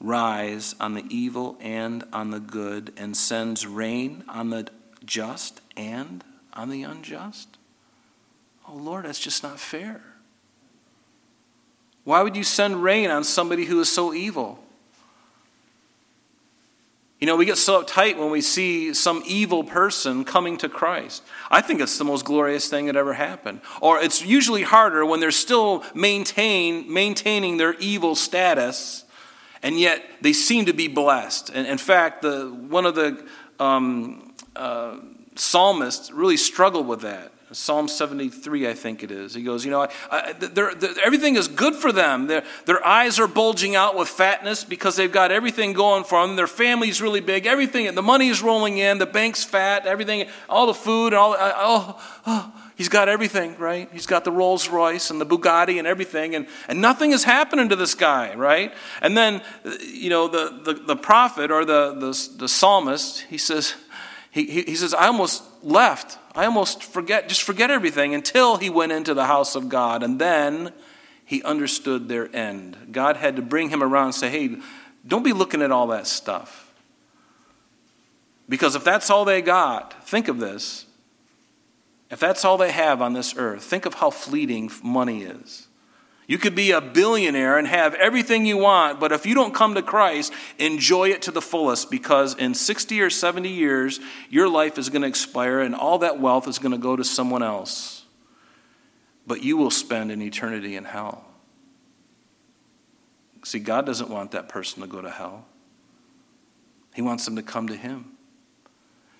rise 0.00 0.74
on 0.80 0.94
the 0.94 1.04
evil 1.10 1.58
and 1.60 2.02
on 2.14 2.30
the 2.30 2.40
good, 2.40 2.94
and 2.96 3.14
sends 3.14 3.66
rain 3.66 4.24
on 4.26 4.48
the 4.48 4.70
just 5.04 5.60
and 5.76 6.24
on 6.56 6.70
the 6.70 6.82
unjust? 6.82 7.58
Oh, 8.68 8.74
Lord, 8.74 9.04
that's 9.04 9.20
just 9.20 9.42
not 9.42 9.60
fair. 9.60 10.02
Why 12.04 12.22
would 12.22 12.36
you 12.36 12.44
send 12.44 12.82
rain 12.82 13.10
on 13.10 13.24
somebody 13.24 13.64
who 13.64 13.80
is 13.80 13.92
so 13.92 14.14
evil? 14.14 14.58
You 17.20 17.26
know, 17.26 17.36
we 17.36 17.46
get 17.46 17.56
so 17.56 17.82
uptight 17.82 18.18
when 18.18 18.30
we 18.30 18.42
see 18.42 18.92
some 18.92 19.22
evil 19.26 19.64
person 19.64 20.24
coming 20.24 20.58
to 20.58 20.68
Christ. 20.68 21.22
I 21.50 21.62
think 21.62 21.80
it's 21.80 21.96
the 21.96 22.04
most 22.04 22.24
glorious 22.24 22.68
thing 22.68 22.86
that 22.86 22.96
ever 22.96 23.14
happened. 23.14 23.62
Or 23.80 23.98
it's 23.98 24.22
usually 24.22 24.62
harder 24.62 25.04
when 25.04 25.20
they're 25.20 25.30
still 25.30 25.82
maintain, 25.94 26.92
maintaining 26.92 27.56
their 27.56 27.74
evil 27.74 28.14
status, 28.14 29.04
and 29.62 29.80
yet 29.80 30.04
they 30.20 30.34
seem 30.34 30.66
to 30.66 30.74
be 30.74 30.88
blessed. 30.88 31.50
And 31.54 31.66
in 31.66 31.78
fact, 31.78 32.20
the, 32.22 32.48
one 32.48 32.84
of 32.84 32.94
the 32.94 33.26
um, 33.58 34.34
uh, 34.54 34.98
psalmist 35.36 36.12
really 36.12 36.36
struggled 36.36 36.86
with 36.86 37.00
that. 37.02 37.32
Psalm 37.52 37.86
73, 37.86 38.68
I 38.68 38.74
think 38.74 39.04
it 39.04 39.12
is. 39.12 39.34
He 39.34 39.42
goes, 39.44 39.64
You 39.64 39.70
know, 39.70 39.82
I, 39.82 39.88
I, 40.10 40.32
they're, 40.32 40.74
they're, 40.74 40.94
everything 41.04 41.36
is 41.36 41.46
good 41.46 41.76
for 41.76 41.92
them. 41.92 42.26
Their, 42.26 42.42
their 42.64 42.84
eyes 42.84 43.20
are 43.20 43.28
bulging 43.28 43.76
out 43.76 43.96
with 43.96 44.08
fatness 44.08 44.64
because 44.64 44.96
they've 44.96 45.12
got 45.12 45.30
everything 45.30 45.72
going 45.72 46.02
for 46.02 46.26
them. 46.26 46.34
Their 46.34 46.48
family's 46.48 47.00
really 47.00 47.20
big. 47.20 47.46
Everything, 47.46 47.94
the 47.94 48.02
money 48.02 48.28
is 48.28 48.42
rolling 48.42 48.78
in. 48.78 48.98
The 48.98 49.06
bank's 49.06 49.44
fat. 49.44 49.86
Everything, 49.86 50.26
all 50.48 50.66
the 50.66 50.74
food, 50.74 51.08
and 51.08 51.16
all. 51.16 51.36
Oh, 51.38 52.20
oh, 52.26 52.52
he's 52.74 52.88
got 52.88 53.08
everything, 53.08 53.56
right? 53.58 53.88
He's 53.92 54.06
got 54.06 54.24
the 54.24 54.32
Rolls 54.32 54.68
Royce 54.68 55.10
and 55.10 55.20
the 55.20 55.26
Bugatti 55.26 55.78
and 55.78 55.86
everything. 55.86 56.34
And, 56.34 56.48
and 56.66 56.80
nothing 56.80 57.12
is 57.12 57.22
happening 57.22 57.68
to 57.68 57.76
this 57.76 57.94
guy, 57.94 58.34
right? 58.34 58.74
And 59.00 59.16
then, 59.16 59.40
you 59.80 60.10
know, 60.10 60.26
the, 60.26 60.60
the, 60.64 60.74
the 60.74 60.96
prophet 60.96 61.52
or 61.52 61.64
the, 61.64 61.94
the, 61.94 62.38
the 62.38 62.48
psalmist, 62.48 63.20
he 63.22 63.38
says, 63.38 63.74
he, 64.36 64.44
he, 64.44 64.62
he 64.64 64.76
says, 64.76 64.92
I 64.92 65.06
almost 65.06 65.42
left. 65.62 66.18
I 66.34 66.44
almost 66.44 66.82
forget, 66.82 67.26
just 67.26 67.42
forget 67.42 67.70
everything 67.70 68.14
until 68.14 68.58
he 68.58 68.68
went 68.68 68.92
into 68.92 69.14
the 69.14 69.24
house 69.24 69.54
of 69.54 69.70
God. 69.70 70.02
And 70.02 70.18
then 70.18 70.74
he 71.24 71.42
understood 71.42 72.10
their 72.10 72.28
end. 72.36 72.88
God 72.92 73.16
had 73.16 73.36
to 73.36 73.42
bring 73.42 73.70
him 73.70 73.82
around 73.82 74.04
and 74.04 74.14
say, 74.14 74.28
hey, 74.28 74.58
don't 75.06 75.22
be 75.22 75.32
looking 75.32 75.62
at 75.62 75.72
all 75.72 75.86
that 75.86 76.06
stuff. 76.06 76.70
Because 78.46 78.74
if 78.74 78.84
that's 78.84 79.08
all 79.08 79.24
they 79.24 79.40
got, 79.40 80.06
think 80.06 80.28
of 80.28 80.38
this. 80.38 80.84
If 82.10 82.20
that's 82.20 82.44
all 82.44 82.58
they 82.58 82.72
have 82.72 83.00
on 83.00 83.14
this 83.14 83.38
earth, 83.38 83.64
think 83.64 83.86
of 83.86 83.94
how 83.94 84.10
fleeting 84.10 84.70
money 84.82 85.22
is. 85.22 85.65
You 86.26 86.38
could 86.38 86.56
be 86.56 86.72
a 86.72 86.80
billionaire 86.80 87.56
and 87.56 87.68
have 87.68 87.94
everything 87.94 88.46
you 88.46 88.56
want, 88.56 88.98
but 88.98 89.12
if 89.12 89.26
you 89.26 89.34
don't 89.34 89.54
come 89.54 89.74
to 89.74 89.82
Christ, 89.82 90.32
enjoy 90.58 91.10
it 91.10 91.22
to 91.22 91.30
the 91.30 91.40
fullest 91.40 91.88
because 91.88 92.34
in 92.34 92.52
60 92.52 93.00
or 93.00 93.10
70 93.10 93.48
years, 93.48 94.00
your 94.28 94.48
life 94.48 94.76
is 94.76 94.88
going 94.88 95.02
to 95.02 95.08
expire 95.08 95.60
and 95.60 95.74
all 95.74 95.98
that 95.98 96.18
wealth 96.18 96.48
is 96.48 96.58
going 96.58 96.72
to 96.72 96.78
go 96.78 96.96
to 96.96 97.04
someone 97.04 97.44
else. 97.44 98.04
But 99.24 99.44
you 99.44 99.56
will 99.56 99.70
spend 99.70 100.10
an 100.10 100.20
eternity 100.20 100.74
in 100.74 100.84
hell. 100.84 101.24
See, 103.44 103.60
God 103.60 103.86
doesn't 103.86 104.10
want 104.10 104.32
that 104.32 104.48
person 104.48 104.82
to 104.82 104.88
go 104.88 105.00
to 105.00 105.10
hell, 105.10 105.46
He 106.94 107.02
wants 107.02 107.24
them 107.24 107.36
to 107.36 107.42
come 107.42 107.68
to 107.68 107.76
Him. 107.76 108.16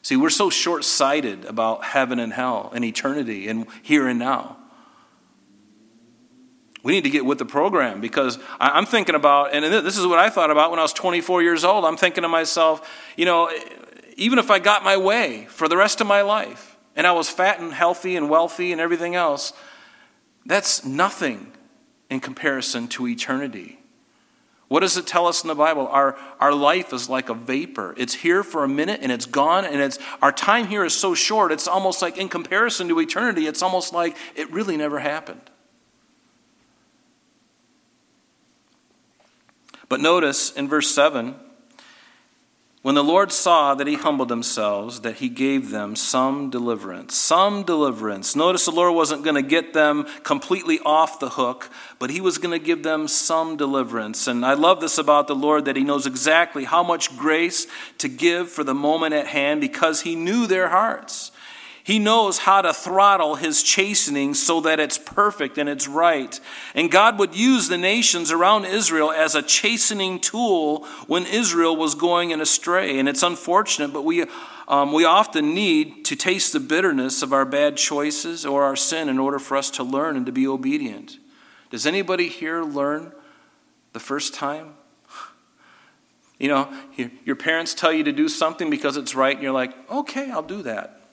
See, 0.03 0.17
we're 0.17 0.31
so 0.31 0.51
short 0.51 0.85
sighted 0.85 1.45
about 1.45 1.85
heaven 1.85 2.19
and 2.19 2.33
hell 2.33 2.71
and 2.75 2.85
eternity 2.85 3.49
and 3.49 3.67
here 3.83 4.09
and 4.09 4.19
now. 4.19 4.57
We 6.87 6.93
need 6.93 7.03
to 7.03 7.11
get 7.11 7.27
with 7.27 7.39
the 7.39 7.45
program 7.45 8.01
because 8.01 8.39
I'm 8.61 8.87
thinking 8.87 9.17
about, 9.17 9.53
and 9.53 9.65
this 9.65 9.99
is 9.99 10.07
what 10.07 10.21
I 10.21 10.31
thought 10.31 10.53
about 10.53 10.71
when 10.71 10.79
I 10.79 10.83
was 10.83 10.93
24 10.93 11.43
years 11.43 11.65
old. 11.65 11.85
I'm 11.85 11.97
thinking 11.97 12.23
to 12.23 12.29
myself, 12.29 12.89
you 13.17 13.25
know, 13.25 13.51
even 14.17 14.39
if 14.39 14.53
I 14.53 14.61
got 14.61 14.85
my 14.85 14.97
way 14.97 15.47
for 15.47 15.67
the 15.67 15.77
rest 15.77 16.01
of 16.01 16.07
my 16.07 16.23
life 16.23 16.77
and 16.95 17.05
I 17.05 17.11
was 17.11 17.29
fat 17.29 17.59
and 17.59 17.73
healthy 17.73 18.15
and 18.15 18.31
wealthy 18.31 18.71
and 18.71 18.81
everything 18.81 19.17
else, 19.17 19.53
that's 20.45 20.85
nothing 20.85 21.51
in 22.09 22.21
comparison 22.21 22.87
to 22.87 23.09
eternity. 23.09 23.81
What 24.69 24.79
does 24.79 24.97
it 24.97 25.09
tell 25.09 25.27
us 25.27 25.43
in 25.43 25.49
the 25.49 25.57
Bible? 25.57 25.89
Our, 25.89 26.17
our 26.39 26.55
life 26.55 26.93
is 26.93 27.09
like 27.09 27.29
a 27.29 27.35
vapor. 27.35 27.97
It's 27.97 28.15
here 28.15 28.45
for 28.45 28.63
a 28.63 28.69
minute 28.69 29.01
and 29.03 29.11
it's 29.11 29.27
gone, 29.27 29.65
and 29.65 29.81
it's 29.81 29.99
our 30.23 30.31
time 30.31 30.69
here 30.69 30.85
is 30.85 30.95
so 30.95 31.15
short, 31.15 31.51
it's 31.51 31.67
almost 31.67 32.01
like 32.01 32.17
in 32.17 32.29
comparison 32.29 32.87
to 32.91 33.01
eternity, 33.01 33.49
it's 33.49 33.61
almost 33.61 33.93
like 33.93 34.17
it 34.37 34.49
really 34.53 34.77
never 34.77 35.01
happened. 35.01 35.51
But 39.89 40.01
notice 40.01 40.53
in 40.53 40.69
verse 40.69 40.91
7 40.95 41.35
when 42.87 42.95
the 42.95 43.03
Lord 43.03 43.33
saw 43.33 43.75
that 43.75 43.89
he 43.89 43.97
humbled 43.97 44.29
themselves, 44.29 45.01
that 45.01 45.17
he 45.17 45.29
gave 45.29 45.71
them 45.71 45.97
some 45.97 46.51
deliverance. 46.51 47.17
Some 47.17 47.65
deliverance. 47.65 48.37
Notice 48.37 48.65
the 48.65 48.71
Lord 48.71 48.95
wasn't 48.95 49.25
going 49.25 49.35
to 49.35 49.43
get 49.43 49.73
them 49.73 50.07
completely 50.23 50.79
off 50.85 51.19
the 51.19 51.31
hook, 51.31 51.69
but 51.99 52.11
he 52.11 52.21
was 52.21 52.39
going 52.39 52.57
to 52.57 52.65
give 52.65 52.85
them 52.85 53.09
some 53.09 53.57
deliverance. 53.57 54.29
And 54.29 54.47
I 54.47 54.55
love 54.55 54.81
this 54.81 54.99
about 54.99 55.27
the 55.27 55.35
Lord 55.35 55.65
that 55.65 55.75
he 55.75 55.83
knows 55.83 56.07
exactly 56.07 56.63
how 56.63 56.85
much 56.85 57.17
grace 57.17 57.67
to 57.99 58.09
give 58.09 58.51
for 58.51 58.63
the 58.63 58.73
moment 58.73 59.15
at 59.15 59.27
hand 59.27 59.61
because 59.61 60.03
he 60.03 60.15
knew 60.15 60.47
their 60.47 60.69
hearts. 60.69 61.33
He 61.87 62.01
knows 62.01 62.39
how 62.39 62.63
to 62.63 62.75
throttle 62.75 63.37
his 63.37 63.63
chastening 63.63 64.35
so 64.35 64.61
that 64.63 64.81
it's 64.81 64.99
perfect 64.99 65.57
and 65.57 65.69
it's 65.69 65.87
right. 65.87 66.41
And 66.75 66.91
God 66.91 67.17
would 67.21 67.33
use 67.33 67.69
the 67.69 67.79
nations 67.79 68.33
around 68.33 68.65
Israel 68.65 69.13
as 69.13 69.37
a 69.37 69.43
chastening 69.43 70.19
tool 70.19 70.85
when 71.07 71.27
Israel 71.27 71.77
was 71.77 71.95
going 71.95 72.33
in 72.33 72.41
astray. 72.41 72.99
And 72.99 73.09
it's 73.09 73.23
unfortunate, 73.23 73.93
but 73.93 74.03
we, 74.03 74.25
um, 74.67 74.93
we 74.93 75.05
often 75.05 75.55
need 75.55 76.05
to 76.07 76.17
taste 76.17 76.53
the 76.53 76.59
bitterness 76.59 77.23
of 77.23 77.33
our 77.33 77.45
bad 77.45 77.77
choices 77.77 78.45
or 78.45 78.65
our 78.65 78.75
sin 78.75 79.09
in 79.09 79.21
order 79.21 79.39
for 79.39 79.57
us 79.57 79.71
to 79.71 79.85
learn 79.85 80.17
and 80.17 80.27
to 80.27 80.33
be 80.33 80.45
obedient. 80.45 81.19
Does 81.71 81.87
anybody 81.87 82.27
here 82.27 82.65
learn 82.65 83.13
the 83.93 84.01
first 84.01 84.35
time? 84.35 84.75
You 86.41 86.49
know, 86.49 86.77
your 87.25 87.37
parents 87.37 87.75
tell 87.75 87.93
you 87.93 88.03
to 88.03 88.13
do 88.13 88.29
something 88.29 88.71
because 88.71 88.97
it's 88.97 89.15
right, 89.15 89.37
and 89.37 89.43
you're 89.45 89.53
like, 89.53 89.73
okay, 89.89 90.33
I'll 90.33 90.43
do 90.43 90.63
that. 90.63 91.06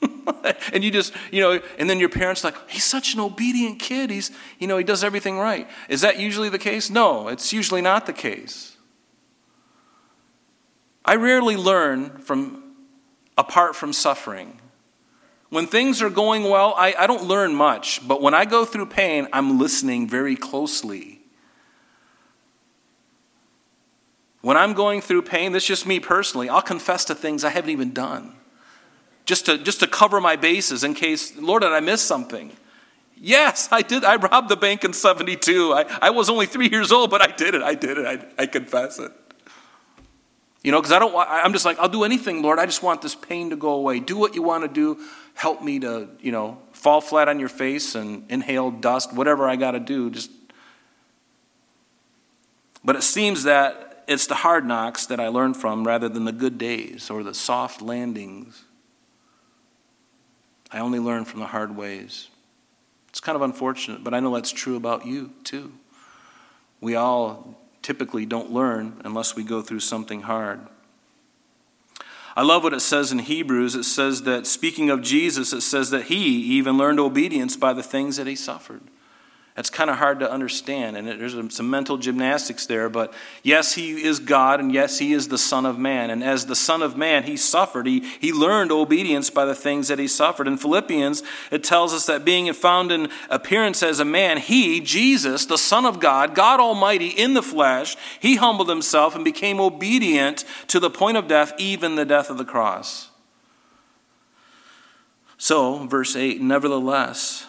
and 0.72 0.84
you 0.84 0.90
just, 0.90 1.12
you 1.30 1.40
know, 1.40 1.60
and 1.78 1.88
then 1.88 1.98
your 1.98 2.08
parents 2.08 2.44
like, 2.44 2.54
he's 2.68 2.84
such 2.84 3.14
an 3.14 3.20
obedient 3.20 3.80
kid. 3.80 4.10
He's, 4.10 4.30
you 4.58 4.66
know, 4.66 4.76
he 4.76 4.84
does 4.84 5.02
everything 5.02 5.38
right. 5.38 5.68
Is 5.88 6.00
that 6.02 6.18
usually 6.18 6.48
the 6.48 6.58
case? 6.58 6.90
No, 6.90 7.28
it's 7.28 7.52
usually 7.52 7.82
not 7.82 8.06
the 8.06 8.12
case. 8.12 8.76
I 11.04 11.16
rarely 11.16 11.56
learn 11.56 12.18
from 12.18 12.74
apart 13.36 13.74
from 13.74 13.92
suffering. 13.92 14.60
When 15.48 15.66
things 15.66 16.02
are 16.02 16.10
going 16.10 16.44
well, 16.44 16.74
I, 16.76 16.94
I 16.98 17.06
don't 17.06 17.24
learn 17.24 17.54
much, 17.54 18.06
but 18.06 18.20
when 18.20 18.34
I 18.34 18.44
go 18.44 18.64
through 18.66 18.86
pain, 18.86 19.28
I'm 19.32 19.58
listening 19.58 20.06
very 20.06 20.36
closely. 20.36 21.22
When 24.42 24.58
I'm 24.58 24.74
going 24.74 25.00
through 25.00 25.22
pain, 25.22 25.52
this 25.52 25.62
is 25.62 25.68
just 25.68 25.86
me 25.86 25.98
personally, 25.98 26.48
I'll 26.48 26.60
confess 26.60 27.06
to 27.06 27.14
things 27.14 27.44
I 27.44 27.50
haven't 27.50 27.70
even 27.70 27.94
done 27.94 28.34
just 29.28 29.44
to, 29.44 29.58
just 29.58 29.80
to 29.80 29.86
cover 29.86 30.22
my 30.22 30.36
bases 30.36 30.82
in 30.82 30.94
case, 30.94 31.36
Lord, 31.36 31.60
did 31.60 31.70
I 31.70 31.80
miss 31.80 32.00
something? 32.00 32.50
Yes, 33.14 33.68
I 33.70 33.82
did. 33.82 34.02
I 34.02 34.16
robbed 34.16 34.48
the 34.48 34.56
bank 34.56 34.84
in 34.84 34.94
72. 34.94 35.74
I, 35.74 35.84
I 36.00 36.10
was 36.10 36.30
only 36.30 36.46
three 36.46 36.70
years 36.70 36.90
old, 36.90 37.10
but 37.10 37.20
I 37.20 37.26
did 37.26 37.54
it. 37.54 37.60
I 37.60 37.74
did 37.74 37.98
it. 37.98 38.06
I, 38.06 38.42
I 38.42 38.46
confess 38.46 38.98
it. 38.98 39.12
You 40.64 40.72
know, 40.72 40.80
because 40.80 40.92
I 40.92 40.98
don't 40.98 41.12
want, 41.12 41.28
I'm 41.28 41.52
just 41.52 41.66
like, 41.66 41.78
I'll 41.78 41.90
do 41.90 42.04
anything, 42.04 42.40
Lord. 42.40 42.58
I 42.58 42.64
just 42.64 42.82
want 42.82 43.02
this 43.02 43.14
pain 43.14 43.50
to 43.50 43.56
go 43.56 43.74
away. 43.74 44.00
Do 44.00 44.16
what 44.16 44.34
you 44.34 44.42
want 44.42 44.62
to 44.64 44.68
do. 44.68 44.98
Help 45.34 45.62
me 45.62 45.78
to, 45.80 46.08
you 46.20 46.32
know, 46.32 46.56
fall 46.72 47.02
flat 47.02 47.28
on 47.28 47.38
your 47.38 47.50
face 47.50 47.94
and 47.94 48.24
inhale 48.30 48.70
dust, 48.70 49.12
whatever 49.12 49.46
I 49.46 49.56
got 49.56 49.72
to 49.72 49.80
do. 49.80 50.08
Just. 50.08 50.30
But 52.82 52.96
it 52.96 53.02
seems 53.02 53.42
that 53.42 54.04
it's 54.08 54.26
the 54.26 54.36
hard 54.36 54.64
knocks 54.64 55.04
that 55.04 55.20
I 55.20 55.28
learn 55.28 55.52
from 55.52 55.86
rather 55.86 56.08
than 56.08 56.24
the 56.24 56.32
good 56.32 56.56
days 56.56 57.10
or 57.10 57.22
the 57.22 57.34
soft 57.34 57.82
landings. 57.82 58.64
I 60.70 60.78
only 60.80 60.98
learn 60.98 61.24
from 61.24 61.40
the 61.40 61.46
hard 61.46 61.76
ways. 61.76 62.28
It's 63.08 63.20
kind 63.20 63.36
of 63.36 63.42
unfortunate, 63.42 64.04
but 64.04 64.14
I 64.14 64.20
know 64.20 64.34
that's 64.34 64.52
true 64.52 64.76
about 64.76 65.06
you 65.06 65.32
too. 65.44 65.72
We 66.80 66.94
all 66.94 67.58
typically 67.82 68.26
don't 68.26 68.52
learn 68.52 69.00
unless 69.04 69.34
we 69.34 69.44
go 69.44 69.62
through 69.62 69.80
something 69.80 70.22
hard. 70.22 70.60
I 72.36 72.42
love 72.42 72.62
what 72.62 72.74
it 72.74 72.80
says 72.80 73.10
in 73.10 73.18
Hebrews. 73.18 73.74
It 73.74 73.84
says 73.84 74.22
that, 74.22 74.46
speaking 74.46 74.90
of 74.90 75.02
Jesus, 75.02 75.52
it 75.52 75.62
says 75.62 75.90
that 75.90 76.04
he 76.04 76.24
even 76.56 76.78
learned 76.78 77.00
obedience 77.00 77.56
by 77.56 77.72
the 77.72 77.82
things 77.82 78.16
that 78.16 78.28
he 78.28 78.36
suffered. 78.36 78.82
That's 79.58 79.70
kind 79.70 79.90
of 79.90 79.96
hard 79.96 80.20
to 80.20 80.30
understand, 80.30 80.96
and 80.96 81.08
there's 81.08 81.34
some 81.52 81.68
mental 81.68 81.98
gymnastics 81.98 82.64
there. 82.66 82.88
But 82.88 83.12
yes, 83.42 83.74
he 83.74 84.04
is 84.04 84.20
God, 84.20 84.60
and 84.60 84.72
yes, 84.72 85.00
he 85.00 85.12
is 85.12 85.26
the 85.26 85.36
Son 85.36 85.66
of 85.66 85.76
Man. 85.76 86.10
And 86.10 86.22
as 86.22 86.46
the 86.46 86.54
Son 86.54 86.80
of 86.80 86.96
Man, 86.96 87.24
he 87.24 87.36
suffered. 87.36 87.84
He, 87.84 88.08
he 88.20 88.32
learned 88.32 88.70
obedience 88.70 89.30
by 89.30 89.44
the 89.46 89.56
things 89.56 89.88
that 89.88 89.98
he 89.98 90.06
suffered. 90.06 90.46
In 90.46 90.58
Philippians, 90.58 91.24
it 91.50 91.64
tells 91.64 91.92
us 91.92 92.06
that 92.06 92.24
being 92.24 92.52
found 92.52 92.92
in 92.92 93.08
appearance 93.30 93.82
as 93.82 93.98
a 93.98 94.04
man, 94.04 94.38
he, 94.38 94.78
Jesus, 94.78 95.44
the 95.44 95.58
Son 95.58 95.84
of 95.84 95.98
God, 95.98 96.36
God 96.36 96.60
Almighty 96.60 97.08
in 97.08 97.34
the 97.34 97.42
flesh, 97.42 97.96
he 98.20 98.36
humbled 98.36 98.68
himself 98.68 99.16
and 99.16 99.24
became 99.24 99.58
obedient 99.58 100.44
to 100.68 100.78
the 100.78 100.88
point 100.88 101.16
of 101.16 101.26
death, 101.26 101.52
even 101.58 101.96
the 101.96 102.04
death 102.04 102.30
of 102.30 102.38
the 102.38 102.44
cross. 102.44 103.10
So, 105.36 105.84
verse 105.88 106.14
8, 106.14 106.40
nevertheless, 106.40 107.47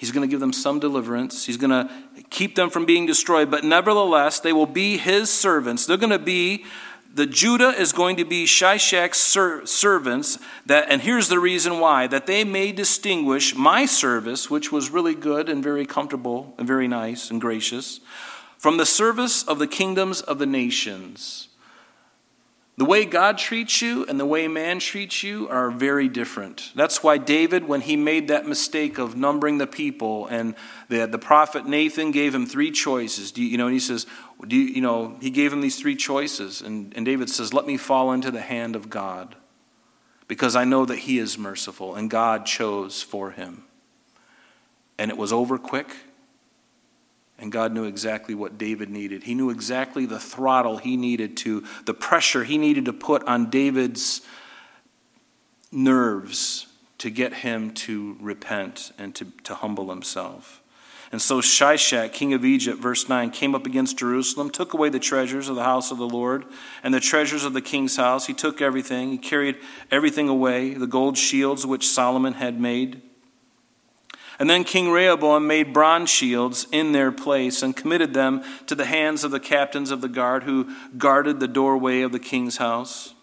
He's 0.00 0.12
going 0.12 0.26
to 0.26 0.30
give 0.30 0.40
them 0.40 0.54
some 0.54 0.80
deliverance. 0.80 1.44
He's 1.44 1.58
going 1.58 1.72
to 1.72 1.90
keep 2.30 2.54
them 2.54 2.70
from 2.70 2.86
being 2.86 3.04
destroyed, 3.04 3.50
but 3.50 3.64
nevertheless, 3.64 4.40
they 4.40 4.54
will 4.54 4.64
be 4.64 4.96
his 4.96 5.28
servants. 5.28 5.84
They're 5.84 5.98
going 5.98 6.08
to 6.08 6.18
be 6.18 6.64
the 7.12 7.26
Judah 7.26 7.68
is 7.68 7.92
going 7.92 8.16
to 8.16 8.24
be 8.24 8.46
Shishak's 8.46 9.18
ser- 9.18 9.66
servants 9.66 10.38
that 10.64 10.86
and 10.88 11.02
here's 11.02 11.28
the 11.28 11.38
reason 11.38 11.80
why 11.80 12.06
that 12.06 12.26
they 12.26 12.44
may 12.44 12.72
distinguish 12.72 13.54
my 13.54 13.84
service 13.84 14.48
which 14.48 14.72
was 14.72 14.88
really 14.88 15.14
good 15.14 15.50
and 15.50 15.62
very 15.62 15.84
comfortable 15.84 16.54
and 16.56 16.66
very 16.66 16.88
nice 16.88 17.30
and 17.30 17.38
gracious 17.38 18.00
from 18.56 18.78
the 18.78 18.86
service 18.86 19.42
of 19.42 19.58
the 19.58 19.66
kingdoms 19.66 20.22
of 20.22 20.38
the 20.38 20.46
nations 20.46 21.48
the 22.80 22.86
way 22.86 23.04
God 23.04 23.36
treats 23.36 23.82
you 23.82 24.06
and 24.06 24.18
the 24.18 24.24
way 24.24 24.48
man 24.48 24.78
treats 24.78 25.22
you 25.22 25.46
are 25.50 25.70
very 25.70 26.08
different. 26.08 26.72
That's 26.74 27.02
why 27.02 27.18
David, 27.18 27.68
when 27.68 27.82
he 27.82 27.94
made 27.94 28.28
that 28.28 28.46
mistake 28.46 28.96
of 28.96 29.14
numbering 29.14 29.58
the 29.58 29.66
people, 29.66 30.26
and 30.28 30.54
the, 30.88 31.04
the 31.04 31.18
prophet 31.18 31.66
Nathan 31.66 32.10
gave 32.10 32.34
him 32.34 32.46
three 32.46 32.70
choices. 32.70 33.36
You, 33.36 33.44
you, 33.44 33.58
know, 33.58 33.66
and 33.66 33.74
he 33.74 33.80
says, 33.80 34.06
do 34.48 34.56
you, 34.56 34.76
you 34.76 34.80
know, 34.80 35.14
he 35.20 35.28
gave 35.28 35.52
him 35.52 35.60
these 35.60 35.78
three 35.78 35.94
choices. 35.94 36.62
And, 36.62 36.94
and 36.96 37.04
David 37.04 37.28
says, 37.28 37.52
Let 37.52 37.66
me 37.66 37.76
fall 37.76 38.12
into 38.12 38.30
the 38.30 38.40
hand 38.40 38.74
of 38.74 38.88
God, 38.88 39.36
because 40.26 40.56
I 40.56 40.64
know 40.64 40.86
that 40.86 41.00
he 41.00 41.18
is 41.18 41.36
merciful, 41.36 41.94
and 41.94 42.08
God 42.08 42.46
chose 42.46 43.02
for 43.02 43.32
him. 43.32 43.64
And 44.96 45.10
it 45.10 45.18
was 45.18 45.34
over 45.34 45.58
quick 45.58 45.88
and 47.40 47.50
God 47.50 47.72
knew 47.72 47.84
exactly 47.84 48.34
what 48.34 48.58
David 48.58 48.90
needed. 48.90 49.24
He 49.24 49.34
knew 49.34 49.50
exactly 49.50 50.06
the 50.06 50.20
throttle 50.20 50.76
he 50.76 50.96
needed 50.96 51.36
to, 51.38 51.64
the 51.86 51.94
pressure 51.94 52.44
he 52.44 52.58
needed 52.58 52.84
to 52.84 52.92
put 52.92 53.24
on 53.24 53.50
David's 53.50 54.20
nerves 55.72 56.66
to 56.98 57.10
get 57.10 57.32
him 57.32 57.72
to 57.72 58.16
repent 58.20 58.92
and 58.98 59.14
to, 59.14 59.26
to 59.44 59.54
humble 59.54 59.88
himself. 59.88 60.60
And 61.12 61.20
so 61.20 61.40
Shishak, 61.40 62.12
king 62.12 62.34
of 62.34 62.44
Egypt, 62.44 62.78
verse 62.78 63.08
9, 63.08 63.30
came 63.30 63.54
up 63.54 63.66
against 63.66 63.98
Jerusalem, 63.98 64.50
took 64.50 64.74
away 64.74 64.90
the 64.90 65.00
treasures 65.00 65.48
of 65.48 65.56
the 65.56 65.64
house 65.64 65.90
of 65.90 65.98
the 65.98 66.06
Lord 66.06 66.44
and 66.84 66.94
the 66.94 67.00
treasures 67.00 67.44
of 67.44 67.52
the 67.52 67.60
king's 67.60 67.96
house. 67.96 68.26
He 68.26 68.34
took 68.34 68.60
everything, 68.60 69.10
he 69.10 69.18
carried 69.18 69.56
everything 69.90 70.28
away, 70.28 70.74
the 70.74 70.86
gold 70.86 71.18
shields 71.18 71.66
which 71.66 71.88
Solomon 71.88 72.34
had 72.34 72.60
made. 72.60 73.02
And 74.40 74.48
then 74.48 74.64
King 74.64 74.90
Rehoboam 74.90 75.46
made 75.46 75.74
bronze 75.74 76.08
shields 76.08 76.66
in 76.72 76.92
their 76.92 77.12
place 77.12 77.62
and 77.62 77.76
committed 77.76 78.14
them 78.14 78.42
to 78.68 78.74
the 78.74 78.86
hands 78.86 79.22
of 79.22 79.32
the 79.32 79.38
captains 79.38 79.90
of 79.90 80.00
the 80.00 80.08
guard 80.08 80.44
who 80.44 80.74
guarded 80.96 81.40
the 81.40 81.46
doorway 81.46 82.00
of 82.00 82.10
the 82.10 82.18
king's 82.18 82.56
house. 82.56 83.14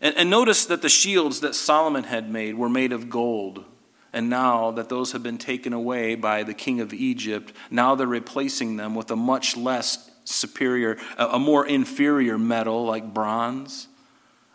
And, 0.00 0.16
and 0.16 0.30
notice 0.30 0.64
that 0.64 0.80
the 0.80 0.88
shields 0.88 1.40
that 1.40 1.54
Solomon 1.54 2.04
had 2.04 2.30
made 2.30 2.54
were 2.54 2.70
made 2.70 2.92
of 2.92 3.10
gold. 3.10 3.66
And 4.10 4.30
now 4.30 4.70
that 4.70 4.88
those 4.88 5.12
have 5.12 5.22
been 5.22 5.36
taken 5.36 5.74
away 5.74 6.14
by 6.14 6.44
the 6.44 6.54
king 6.54 6.80
of 6.80 6.94
Egypt, 6.94 7.52
now 7.70 7.94
they're 7.94 8.06
replacing 8.06 8.78
them 8.78 8.94
with 8.94 9.10
a 9.10 9.16
much 9.16 9.54
less 9.54 10.10
superior, 10.24 10.96
a 11.18 11.38
more 11.38 11.66
inferior 11.66 12.38
metal 12.38 12.86
like 12.86 13.12
bronze. 13.12 13.88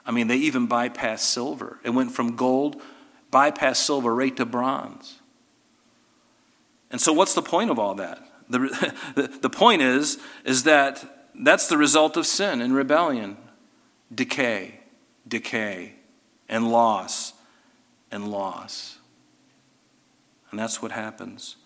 I 0.07 0.11
mean, 0.11 0.25
they 0.27 0.38
even 0.38 0.67
bypassed 0.67 1.19
silver. 1.19 1.80
It 1.84 1.91
went 1.91 2.13
from 2.13 2.36
gold, 2.36 2.82
bypassed 3.32 3.75
silver, 3.75 4.15
right 4.15 4.36
to 4.38 4.45
bronze. 4.47 5.18
And 6.92 7.00
so, 7.00 7.14
what's 7.14 7.34
the 7.34 7.42
point 7.42 7.70
of 7.70 7.80
all 7.80 7.96
that? 7.96 8.26
The, 8.50 9.28
the, 9.42 9.50
point 9.50 9.84
is, 9.84 10.18
is 10.44 10.64
that 10.64 11.28
that's 11.36 11.68
the 11.68 11.78
result 11.78 12.18
of 12.18 12.26
sin 12.26 12.62
and 12.62 12.74
rebellion 12.74 13.38
decay, 14.14 14.80
decay, 15.28 15.94
and 16.48 16.72
loss, 16.72 17.34
and 18.12 18.32
loss. 18.32 18.98
And 20.50 20.60
that's 20.60 20.82
what 20.82 20.92
happens. 20.92 21.58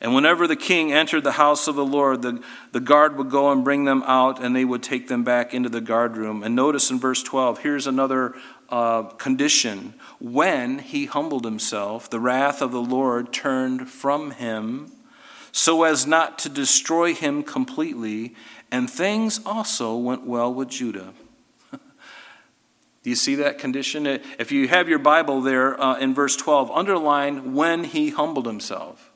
And 0.00 0.14
whenever 0.14 0.46
the 0.46 0.56
king 0.56 0.92
entered 0.92 1.24
the 1.24 1.32
house 1.32 1.68
of 1.68 1.74
the 1.74 1.84
Lord, 1.84 2.22
the, 2.22 2.42
the 2.72 2.80
guard 2.80 3.18
would 3.18 3.28
go 3.28 3.52
and 3.52 3.62
bring 3.62 3.84
them 3.84 4.02
out, 4.04 4.42
and 4.42 4.56
they 4.56 4.64
would 4.64 4.82
take 4.82 5.08
them 5.08 5.24
back 5.24 5.52
into 5.52 5.68
the 5.68 5.82
guard 5.82 6.16
room. 6.16 6.42
And 6.42 6.54
notice 6.54 6.90
in 6.90 6.98
verse 6.98 7.22
12, 7.22 7.58
here's 7.58 7.86
another 7.86 8.34
uh, 8.70 9.02
condition. 9.02 9.94
When 10.18 10.78
he 10.78 11.06
humbled 11.06 11.44
himself, 11.44 12.08
the 12.08 12.20
wrath 12.20 12.62
of 12.62 12.72
the 12.72 12.82
Lord 12.82 13.32
turned 13.32 13.88
from 13.88 14.32
him 14.32 14.92
so 15.52 15.82
as 15.84 16.06
not 16.06 16.38
to 16.40 16.48
destroy 16.48 17.14
him 17.14 17.42
completely, 17.42 18.34
and 18.70 18.88
things 18.88 19.40
also 19.44 19.96
went 19.96 20.26
well 20.26 20.52
with 20.52 20.68
Judah. 20.68 21.12
Do 21.72 21.78
you 23.10 23.16
see 23.16 23.34
that 23.36 23.58
condition? 23.58 24.06
If 24.06 24.52
you 24.52 24.68
have 24.68 24.88
your 24.88 24.98
Bible 24.98 25.40
there 25.40 25.80
uh, 25.80 25.98
in 25.98 26.14
verse 26.14 26.36
12, 26.36 26.70
underline 26.70 27.54
when 27.54 27.84
he 27.84 28.10
humbled 28.10 28.46
himself. 28.46 29.10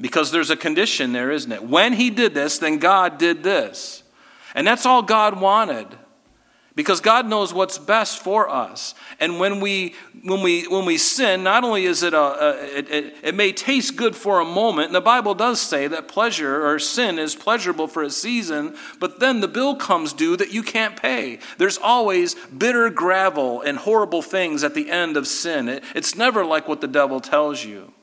Because 0.00 0.32
there's 0.32 0.50
a 0.50 0.56
condition 0.56 1.12
there, 1.12 1.30
isn't 1.30 1.52
it? 1.52 1.62
When 1.64 1.94
he 1.94 2.10
did 2.10 2.34
this, 2.34 2.58
then 2.58 2.78
God 2.78 3.16
did 3.16 3.42
this. 3.42 4.02
And 4.54 4.66
that's 4.66 4.84
all 4.84 5.02
God 5.02 5.40
wanted. 5.40 5.86
Because 6.76 7.00
God 7.00 7.28
knows 7.28 7.54
what's 7.54 7.78
best 7.78 8.20
for 8.20 8.48
us. 8.48 8.96
And 9.20 9.38
when 9.38 9.60
we, 9.60 9.94
when 10.24 10.42
we, 10.42 10.66
when 10.66 10.84
we 10.84 10.98
sin, 10.98 11.44
not 11.44 11.62
only 11.62 11.84
is 11.84 12.02
it 12.02 12.14
a, 12.14 12.18
a 12.18 12.78
it, 12.78 12.90
it, 12.90 13.16
it 13.22 13.34
may 13.36 13.52
taste 13.52 13.94
good 13.94 14.16
for 14.16 14.40
a 14.40 14.44
moment, 14.44 14.86
and 14.86 14.94
the 14.94 15.00
Bible 15.00 15.34
does 15.34 15.60
say 15.60 15.86
that 15.86 16.08
pleasure 16.08 16.66
or 16.66 16.80
sin 16.80 17.16
is 17.16 17.36
pleasurable 17.36 17.86
for 17.86 18.02
a 18.02 18.10
season, 18.10 18.76
but 18.98 19.20
then 19.20 19.38
the 19.38 19.46
bill 19.46 19.76
comes 19.76 20.12
due 20.12 20.36
that 20.36 20.52
you 20.52 20.64
can't 20.64 21.00
pay. 21.00 21.38
There's 21.58 21.78
always 21.78 22.34
bitter 22.46 22.90
gravel 22.90 23.62
and 23.62 23.78
horrible 23.78 24.22
things 24.22 24.64
at 24.64 24.74
the 24.74 24.90
end 24.90 25.16
of 25.16 25.28
sin. 25.28 25.68
It, 25.68 25.84
it's 25.94 26.16
never 26.16 26.44
like 26.44 26.66
what 26.66 26.80
the 26.80 26.88
devil 26.88 27.20
tells 27.20 27.64
you. 27.64 27.93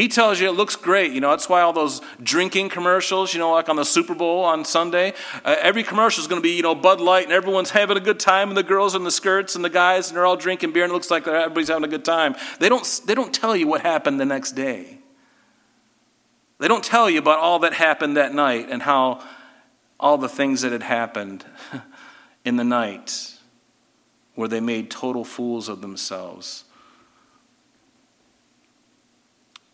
He 0.00 0.08
tells 0.08 0.40
you 0.40 0.48
it 0.48 0.52
looks 0.52 0.76
great. 0.76 1.12
You 1.12 1.20
know, 1.20 1.28
that's 1.28 1.46
why 1.46 1.60
all 1.60 1.74
those 1.74 2.00
drinking 2.22 2.70
commercials, 2.70 3.34
you 3.34 3.38
know, 3.38 3.52
like 3.52 3.68
on 3.68 3.76
the 3.76 3.84
Super 3.84 4.14
Bowl 4.14 4.44
on 4.44 4.64
Sunday, 4.64 5.12
uh, 5.44 5.56
every 5.60 5.82
commercial 5.82 6.22
is 6.22 6.26
going 6.26 6.40
to 6.40 6.42
be, 6.42 6.56
you 6.56 6.62
know, 6.62 6.74
Bud 6.74 7.02
Light 7.02 7.24
and 7.24 7.34
everyone's 7.34 7.68
having 7.80 7.98
a 7.98 8.00
good 8.00 8.18
time 8.18 8.48
and 8.48 8.56
the 8.56 8.62
girls 8.62 8.94
in 8.94 9.04
the 9.04 9.10
skirts 9.10 9.56
and 9.56 9.62
the 9.62 9.68
guys 9.68 10.08
and 10.08 10.16
they're 10.16 10.24
all 10.24 10.38
drinking 10.38 10.72
beer 10.72 10.84
and 10.84 10.90
it 10.90 10.94
looks 10.94 11.10
like 11.10 11.28
everybody's 11.28 11.68
having 11.68 11.84
a 11.84 11.88
good 11.88 12.06
time. 12.06 12.34
They 12.60 12.70
don't, 12.70 13.02
they 13.04 13.14
don't 13.14 13.34
tell 13.34 13.54
you 13.54 13.66
what 13.66 13.82
happened 13.82 14.18
the 14.18 14.24
next 14.24 14.52
day. 14.52 15.00
They 16.60 16.68
don't 16.68 16.82
tell 16.82 17.10
you 17.10 17.18
about 17.18 17.38
all 17.38 17.58
that 17.58 17.74
happened 17.74 18.16
that 18.16 18.34
night 18.34 18.68
and 18.70 18.80
how 18.80 19.22
all 19.98 20.16
the 20.16 20.30
things 20.30 20.62
that 20.62 20.72
had 20.72 20.82
happened 20.82 21.44
in 22.46 22.56
the 22.56 22.64
night 22.64 23.34
where 24.34 24.48
they 24.48 24.60
made 24.60 24.90
total 24.90 25.26
fools 25.26 25.68
of 25.68 25.82
themselves 25.82 26.64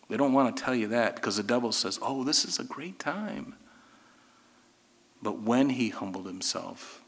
They 0.09 0.17
don't 0.17 0.33
want 0.33 0.57
to 0.57 0.63
tell 0.63 0.75
you 0.75 0.89
that 0.89 1.17
because 1.17 1.37
the 1.37 1.43
devil 1.43 1.73
says, 1.73 1.99
oh, 2.01 2.23
this 2.25 2.45
is 2.45 2.59
a 2.59 2.65
great 2.65 2.99
time. 2.99 3.55
But 5.23 5.41
when 5.43 5.71
he 5.71 5.89
humbled 5.89 6.27
himself, 6.27 7.03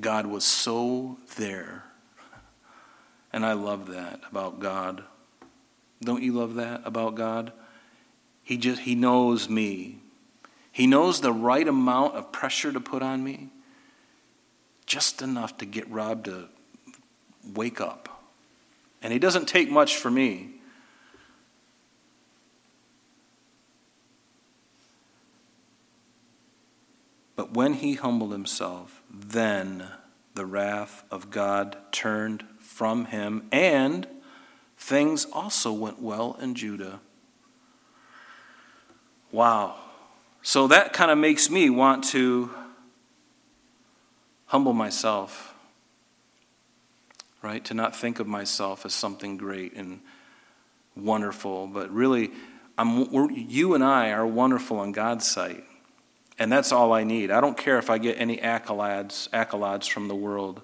God 0.00 0.26
was 0.26 0.44
so 0.44 1.18
there. 1.36 1.84
And 3.32 3.44
I 3.44 3.52
love 3.52 3.88
that 3.88 4.20
about 4.30 4.60
God. 4.60 5.04
Don't 6.00 6.22
you 6.22 6.32
love 6.32 6.54
that 6.54 6.82
about 6.84 7.14
God? 7.14 7.52
He 8.42 8.56
just 8.56 8.82
he 8.82 8.94
knows 8.94 9.48
me. 9.48 9.98
He 10.70 10.86
knows 10.86 11.20
the 11.20 11.32
right 11.32 11.66
amount 11.66 12.14
of 12.14 12.32
pressure 12.32 12.72
to 12.72 12.80
put 12.80 13.02
on 13.02 13.22
me. 13.22 13.48
Just 14.86 15.22
enough 15.22 15.56
to 15.58 15.66
get 15.66 15.88
Rob 15.90 16.24
to 16.24 16.48
wake 17.54 17.80
up. 17.80 18.22
And 19.02 19.12
he 19.12 19.18
doesn't 19.18 19.46
take 19.46 19.70
much 19.70 19.96
for 19.96 20.10
me. 20.10 20.53
But 27.36 27.52
when 27.52 27.74
he 27.74 27.94
humbled 27.94 28.32
himself, 28.32 29.02
then 29.10 29.88
the 30.34 30.46
wrath 30.46 31.04
of 31.10 31.30
God 31.30 31.76
turned 31.92 32.44
from 32.58 33.06
him, 33.06 33.48
and 33.50 34.06
things 34.76 35.26
also 35.32 35.72
went 35.72 36.00
well 36.00 36.36
in 36.40 36.54
Judah. 36.54 37.00
Wow. 39.32 39.76
So 40.42 40.68
that 40.68 40.92
kind 40.92 41.10
of 41.10 41.18
makes 41.18 41.50
me 41.50 41.70
want 41.70 42.04
to 42.04 42.50
humble 44.46 44.72
myself, 44.72 45.54
right? 47.42 47.64
To 47.64 47.74
not 47.74 47.96
think 47.96 48.20
of 48.20 48.26
myself 48.26 48.86
as 48.86 48.94
something 48.94 49.36
great 49.36 49.74
and 49.74 50.00
wonderful, 50.96 51.66
but 51.66 51.90
really, 51.90 52.30
I'm, 52.78 53.08
you 53.32 53.74
and 53.74 53.82
I 53.82 54.10
are 54.10 54.26
wonderful 54.26 54.82
in 54.82 54.92
God's 54.92 55.26
sight. 55.26 55.64
And 56.38 56.50
that's 56.50 56.72
all 56.72 56.92
I 56.92 57.04
need. 57.04 57.30
I 57.30 57.40
don't 57.40 57.56
care 57.56 57.78
if 57.78 57.90
I 57.90 57.98
get 57.98 58.20
any 58.20 58.38
accolades, 58.38 59.28
accolades 59.30 59.88
from 59.88 60.08
the 60.08 60.14
world. 60.14 60.62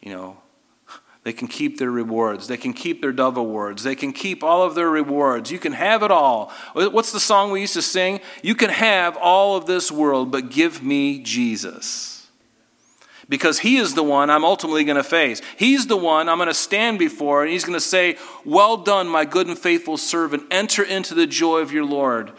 You 0.00 0.12
know, 0.12 0.36
they 1.24 1.32
can 1.32 1.48
keep 1.48 1.78
their 1.78 1.90
rewards. 1.90 2.46
They 2.46 2.56
can 2.56 2.72
keep 2.72 3.00
their 3.00 3.12
Dove 3.12 3.36
Awards. 3.36 3.82
They 3.82 3.96
can 3.96 4.12
keep 4.12 4.44
all 4.44 4.62
of 4.62 4.74
their 4.74 4.90
rewards. 4.90 5.50
You 5.50 5.58
can 5.58 5.72
have 5.72 6.02
it 6.02 6.10
all. 6.10 6.52
What's 6.74 7.12
the 7.12 7.20
song 7.20 7.50
we 7.50 7.62
used 7.62 7.74
to 7.74 7.82
sing? 7.82 8.20
You 8.42 8.54
can 8.54 8.70
have 8.70 9.16
all 9.16 9.56
of 9.56 9.66
this 9.66 9.90
world, 9.90 10.30
but 10.30 10.50
give 10.50 10.82
me 10.82 11.18
Jesus 11.20 12.12
because 13.32 13.60
he 13.60 13.78
is 13.78 13.94
the 13.94 14.02
one 14.02 14.28
I'm 14.28 14.44
ultimately 14.44 14.84
going 14.84 14.96
to 14.98 15.02
face. 15.02 15.40
He's 15.56 15.86
the 15.86 15.96
one 15.96 16.28
I'm 16.28 16.36
going 16.36 16.48
to 16.48 16.54
stand 16.54 16.98
before, 16.98 17.42
and 17.42 17.50
he's 17.50 17.64
going 17.64 17.72
to 17.72 17.80
say, 17.80 18.18
Well 18.44 18.76
done, 18.76 19.08
my 19.08 19.24
good 19.24 19.46
and 19.46 19.58
faithful 19.58 19.96
servant. 19.96 20.42
Enter 20.50 20.82
into 20.82 21.14
the 21.14 21.26
joy 21.26 21.60
of 21.60 21.72
your 21.72 21.86
Lord. 21.86 22.32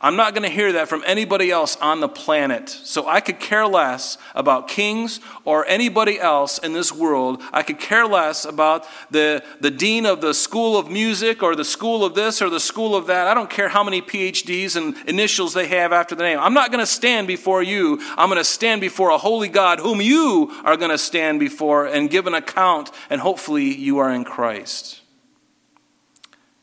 I'm 0.00 0.14
not 0.14 0.32
going 0.32 0.48
to 0.48 0.54
hear 0.54 0.74
that 0.74 0.88
from 0.88 1.02
anybody 1.06 1.50
else 1.50 1.76
on 1.78 1.98
the 1.98 2.08
planet. 2.08 2.68
So 2.68 3.08
I 3.08 3.20
could 3.20 3.40
care 3.40 3.66
less 3.66 4.16
about 4.32 4.68
kings 4.68 5.18
or 5.44 5.66
anybody 5.66 6.20
else 6.20 6.58
in 6.58 6.72
this 6.72 6.92
world. 6.92 7.42
I 7.52 7.64
could 7.64 7.80
care 7.80 8.06
less 8.06 8.44
about 8.44 8.86
the, 9.10 9.42
the 9.60 9.72
dean 9.72 10.06
of 10.06 10.20
the 10.20 10.34
school 10.34 10.78
of 10.78 10.88
music 10.88 11.42
or 11.42 11.56
the 11.56 11.64
school 11.64 12.04
of 12.04 12.14
this 12.14 12.40
or 12.40 12.48
the 12.48 12.60
school 12.60 12.94
of 12.94 13.08
that. 13.08 13.26
I 13.26 13.34
don't 13.34 13.50
care 13.50 13.68
how 13.68 13.82
many 13.82 14.00
PhDs 14.00 14.76
and 14.76 14.96
initials 15.08 15.52
they 15.52 15.66
have 15.66 15.92
after 15.92 16.14
the 16.14 16.22
name. 16.22 16.38
I'm 16.38 16.54
not 16.54 16.70
going 16.70 16.82
to 16.82 16.86
stand 16.86 17.26
before 17.26 17.64
you. 17.64 17.98
I'm 18.16 18.28
going 18.28 18.38
to 18.38 18.44
stand 18.44 18.80
before 18.80 19.10
a 19.10 19.18
holy 19.18 19.48
God 19.48 19.80
whom 19.80 20.00
you 20.00 20.52
are 20.64 20.76
going 20.76 20.92
to 20.92 20.98
stand 20.98 21.40
before 21.40 21.86
and 21.86 22.08
give 22.08 22.28
an 22.28 22.34
account, 22.34 22.92
and 23.10 23.20
hopefully 23.20 23.74
you 23.74 23.98
are 23.98 24.12
in 24.12 24.22
Christ. 24.22 25.00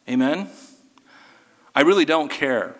Amen? 0.07 0.49
I 1.75 1.81
really 1.81 2.05
don't 2.05 2.31
care. 2.31 2.75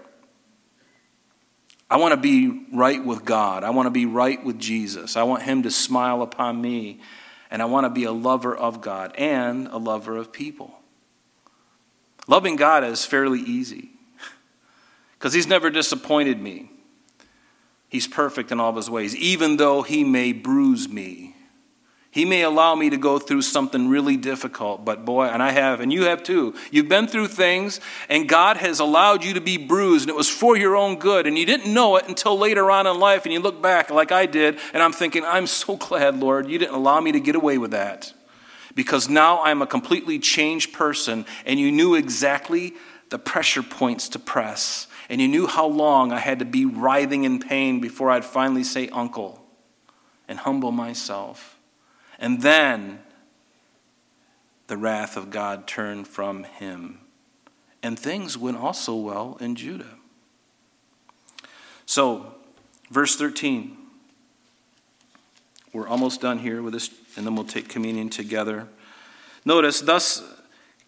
I 1.90 1.98
want 1.98 2.14
to 2.14 2.18
be 2.18 2.66
right 2.74 3.04
with 3.04 3.26
God. 3.26 3.64
I 3.64 3.70
want 3.70 3.86
to 3.86 3.92
be 3.92 4.06
right 4.06 4.44
with 4.44 4.60
Jesus. 4.60 5.16
I 5.16 5.24
want 5.24 5.44
Him 5.44 5.64
to 5.64 5.72
smile 5.72 6.22
upon 6.22 6.62
me. 6.62 7.00
And 7.52 7.62
I 7.62 7.66
want 7.66 7.86
to 7.86 7.90
be 7.90 8.06
a 8.06 8.12
lover 8.12 8.56
of 8.56 8.82
God 8.82 9.16
and 9.18 9.68
a 9.68 9.78
lover 9.78 10.18
of 10.18 10.34
people. 10.34 10.80
Loving 12.28 12.56
God 12.56 12.84
is 12.84 13.06
fairly 13.06 13.40
easy 13.40 13.92
because 15.14 15.34
He's 15.34 15.48
never 15.48 15.70
disappointed 15.70 16.42
me. 16.42 16.72
He's 17.88 18.08
perfect 18.08 18.52
in 18.52 18.60
all 18.60 18.72
of 18.72 18.76
His 18.76 18.90
ways, 18.90 19.16
even 19.16 19.58
though 19.58 19.84
He 19.84 20.04
may 20.04 20.34
bruise 20.34 20.90
me 20.90 21.35
he 22.16 22.24
may 22.24 22.44
allow 22.44 22.76
me 22.76 22.90
to 22.92 22.96
go 22.96 23.20
through 23.20 23.42
something 23.42 23.90
really 23.90 24.16
difficult, 24.16 24.86
but 24.86 25.04
boy, 25.04 25.26
and 25.26 25.44
I 25.44 25.52
have, 25.52 25.82
and 25.82 25.92
you 25.92 26.06
have 26.06 26.24
too. 26.24 26.56
You've 26.72 26.88
been 26.88 27.08
through 27.08 27.28
things, 27.28 27.82
and 28.08 28.30
God 28.30 28.56
has 28.56 28.80
allowed 28.80 29.26
you 29.26 29.34
to 29.34 29.42
be 29.42 29.58
bruised, 29.58 30.04
and 30.04 30.10
it 30.12 30.16
was 30.16 30.30
for 30.30 30.56
your 30.56 30.78
own 30.78 30.98
good, 30.98 31.28
and 31.28 31.38
you 31.38 31.46
didn't 31.46 31.74
know 31.74 31.98
it 31.98 32.08
until 32.08 32.40
later 32.40 32.72
on 32.72 32.88
in 32.88 32.98
life, 33.02 33.26
and 33.26 33.34
you 33.34 33.42
look 33.42 33.62
back 33.62 33.90
like 33.90 34.14
I 34.14 34.28
did, 34.28 34.58
and 34.74 34.82
I'm 34.82 34.94
thinking, 34.94 35.26
I'm 35.26 35.46
so 35.46 35.76
glad, 35.76 36.18
Lord, 36.18 36.48
you 36.48 36.58
didn't 36.58 36.76
allow 36.76 37.02
me 37.02 37.12
to 37.12 37.20
get 37.20 37.36
away 37.36 37.58
with 37.58 37.72
that. 37.72 38.14
Because 38.76 39.10
now 39.10 39.42
I'm 39.42 39.62
a 39.62 39.68
completely 39.68 40.18
changed 40.18 40.72
person, 40.72 41.26
and 41.46 41.60
you 41.60 41.70
knew 41.70 41.96
exactly 41.96 42.76
the 43.10 43.20
pressure 43.20 43.62
points 43.62 44.08
to 44.08 44.20
press, 44.20 44.88
and 45.10 45.20
you 45.20 45.28
knew 45.28 45.48
how 45.48 45.68
long 45.68 46.14
I 46.14 46.20
had 46.20 46.40
to 46.40 46.46
be 46.46 46.64
writhing 46.66 47.26
in 47.26 47.40
pain 47.40 47.82
before 47.82 48.10
I'd 48.10 48.24
finally 48.24 48.64
say, 48.64 48.88
Uncle, 48.88 49.46
and 50.30 50.40
humble 50.40 50.72
myself. 50.72 51.55
And 52.20 52.42
then 52.42 53.00
the 54.68 54.78
wrath 54.78 55.18
of 55.18 55.30
God 55.30 55.68
turned 55.68 56.08
from 56.08 56.44
him. 56.44 57.00
And 57.84 58.00
things 58.00 58.38
went 58.38 58.58
also 58.58 58.96
well 58.96 59.38
in 59.40 59.56
Judah. 59.56 59.96
So, 61.86 62.34
verse 62.90 63.16
13. 63.16 63.78
We're 65.72 65.88
almost 65.88 66.22
done 66.22 66.40
here 66.40 66.62
with 66.62 66.74
this, 66.74 66.90
and 67.18 67.26
then 67.26 67.36
we'll 67.36 67.46
take 67.46 67.68
communion 67.68 68.10
together. 68.10 68.68
Notice, 69.44 69.82
thus 69.82 70.24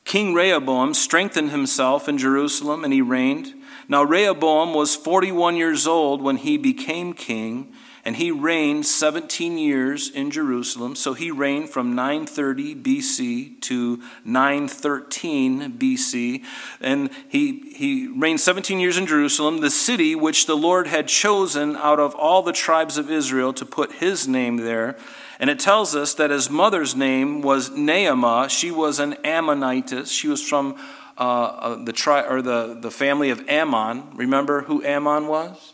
King 0.06 0.34
Rehoboam 0.34 0.94
strengthened 0.94 1.52
himself 1.52 2.08
in 2.08 2.18
Jerusalem, 2.18 2.84
and 2.86 2.94
he 2.94 3.02
reigned. 3.02 3.54
Now, 3.90 4.04
Rehoboam 4.04 4.74
was 4.74 4.96
41 4.96 5.58
years 5.58 5.86
old 5.86 6.22
when 6.22 6.38
he 6.38 6.58
became 6.58 7.14
king 7.14 7.74
and 8.08 8.16
he 8.16 8.32
reigned 8.32 8.86
17 8.86 9.58
years 9.58 10.10
in 10.10 10.32
Jerusalem. 10.32 10.96
So 10.96 11.14
he 11.14 11.30
reigned 11.30 11.70
from 11.70 11.94
930 11.94 12.74
BC 12.76 13.60
to 13.64 14.02
913 14.24 15.74
BC. 15.78 16.42
And 16.80 17.10
he, 17.28 17.74
he 17.76 18.08
reigned 18.08 18.40
17 18.40 18.80
years 18.80 18.98
in 18.98 19.08
Jerusalem, 19.08 19.60
the 19.60 19.70
city 19.70 20.16
which 20.16 20.46
the 20.46 20.56
Lord 20.56 20.88
had 20.88 21.10
chosen 21.10 21.76
out 21.76 22.00
of 22.00 22.16
all 22.16 22.42
the 22.42 22.54
tribes 22.54 22.98
of 22.98 23.12
Israel 23.12 23.52
to 23.52 23.66
put 23.66 23.92
his 23.92 24.26
name 24.26 24.56
there. 24.56 24.96
And 25.38 25.50
it 25.50 25.60
tells 25.60 25.94
us 25.94 26.14
that 26.14 26.30
his 26.30 26.50
mother's 26.50 26.96
name 26.96 27.42
was 27.42 27.72
Naamah. 27.72 28.50
She 28.50 28.72
was 28.72 29.00
an 29.00 29.16
Ammonitess. 29.26 30.10
She 30.14 30.30
was 30.30 30.42
from 30.42 30.78
uh, 31.18 31.22
uh, 31.22 31.84
the, 31.84 31.92
tri- 31.92 32.26
or 32.26 32.42
the, 32.42 32.78
the 32.80 32.90
family 32.90 33.32
of 33.32 33.50
Ammon. 33.50 34.16
Remember 34.16 34.62
who 34.62 34.82
Ammon 34.86 35.28
was? 35.28 35.74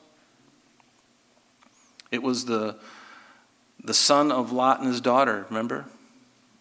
It 2.14 2.22
was 2.22 2.45
the, 2.45 2.76
the 3.84 3.93
son 3.93 4.32
of 4.32 4.51
Lot 4.51 4.78
and 4.80 4.88
his 4.88 5.01
daughter, 5.01 5.47
remember? 5.49 5.86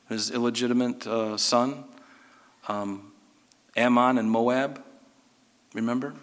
His 0.08 0.30
illegitimate 0.30 1.06
uh, 1.06 1.36
son, 1.36 1.84
um, 2.68 3.12
Ammon 3.76 4.16
and 4.16 4.30
Moab, 4.30 4.82
remember? 5.74 6.14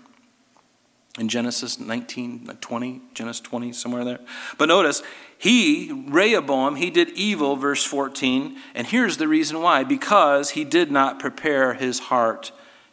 In 1.19 1.29
Genesis 1.29 1.79
19, 1.79 2.57
20, 2.59 3.01
Genesis 3.13 3.41
20, 3.41 3.71
somewhere 3.71 4.03
there. 4.03 4.19
But 4.57 4.65
notice, 4.67 5.03
he, 5.37 5.91
Rehoboam, 6.07 6.77
he 6.77 6.89
did 6.89 7.09
evil, 7.09 7.55
verse 7.55 7.83
14, 7.83 8.57
and 8.73 8.87
here's 8.87 9.17
the 9.17 9.27
reason 9.27 9.61
why 9.61 9.83
because 9.83 10.51
he 10.51 10.63
did 10.63 10.89
not 10.89 11.19
prepare 11.19 11.75
his 11.75 11.99
heart 11.99 12.51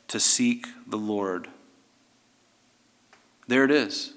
to 0.09 0.21
seek 0.21 0.67
the 0.87 0.99
Lord. 0.99 1.49
There 3.49 3.65
it 3.65 3.71
is. 3.71 4.13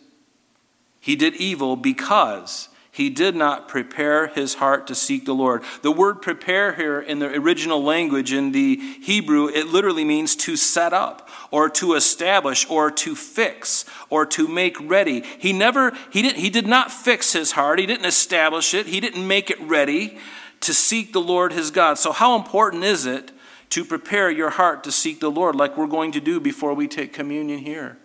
He 1.10 1.16
did 1.16 1.38
evil 1.38 1.76
because 1.76 2.70
he 2.91 3.10
did 3.10 3.36
not 3.36 3.68
prepare 3.68 4.28
his 4.28 4.53
heart 4.53 4.86
to 4.86 4.93
seek 4.93 5.26
the 5.26 5.34
Lord. 5.34 5.64
The 5.82 5.89
word 5.91 6.22
prepare 6.22 6.74
here 6.74 7.01
in 7.01 7.18
the 7.18 7.34
original 7.34 7.82
language 7.82 8.32
in 8.32 8.51
the 8.51 8.76
Hebrew, 8.76 9.47
it 9.47 9.70
literally 9.70 10.05
means 10.05 10.36
to 10.36 10.55
set 10.55 10.93
up 10.93 11.28
or 11.49 11.68
to 11.72 11.95
establish 11.95 12.70
or 12.70 12.91
to 12.91 13.16
fix 13.16 13.86
or 14.12 14.24
to 14.28 14.47
make 14.47 14.78
ready. 14.88 15.24
He 15.39 15.51
never 15.51 15.97
he 16.12 16.22
didn't 16.22 16.38
he 16.38 16.51
did 16.51 16.68
not 16.68 16.91
fix 16.91 17.34
his 17.34 17.53
heart. 17.53 17.80
He 17.80 17.88
didn't 17.88 18.05
establish 18.05 18.76
it. 18.76 18.86
He 18.86 18.99
didn't 18.99 19.28
make 19.28 19.49
it 19.49 19.60
ready 19.62 20.20
to 20.60 20.76
seek 20.76 21.12
the 21.12 21.22
Lord 21.22 21.53
his 21.53 21.72
God. 21.72 21.97
So 21.97 22.12
how 22.12 22.36
important 22.36 22.84
is 22.84 23.07
it 23.07 23.32
to 23.72 23.84
prepare 23.84 24.30
your 24.30 24.51
heart 24.51 24.84
to 24.84 24.91
seek 24.91 25.22
the 25.22 25.32
Lord 25.32 25.55
like 25.55 25.76
we're 25.76 25.88
going 25.88 26.12
to 26.12 26.22
do 26.22 26.39
before 26.39 26.76
we 26.76 26.88
take 26.88 27.14
communion 27.14 27.57
here? 27.57 27.97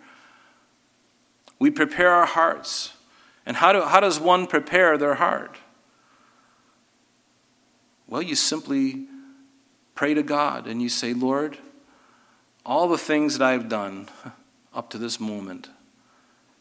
We 1.59 1.69
prepare 1.69 2.09
our 2.09 2.25
hearts. 2.25 2.93
And 3.45 3.57
how, 3.57 3.73
do, 3.73 3.81
how 3.81 3.99
does 3.99 4.19
one 4.19 4.47
prepare 4.47 4.97
their 4.97 5.15
heart? 5.15 5.57
Well, 8.07 8.21
you 8.21 8.35
simply 8.35 9.05
pray 9.93 10.13
to 10.13 10.23
God 10.23 10.67
and 10.67 10.81
you 10.81 10.89
say, 10.89 11.13
Lord, 11.13 11.57
all 12.65 12.87
the 12.87 12.97
things 12.97 13.37
that 13.37 13.45
I've 13.45 13.69
done 13.69 14.09
up 14.73 14.89
to 14.91 14.97
this 14.97 15.19
moment, 15.19 15.69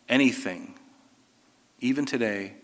anything, 0.09 0.74
even 1.80 2.05
today, 2.05 2.55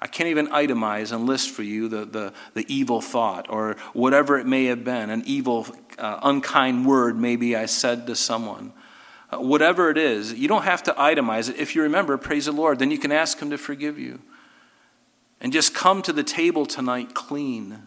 I 0.00 0.06
can't 0.06 0.28
even 0.28 0.46
itemize 0.48 1.12
and 1.12 1.26
list 1.26 1.50
for 1.50 1.64
you 1.64 1.88
the, 1.88 2.04
the, 2.04 2.32
the 2.54 2.72
evil 2.72 3.00
thought 3.00 3.50
or 3.50 3.76
whatever 3.92 4.38
it 4.38 4.46
may 4.46 4.66
have 4.66 4.84
been, 4.84 5.10
an 5.10 5.24
evil, 5.26 5.66
uh, 5.98 6.20
unkind 6.22 6.86
word 6.86 7.18
maybe 7.18 7.56
I 7.56 7.66
said 7.66 8.06
to 8.06 8.14
someone. 8.14 8.72
Whatever 9.30 9.90
it 9.90 9.98
is, 9.98 10.32
you 10.32 10.48
don't 10.48 10.64
have 10.64 10.82
to 10.84 10.92
itemize 10.92 11.50
it. 11.50 11.56
If 11.56 11.74
you 11.74 11.82
remember, 11.82 12.16
praise 12.16 12.46
the 12.46 12.52
Lord, 12.52 12.78
then 12.78 12.90
you 12.90 12.98
can 12.98 13.12
ask 13.12 13.38
Him 13.40 13.50
to 13.50 13.58
forgive 13.58 13.98
you. 13.98 14.20
And 15.40 15.52
just 15.52 15.74
come 15.74 16.02
to 16.02 16.12
the 16.12 16.24
table 16.24 16.66
tonight 16.66 17.14
clean 17.14 17.82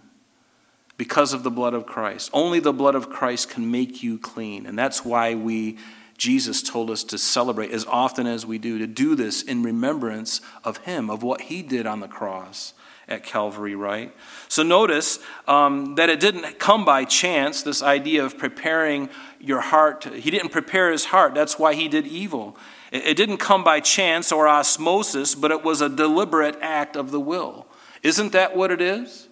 because 0.98 1.34
of 1.34 1.44
the 1.44 1.52
blood 1.52 1.74
of 1.74 1.86
Christ. 1.86 2.30
Only 2.32 2.60
the 2.60 2.72
blood 2.72 2.96
of 2.96 3.10
Christ 3.10 3.50
can 3.50 3.72
make 3.72 4.04
you 4.04 4.20
clean. 4.20 4.68
And 4.68 4.78
that's 4.78 5.04
why 5.04 5.34
we, 5.34 5.80
Jesus 6.16 6.62
told 6.62 6.92
us 6.92 7.04
to 7.06 7.18
celebrate 7.18 7.72
as 7.72 7.86
often 7.86 8.28
as 8.28 8.46
we 8.46 8.60
do, 8.60 8.78
to 8.78 8.88
do 8.88 9.16
this 9.16 9.42
in 9.42 9.64
remembrance 9.64 10.42
of 10.64 10.78
Him, 10.78 11.10
of 11.10 11.24
what 11.24 11.42
He 11.42 11.64
did 11.64 11.88
on 11.88 12.02
the 12.02 12.08
cross 12.08 12.74
at 13.12 13.24
Calvary, 13.24 13.76
right? 13.76 14.16
So 14.48 14.64
notice 14.64 15.20
um, 15.48 15.96
that 15.96 16.10
it 16.10 16.20
didn't 16.20 16.60
come 16.60 16.86
by 16.86 17.04
chance, 17.04 17.62
this 17.62 17.84
idea 17.84 18.24
of 18.24 18.38
preparing 18.38 19.10
your 19.40 19.62
heart. 19.62 20.06
He 20.06 20.32
didn't 20.32 20.50
prepare 20.50 20.92
his 20.92 21.06
heart. 21.06 21.36
That's 21.36 21.60
why 21.60 21.76
he 21.76 21.88
did 21.88 22.08
evil. 22.08 22.58
It, 22.92 23.06
it 23.06 23.18
didn't 23.18 23.38
come 23.38 23.64
by 23.64 23.82
chance 23.82 24.32
or 24.32 24.48
osmosis, 24.48 25.36
but 25.36 25.52
it 25.52 25.64
was 25.64 25.82
a 25.82 25.90
deliberate 25.90 26.58
act 26.62 26.96
of 26.96 27.12
the 27.12 27.20
will. 27.20 27.68
Isn't 28.02 28.32
that 28.32 28.56
what 28.56 28.72
it 28.72 28.82
is? 28.82 29.28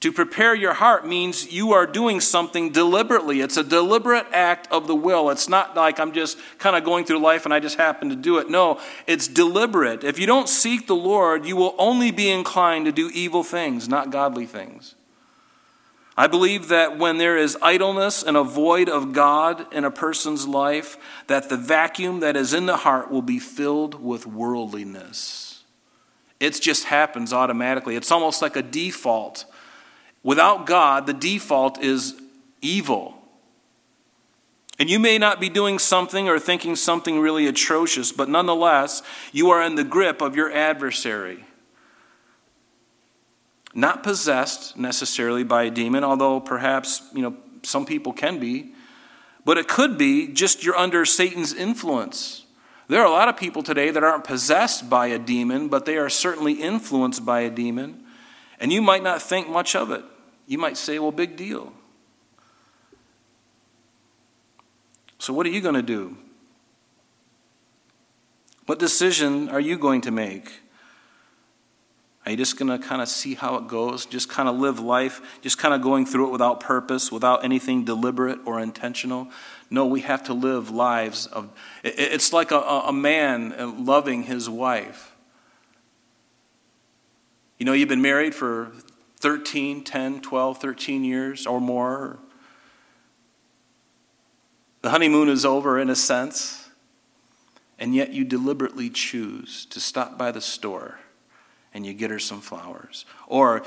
To 0.00 0.12
prepare 0.12 0.54
your 0.54 0.74
heart 0.74 1.06
means 1.06 1.52
you 1.52 1.72
are 1.72 1.84
doing 1.84 2.20
something 2.20 2.70
deliberately. 2.70 3.40
It's 3.40 3.56
a 3.56 3.64
deliberate 3.64 4.26
act 4.32 4.68
of 4.70 4.86
the 4.86 4.94
will. 4.94 5.28
It's 5.30 5.48
not 5.48 5.74
like 5.74 5.98
I'm 5.98 6.12
just 6.12 6.38
kind 6.58 6.76
of 6.76 6.84
going 6.84 7.04
through 7.04 7.18
life 7.18 7.44
and 7.44 7.52
I 7.52 7.58
just 7.58 7.76
happen 7.76 8.08
to 8.10 8.16
do 8.16 8.38
it. 8.38 8.48
No, 8.48 8.80
it's 9.08 9.26
deliberate. 9.26 10.04
If 10.04 10.20
you 10.20 10.26
don't 10.26 10.48
seek 10.48 10.86
the 10.86 10.94
Lord, 10.94 11.44
you 11.44 11.56
will 11.56 11.74
only 11.78 12.12
be 12.12 12.30
inclined 12.30 12.86
to 12.86 12.92
do 12.92 13.10
evil 13.12 13.42
things, 13.42 13.88
not 13.88 14.10
godly 14.10 14.46
things. 14.46 14.94
I 16.16 16.28
believe 16.28 16.68
that 16.68 16.96
when 16.96 17.18
there 17.18 17.36
is 17.36 17.56
idleness 17.60 18.22
and 18.22 18.36
a 18.36 18.44
void 18.44 18.88
of 18.88 19.12
God 19.12 19.72
in 19.72 19.84
a 19.84 19.90
person's 19.90 20.46
life, 20.46 20.96
that 21.26 21.48
the 21.48 21.56
vacuum 21.56 22.20
that 22.20 22.36
is 22.36 22.54
in 22.54 22.66
the 22.66 22.78
heart 22.78 23.10
will 23.10 23.22
be 23.22 23.38
filled 23.40 24.00
with 24.02 24.26
worldliness. 24.26 25.64
It 26.38 26.60
just 26.60 26.84
happens 26.84 27.32
automatically. 27.32 27.96
It's 27.96 28.12
almost 28.12 28.42
like 28.42 28.54
a 28.54 28.62
default 28.62 29.44
Without 30.28 30.66
God, 30.66 31.06
the 31.06 31.14
default 31.14 31.82
is 31.82 32.20
evil. 32.60 33.14
And 34.78 34.90
you 34.90 34.98
may 34.98 35.16
not 35.16 35.40
be 35.40 35.48
doing 35.48 35.78
something 35.78 36.28
or 36.28 36.38
thinking 36.38 36.76
something 36.76 37.18
really 37.18 37.46
atrocious, 37.46 38.12
but 38.12 38.28
nonetheless, 38.28 39.02
you 39.32 39.48
are 39.48 39.62
in 39.62 39.74
the 39.74 39.84
grip 39.84 40.20
of 40.20 40.36
your 40.36 40.52
adversary. 40.52 41.46
Not 43.72 44.02
possessed 44.02 44.76
necessarily 44.76 45.44
by 45.44 45.62
a 45.62 45.70
demon, 45.70 46.04
although 46.04 46.40
perhaps, 46.40 47.00
you 47.14 47.22
know, 47.22 47.34
some 47.62 47.86
people 47.86 48.12
can 48.12 48.38
be, 48.38 48.74
but 49.46 49.56
it 49.56 49.66
could 49.66 49.96
be 49.96 50.28
just 50.28 50.62
you're 50.62 50.76
under 50.76 51.06
Satan's 51.06 51.54
influence. 51.54 52.44
There 52.88 53.00
are 53.00 53.06
a 53.06 53.10
lot 53.10 53.30
of 53.30 53.38
people 53.38 53.62
today 53.62 53.90
that 53.92 54.04
aren't 54.04 54.24
possessed 54.24 54.90
by 54.90 55.06
a 55.06 55.18
demon, 55.18 55.68
but 55.68 55.86
they 55.86 55.96
are 55.96 56.10
certainly 56.10 56.52
influenced 56.52 57.24
by 57.24 57.40
a 57.40 57.50
demon, 57.50 58.04
and 58.60 58.70
you 58.70 58.82
might 58.82 59.02
not 59.02 59.22
think 59.22 59.48
much 59.48 59.74
of 59.74 59.90
it. 59.90 60.04
You 60.48 60.56
might 60.56 60.78
say, 60.78 60.98
well, 60.98 61.12
big 61.12 61.36
deal. 61.36 61.72
So, 65.18 65.34
what 65.34 65.44
are 65.46 65.50
you 65.50 65.60
going 65.60 65.74
to 65.74 65.82
do? 65.82 66.16
What 68.64 68.78
decision 68.78 69.50
are 69.50 69.60
you 69.60 69.78
going 69.78 70.00
to 70.02 70.10
make? 70.10 70.50
Are 72.24 72.30
you 72.30 72.36
just 72.36 72.58
going 72.58 72.68
to 72.68 72.84
kind 72.84 73.02
of 73.02 73.08
see 73.08 73.34
how 73.34 73.56
it 73.56 73.68
goes? 73.68 74.06
Just 74.06 74.28
kind 74.28 74.48
of 74.48 74.56
live 74.58 74.80
life, 74.80 75.20
just 75.42 75.58
kind 75.58 75.74
of 75.74 75.82
going 75.82 76.06
through 76.06 76.28
it 76.28 76.30
without 76.30 76.60
purpose, 76.60 77.12
without 77.12 77.44
anything 77.44 77.84
deliberate 77.84 78.38
or 78.46 78.58
intentional? 78.58 79.28
No, 79.70 79.86
we 79.86 80.00
have 80.00 80.22
to 80.24 80.34
live 80.34 80.70
lives 80.70 81.26
of. 81.26 81.50
It's 81.84 82.32
like 82.32 82.52
a, 82.52 82.60
a 82.60 82.92
man 82.92 83.84
loving 83.84 84.22
his 84.22 84.48
wife. 84.48 85.14
You 87.58 87.66
know, 87.66 87.72
you've 87.72 87.88
been 87.88 88.02
married 88.02 88.34
for 88.34 88.72
13, 89.18 89.82
10, 89.82 90.20
12, 90.20 90.58
13 90.58 91.04
years 91.04 91.46
or 91.46 91.60
more. 91.60 92.18
The 94.82 94.90
honeymoon 94.90 95.28
is 95.28 95.44
over 95.44 95.78
in 95.78 95.90
a 95.90 95.96
sense, 95.96 96.70
and 97.78 97.94
yet 97.94 98.12
you 98.12 98.24
deliberately 98.24 98.90
choose 98.90 99.66
to 99.66 99.80
stop 99.80 100.16
by 100.16 100.30
the 100.30 100.40
store 100.40 101.00
and 101.74 101.84
you 101.84 101.94
get 101.94 102.10
her 102.10 102.18
some 102.18 102.40
flowers. 102.40 103.04
Or 103.26 103.62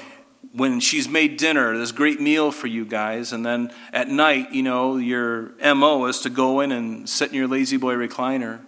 when 0.53 0.79
she's 0.79 1.07
made 1.07 1.37
dinner, 1.37 1.77
this 1.77 1.91
great 1.91 2.19
meal 2.19 2.51
for 2.51 2.67
you 2.67 2.85
guys, 2.85 3.31
and 3.31 3.45
then 3.45 3.71
at 3.93 4.07
night, 4.07 4.51
you 4.51 4.63
know, 4.63 4.97
your 4.97 5.51
MO 5.75 6.05
is 6.05 6.19
to 6.21 6.29
go 6.29 6.61
in 6.61 6.71
and 6.71 7.07
sit 7.07 7.29
in 7.29 7.35
your 7.35 7.47
lazy 7.47 7.77
boy 7.77 7.93
recliner 7.93 8.61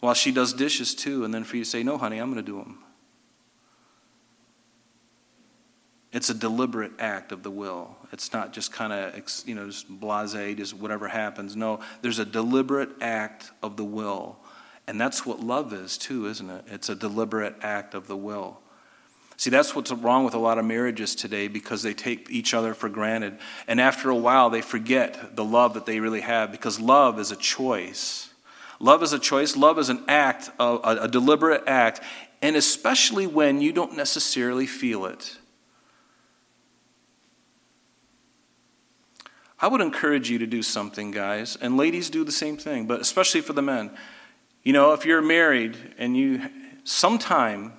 while 0.00 0.14
she 0.14 0.30
does 0.30 0.52
dishes 0.52 0.94
too, 0.94 1.24
and 1.24 1.32
then 1.32 1.44
for 1.44 1.56
you 1.56 1.64
to 1.64 1.70
say, 1.70 1.82
No, 1.82 1.98
honey, 1.98 2.18
I'm 2.18 2.32
going 2.32 2.44
to 2.44 2.50
do 2.50 2.58
them. 2.58 2.78
It's 6.12 6.30
a 6.30 6.34
deliberate 6.34 6.92
act 6.98 7.32
of 7.32 7.42
the 7.42 7.50
will. 7.50 7.96
It's 8.12 8.32
not 8.32 8.52
just 8.52 8.72
kind 8.72 8.92
of, 8.92 9.44
you 9.46 9.54
know, 9.54 9.66
just 9.66 9.88
blase, 9.88 10.32
just 10.56 10.74
whatever 10.74 11.06
happens. 11.08 11.54
No, 11.54 11.80
there's 12.00 12.18
a 12.18 12.24
deliberate 12.24 12.90
act 13.00 13.50
of 13.62 13.76
the 13.76 13.84
will. 13.84 14.38
And 14.86 14.98
that's 14.98 15.26
what 15.26 15.40
love 15.40 15.74
is, 15.74 15.98
too, 15.98 16.26
isn't 16.26 16.48
it? 16.48 16.64
It's 16.68 16.88
a 16.88 16.94
deliberate 16.94 17.56
act 17.60 17.92
of 17.94 18.06
the 18.06 18.16
will. 18.16 18.58
See, 19.36 19.50
that's 19.50 19.76
what's 19.76 19.92
wrong 19.92 20.24
with 20.24 20.34
a 20.34 20.38
lot 20.38 20.58
of 20.58 20.64
marriages 20.64 21.14
today 21.14 21.46
because 21.46 21.82
they 21.82 21.92
take 21.94 22.28
each 22.30 22.54
other 22.54 22.72
for 22.72 22.88
granted. 22.88 23.38
And 23.68 23.80
after 23.80 24.08
a 24.08 24.16
while, 24.16 24.48
they 24.50 24.62
forget 24.62 25.36
the 25.36 25.44
love 25.44 25.74
that 25.74 25.84
they 25.84 26.00
really 26.00 26.22
have 26.22 26.50
because 26.50 26.80
love 26.80 27.20
is 27.20 27.30
a 27.30 27.36
choice. 27.36 28.30
Love 28.80 29.02
is 29.02 29.12
a 29.12 29.18
choice. 29.18 29.56
Love 29.56 29.78
is 29.78 29.90
an 29.90 30.02
act, 30.08 30.50
a, 30.58 30.98
a 31.02 31.08
deliberate 31.08 31.64
act, 31.66 32.00
and 32.40 32.56
especially 32.56 33.26
when 33.26 33.60
you 33.60 33.72
don't 33.72 33.96
necessarily 33.96 34.66
feel 34.66 35.04
it. 35.04 35.36
I 39.60 39.66
would 39.66 39.80
encourage 39.80 40.30
you 40.30 40.38
to 40.38 40.46
do 40.46 40.62
something, 40.62 41.10
guys, 41.10 41.56
and 41.60 41.76
ladies 41.76 42.10
do 42.10 42.24
the 42.24 42.32
same 42.32 42.56
thing, 42.56 42.86
but 42.86 43.00
especially 43.00 43.40
for 43.40 43.52
the 43.52 43.62
men. 43.62 43.90
You 44.62 44.72
know, 44.72 44.92
if 44.92 45.04
you're 45.04 45.22
married 45.22 45.76
and 45.98 46.16
you 46.16 46.42
sometime 46.84 47.72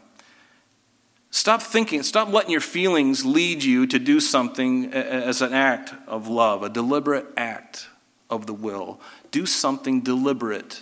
stop 1.32 1.62
thinking, 1.62 2.04
stop 2.04 2.30
letting 2.30 2.52
your 2.52 2.62
feelings 2.62 3.26
lead 3.26 3.64
you 3.64 3.86
to 3.88 4.00
do 4.00 4.20
something 4.20 4.92
as 4.94 5.42
an 5.42 5.54
act 5.54 5.94
of 6.08 6.28
love, 6.28 6.64
a 6.64 6.70
deliberate 6.70 7.28
act 7.38 7.88
of 8.30 8.46
the 8.46 8.54
will. 8.54 9.00
Do 9.32 9.46
something 9.46 10.02
deliberate, 10.02 10.82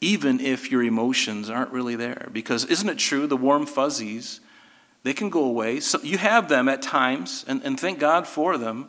even 0.00 0.40
if 0.40 0.70
your 0.70 0.82
emotions 0.82 1.50
aren't 1.50 1.72
really 1.72 1.96
there. 1.96 2.28
Because 2.32 2.64
isn't 2.64 2.88
it 2.88 2.98
true, 2.98 3.26
the 3.26 3.36
warm 3.36 3.66
fuzzies, 3.66 4.40
they 5.02 5.12
can 5.12 5.30
go 5.30 5.44
away. 5.44 5.80
So 5.80 6.00
you 6.02 6.18
have 6.18 6.48
them 6.48 6.68
at 6.68 6.82
times, 6.82 7.44
and, 7.46 7.62
and 7.62 7.78
thank 7.78 7.98
God 7.98 8.26
for 8.26 8.58
them. 8.58 8.88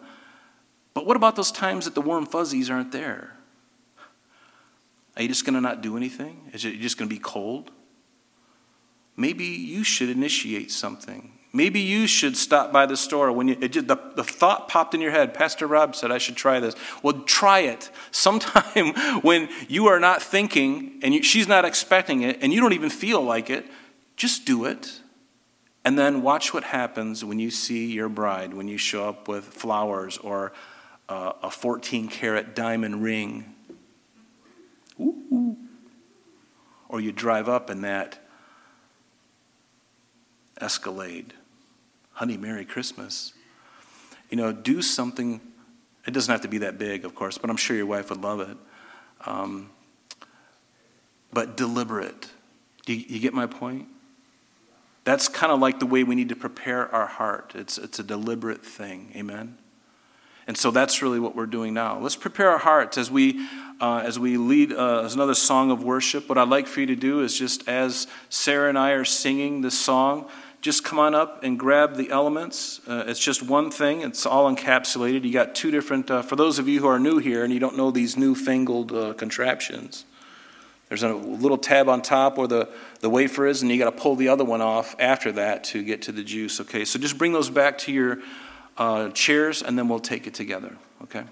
But 0.94 1.06
what 1.06 1.16
about 1.16 1.36
those 1.36 1.52
times 1.52 1.86
that 1.86 1.96
the 1.96 2.02
warm 2.02 2.26
fuzzies 2.26 2.70
aren't 2.70 2.92
there? 2.92 3.36
Are 5.16 5.22
you 5.22 5.28
just 5.28 5.46
going 5.46 5.56
to 5.56 5.62
not 5.62 5.82
do 5.82 5.98
anything? 5.98 6.50
Is 6.54 6.66
it 6.66 6.80
just 6.80 6.98
going 6.98 7.10
to 7.10 7.16
be 7.16 7.22
cold? 7.22 7.72
Maybe 9.18 9.46
you 9.46 9.84
should 9.84 10.10
initiate 10.10 10.72
something. 10.72 11.34
Maybe 11.52 11.80
you 11.80 12.06
should 12.06 12.38
stop 12.38 12.72
by 12.72 12.86
the 12.86 12.96
store 12.96 13.32
when 13.32 13.48
you, 13.48 13.56
just, 13.68 13.88
the, 13.88 13.98
the 14.16 14.24
thought 14.24 14.70
popped 14.70 14.94
in 14.94 15.02
your 15.02 15.12
head. 15.12 15.34
Pastor 15.34 15.66
Rob 15.68 15.96
said 15.96 16.12
I 16.12 16.20
should 16.20 16.36
try 16.36 16.60
this. 16.60 16.76
Well, 17.02 17.24
try 17.24 17.60
it 17.60 17.90
sometime 18.12 18.94
when 19.22 19.50
you 19.68 19.88
are 19.88 20.00
not 20.00 20.22
thinking 20.22 21.00
and 21.04 21.14
you, 21.14 21.24
she's 21.24 21.48
not 21.48 21.66
expecting 21.66 22.22
it 22.22 22.38
and 22.42 22.54
you 22.54 22.62
don't 22.62 22.74
even 22.74 22.90
feel 22.90 23.22
like 23.22 23.50
it. 23.50 23.66
Just 24.16 24.46
do 24.46 24.66
it. 24.66 25.02
And 25.84 25.98
then 25.98 26.22
watch 26.22 26.54
what 26.54 26.66
happens 26.66 27.26
when 27.26 27.40
you 27.40 27.50
see 27.50 27.92
your 27.92 28.10
bride, 28.10 28.54
when 28.54 28.68
you 28.68 28.78
show 28.78 29.10
up 29.10 29.28
with 29.28 29.46
flowers 29.46 30.18
or 30.18 30.54
uh, 31.10 31.34
a 31.42 31.50
14 31.50 32.08
karat 32.08 32.56
diamond 32.56 33.04
ring. 33.04 33.56
Ooh. 35.00 35.58
Or 36.88 37.02
you 37.02 37.12
drive 37.12 37.50
up 37.50 37.70
in 37.70 37.82
that 37.82 38.20
Escalade. 40.62 41.34
Honey, 42.14 42.38
Merry 42.38 42.66
Christmas. 42.66 43.34
You 44.30 44.38
know, 44.38 44.52
do 44.52 44.82
something. 44.82 45.42
It 46.06 46.12
doesn't 46.12 46.32
have 46.32 46.42
to 46.42 46.48
be 46.48 46.60
that 46.60 46.78
big, 46.78 47.06
of 47.06 47.16
course, 47.16 47.38
but 47.38 47.50
I'm 47.50 47.58
sure 47.58 47.76
your 47.76 47.86
wife 47.86 48.10
would 48.10 48.22
love 48.22 48.42
it. 48.42 48.58
Um, 49.26 49.70
but 51.32 51.58
deliberate. 51.58 52.30
Do 52.86 52.94
you, 52.94 53.06
you 53.08 53.20
get 53.20 53.34
my 53.34 53.46
point? 53.46 53.88
That's 55.06 55.28
kind 55.28 55.52
of 55.52 55.60
like 55.60 55.80
the 55.80 55.86
way 55.86 56.04
we 56.04 56.16
need 56.16 56.30
to 56.30 56.36
prepare 56.36 56.94
our 56.94 57.08
heart. 57.08 57.54
It's, 57.56 57.78
it's 57.78 58.00
a 58.00 58.04
deliberate 58.04 58.66
thing. 58.66 59.12
Amen? 59.16 59.58
And 60.50 60.58
so 60.58 60.72
that's 60.72 61.04
really 61.04 61.20
what 61.20 61.36
we're 61.36 61.46
doing 61.46 61.76
now. 61.76 62.00
Let's 62.00 62.16
prepare 62.16 62.50
our 62.50 62.58
hearts 62.58 62.98
as 62.98 63.12
we, 63.12 63.48
uh, 63.80 64.02
as 64.04 64.18
we 64.18 64.36
lead 64.36 64.74
uh, 64.74 65.04
as 65.06 65.14
another 65.14 65.36
song 65.36 65.70
of 65.70 65.84
worship. 65.84 66.28
What 66.28 66.40
I'd 66.40 66.50
like 66.50 66.66
for 66.66 66.80
you 66.80 66.88
to 66.88 66.96
do 66.96 67.22
is 67.22 67.38
just 67.38 67.70
as 67.70 68.08
Sarah 68.30 68.68
and 68.68 68.76
I 68.76 68.94
are 68.94 69.06
singing 69.06 69.62
this 69.62 69.78
song, 69.78 70.28
just 70.62 70.84
come 70.84 70.98
on 70.98 71.14
up 71.14 71.44
and 71.44 71.60
grab 71.60 71.98
the 71.98 72.10
elements. 72.10 72.82
Uh, 72.88 73.04
it's 73.06 73.20
just 73.20 73.44
one 73.44 73.70
thing, 73.70 74.02
it's 74.02 74.26
all 74.26 74.52
encapsulated. 74.52 75.24
You 75.24 75.32
got 75.32 75.54
two 75.54 75.70
different, 75.70 76.10
uh, 76.10 76.24
for 76.24 76.36
those 76.36 76.58
of 76.58 76.68
you 76.68 76.80
who 76.80 76.88
are 76.88 76.98
new 76.98 77.20
here 77.20 77.44
and 77.44 77.54
you 77.54 77.60
don't 77.60 77.78
know 77.78 77.92
these 77.92 78.18
newfangled 78.18 78.92
uh, 78.92 79.14
contraptions, 79.14 80.04
There's 80.90 81.04
a 81.04 81.14
little 81.14 81.60
tab 81.60 81.88
on 81.88 82.02
top 82.02 82.38
where 82.38 82.48
the, 82.48 82.70
the 83.02 83.10
wafer 83.12 83.46
is, 83.46 83.62
and 83.62 83.70
you 83.70 83.78
got 83.78 83.96
to 83.96 84.02
pull 84.02 84.16
the 84.16 84.30
other 84.30 84.44
one 84.44 84.62
off 84.62 84.96
after 84.98 85.32
that 85.34 85.64
to 85.66 85.84
get 85.84 86.02
to 86.04 86.12
the 86.12 86.24
juice. 86.24 86.60
Okay, 86.60 86.84
so 86.84 86.98
just 86.98 87.20
bring 87.20 87.34
those 87.34 87.52
back 87.52 87.78
to 87.80 87.92
your 87.92 88.18
uh, 88.78 89.10
chairs, 89.10 89.62
and 89.62 89.78
then 89.78 89.88
we'll 89.88 90.00
take 90.00 90.28
it 90.28 90.34
together. 90.34 90.76
Okay. 91.04 91.24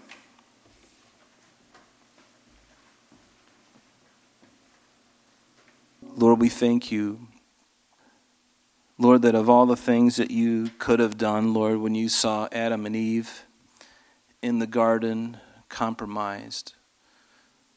Lord, 6.16 6.40
we 6.40 6.50
thank 6.50 6.92
you. 6.92 7.28
Lord, 8.98 9.22
that 9.22 9.36
of 9.36 9.50
all 9.50 9.68
the 9.68 9.76
things 9.76 10.16
that 10.16 10.32
you 10.32 10.72
could 10.80 11.00
have 11.00 11.18
done, 11.18 11.54
Lord, 11.54 11.78
when 11.78 11.94
you 11.94 12.10
saw 12.10 12.48
Adam 12.52 12.88
and 12.88 12.96
Eve 12.96 13.46
in 14.42 14.58
the 14.58 14.66
garden 14.66 15.38
compromised, 15.70 16.74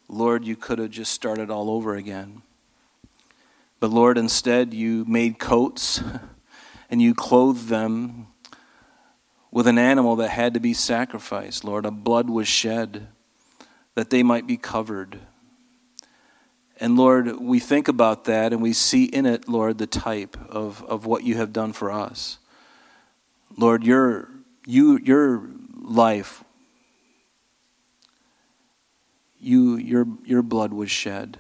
Lord, 0.09 0.47
you 0.47 0.57
could 0.57 0.79
have 0.79 0.91
just 0.91 1.13
started 1.13 1.51
all 1.51 1.71
over 1.71 1.95
again. 1.95 2.41
But 3.79 3.91
Lord, 3.91 4.17
instead, 4.17 4.73
you 4.73 5.05
made 5.07 5.39
coats 5.39 6.03
and 6.91 7.03
you 7.03 7.15
clothed 7.15 7.69
them 7.69 8.29
with 9.51 9.67
an 9.67 9.79
animal 9.79 10.17
that 10.17 10.31
had 10.31 10.55
to 10.55 10.61
be 10.61 10.75
sacrificed. 10.75 11.65
Lord, 11.65 11.85
a 11.85 11.91
blood 11.91 12.31
was 12.31 12.49
shed 12.49 13.09
that 13.95 14.11
they 14.11 14.23
might 14.23 14.47
be 14.47 14.57
covered. 14.57 15.19
And 16.79 16.97
Lord, 16.97 17.41
we 17.41 17.59
think 17.59 17.89
about 17.89 18.25
that 18.25 18.53
and 18.53 18.63
we 18.63 18.73
see 18.73 19.05
in 19.05 19.27
it, 19.27 19.49
Lord, 19.49 19.79
the 19.79 19.87
type 19.87 20.37
of, 20.49 20.85
of 20.85 21.05
what 21.05 21.25
you 21.25 21.37
have 21.37 21.53
done 21.53 21.73
for 21.73 21.91
us. 21.91 22.39
Lord, 23.57 23.85
your, 23.85 24.29
you, 24.65 24.99
your 24.99 25.49
life 25.75 26.45
you, 29.41 29.77
your, 29.77 30.07
your 30.25 30.43
blood 30.43 30.73
was 30.73 30.91
shed. 30.91 31.39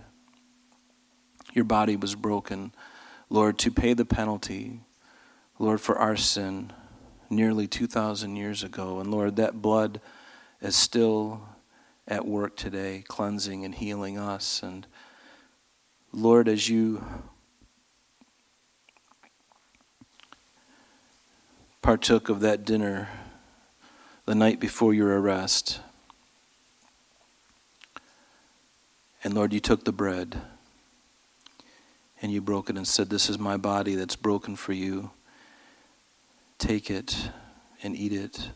Your 1.52 1.64
body 1.64 1.96
was 1.96 2.14
broken, 2.14 2.72
Lord, 3.28 3.58
to 3.58 3.70
pay 3.70 3.92
the 3.92 4.04
penalty, 4.04 4.80
Lord, 5.58 5.80
for 5.80 5.98
our 5.98 6.16
sin 6.16 6.72
nearly 7.30 7.66
2,000 7.66 8.36
years 8.36 8.62
ago. 8.62 9.00
And 9.00 9.10
Lord, 9.10 9.36
that 9.36 9.62
blood 9.62 10.00
is 10.60 10.76
still 10.76 11.40
at 12.06 12.26
work 12.26 12.56
today, 12.56 13.04
cleansing 13.08 13.64
and 13.64 13.74
healing 13.74 14.18
us. 14.18 14.62
And 14.62 14.86
Lord, 16.12 16.48
as 16.48 16.68
you 16.68 17.04
partook 21.80 22.28
of 22.28 22.40
that 22.40 22.64
dinner 22.64 23.08
the 24.26 24.34
night 24.34 24.60
before 24.60 24.92
your 24.92 25.18
arrest, 25.18 25.80
And 29.22 29.34
Lord, 29.34 29.52
you 29.52 29.60
took 29.60 29.84
the 29.84 29.92
bread 29.92 30.40
and 32.22 32.32
you 32.32 32.40
broke 32.40 32.70
it 32.70 32.76
and 32.76 32.88
said, 32.88 33.10
This 33.10 33.28
is 33.28 33.38
my 33.38 33.56
body 33.56 33.94
that's 33.94 34.16
broken 34.16 34.56
for 34.56 34.72
you. 34.72 35.10
Take 36.60 36.90
it 36.90 37.30
and 37.82 37.96
eat 37.96 38.12
it. 38.12 38.50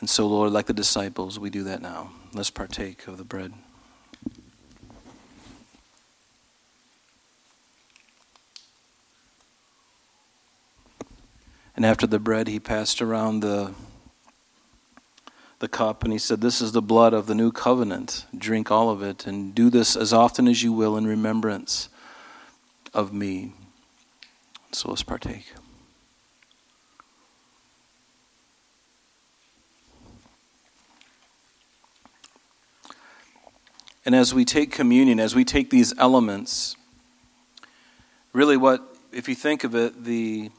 And 0.00 0.08
so, 0.08 0.26
Lord, 0.26 0.50
like 0.50 0.64
the 0.64 0.72
disciples, 0.72 1.38
we 1.38 1.50
do 1.50 1.62
that 1.64 1.82
now. 1.82 2.10
Let's 2.32 2.48
partake 2.48 3.06
of 3.06 3.18
the 3.18 3.24
bread. 3.24 3.52
And 11.76 11.84
after 11.84 12.06
the 12.06 12.18
bread, 12.18 12.48
he 12.48 12.58
passed 12.58 13.02
around 13.02 13.40
the 13.40 13.74
the 15.58 15.68
cup 15.68 16.02
and 16.02 16.12
he 16.12 16.18
said, 16.18 16.40
This 16.40 16.62
is 16.62 16.72
the 16.72 16.80
blood 16.80 17.12
of 17.12 17.26
the 17.26 17.34
new 17.34 17.52
covenant. 17.52 18.24
Drink 18.36 18.70
all 18.70 18.88
of 18.88 19.02
it 19.02 19.26
and 19.26 19.54
do 19.54 19.68
this 19.68 19.94
as 19.94 20.14
often 20.14 20.48
as 20.48 20.62
you 20.62 20.72
will 20.72 20.96
in 20.96 21.06
remembrance 21.06 21.90
of 22.94 23.12
me. 23.12 23.52
So 24.72 24.88
let's 24.88 25.02
partake. 25.02 25.52
And 34.06 34.14
as 34.14 34.32
we 34.32 34.44
take 34.44 34.72
communion, 34.72 35.20
as 35.20 35.34
we 35.34 35.44
take 35.44 35.70
these 35.70 35.96
elements, 35.98 36.76
really 38.32 38.56
what, 38.56 38.80
if 39.12 39.28
you 39.28 39.34
think 39.34 39.64
of 39.64 39.74
it, 39.74 40.04
the 40.04 40.50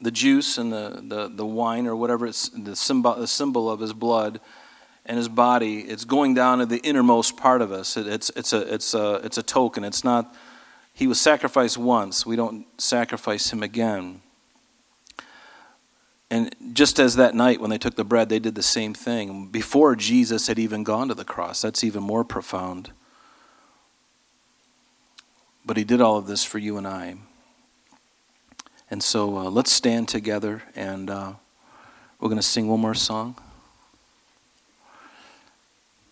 the 0.00 0.10
juice 0.10 0.58
and 0.58 0.72
the, 0.72 1.02
the, 1.02 1.28
the 1.28 1.46
wine 1.46 1.86
or 1.86 1.96
whatever 1.96 2.26
it's 2.26 2.50
the 2.50 2.76
symbol, 2.76 3.14
the 3.14 3.26
symbol 3.26 3.70
of 3.70 3.80
his 3.80 3.92
blood 3.92 4.38
and 5.06 5.16
his 5.16 5.28
body, 5.28 5.80
it's 5.80 6.04
going 6.04 6.34
down 6.34 6.58
to 6.58 6.66
the 6.66 6.78
innermost 6.78 7.36
part 7.36 7.62
of 7.62 7.72
us. 7.72 7.96
It, 7.96 8.06
it's, 8.06 8.30
it's, 8.36 8.52
a, 8.52 8.74
it's, 8.74 8.92
a, 8.92 9.14
it's 9.24 9.38
a 9.38 9.42
token. 9.42 9.82
It's 9.82 10.04
not, 10.04 10.34
he 10.94 11.08
was 11.08 11.20
sacrificed 11.20 11.76
once. 11.76 12.24
We 12.24 12.36
don't 12.36 12.66
sacrifice 12.80 13.52
him 13.52 13.62
again. 13.62 14.22
And 16.30 16.54
just 16.72 16.98
as 16.98 17.16
that 17.16 17.34
night 17.34 17.60
when 17.60 17.70
they 17.70 17.78
took 17.78 17.96
the 17.96 18.04
bread, 18.04 18.28
they 18.28 18.38
did 18.38 18.54
the 18.54 18.62
same 18.62 18.94
thing. 18.94 19.48
Before 19.48 19.96
Jesus 19.96 20.46
had 20.46 20.58
even 20.58 20.84
gone 20.84 21.08
to 21.08 21.14
the 21.14 21.24
cross, 21.24 21.62
that's 21.62 21.84
even 21.84 22.02
more 22.02 22.24
profound. 22.24 22.92
But 25.66 25.76
he 25.76 25.84
did 25.84 26.00
all 26.00 26.16
of 26.16 26.26
this 26.26 26.44
for 26.44 26.58
you 26.58 26.76
and 26.76 26.86
I. 26.86 27.16
And 28.90 29.02
so 29.02 29.36
uh, 29.36 29.50
let's 29.50 29.72
stand 29.72 30.08
together 30.08 30.62
and 30.76 31.10
uh, 31.10 31.32
we're 32.20 32.28
going 32.28 32.40
to 32.40 32.42
sing 32.42 32.68
one 32.68 32.80
more 32.80 32.94
song. 32.94 33.36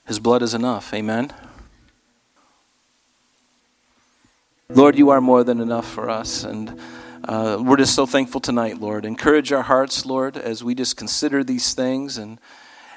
His 0.07 0.19
blood 0.19 0.43
is 0.43 0.55
enough. 0.55 0.93
Amen. 0.93 1.33
Lord, 4.75 4.97
you 4.97 5.11
are 5.11 5.21
more 5.21 5.45
than 5.45 5.61
enough 5.61 5.87
for 5.87 6.09
us. 6.09 6.45
And 6.45 6.81
uh, 7.25 7.63
we're 7.63 7.77
just 7.77 7.95
so 7.95 8.07
thankful 8.07 8.41
tonight, 8.41 8.81
Lord. 8.81 9.05
Encourage 9.05 9.53
our 9.53 9.63
hearts, 9.63 10.07
Lord, 10.07 10.39
as 10.39 10.65
we 10.65 10.75
just 10.75 10.97
consider 10.97 11.45
these 11.45 11.75
things. 11.75 12.17
And, 12.17 12.41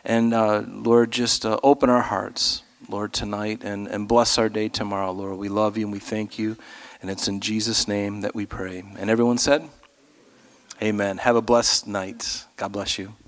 and 0.06 0.34
uh, 0.34 0.64
Lord, 0.68 1.12
just 1.12 1.46
uh, 1.46 1.60
open 1.64 1.90
our 1.90 2.04
hearts, 2.04 2.64
Lord, 2.88 3.12
tonight 3.12 3.62
and, 3.64 3.88
and 3.88 4.08
bless 4.08 4.38
our 4.38 4.48
day 4.48 4.70
tomorrow, 4.70 5.12
Lord. 5.12 5.38
We 5.38 5.50
love 5.50 5.78
you 5.78 5.84
and 5.86 5.92
we 5.92 6.00
thank 6.00 6.40
you. 6.40 6.56
And 7.02 7.12
it's 7.12 7.28
in 7.28 7.42
Jesus' 7.42 7.90
name 7.90 8.22
that 8.22 8.34
we 8.34 8.46
pray. 8.46 8.82
And 8.98 9.10
everyone 9.10 9.38
said, 9.38 9.68
Amen. 10.82 11.18
Have 11.18 11.36
a 11.36 11.42
blessed 11.42 11.88
night. 11.88 12.46
God 12.56 12.72
bless 12.72 12.98
you. 12.98 13.16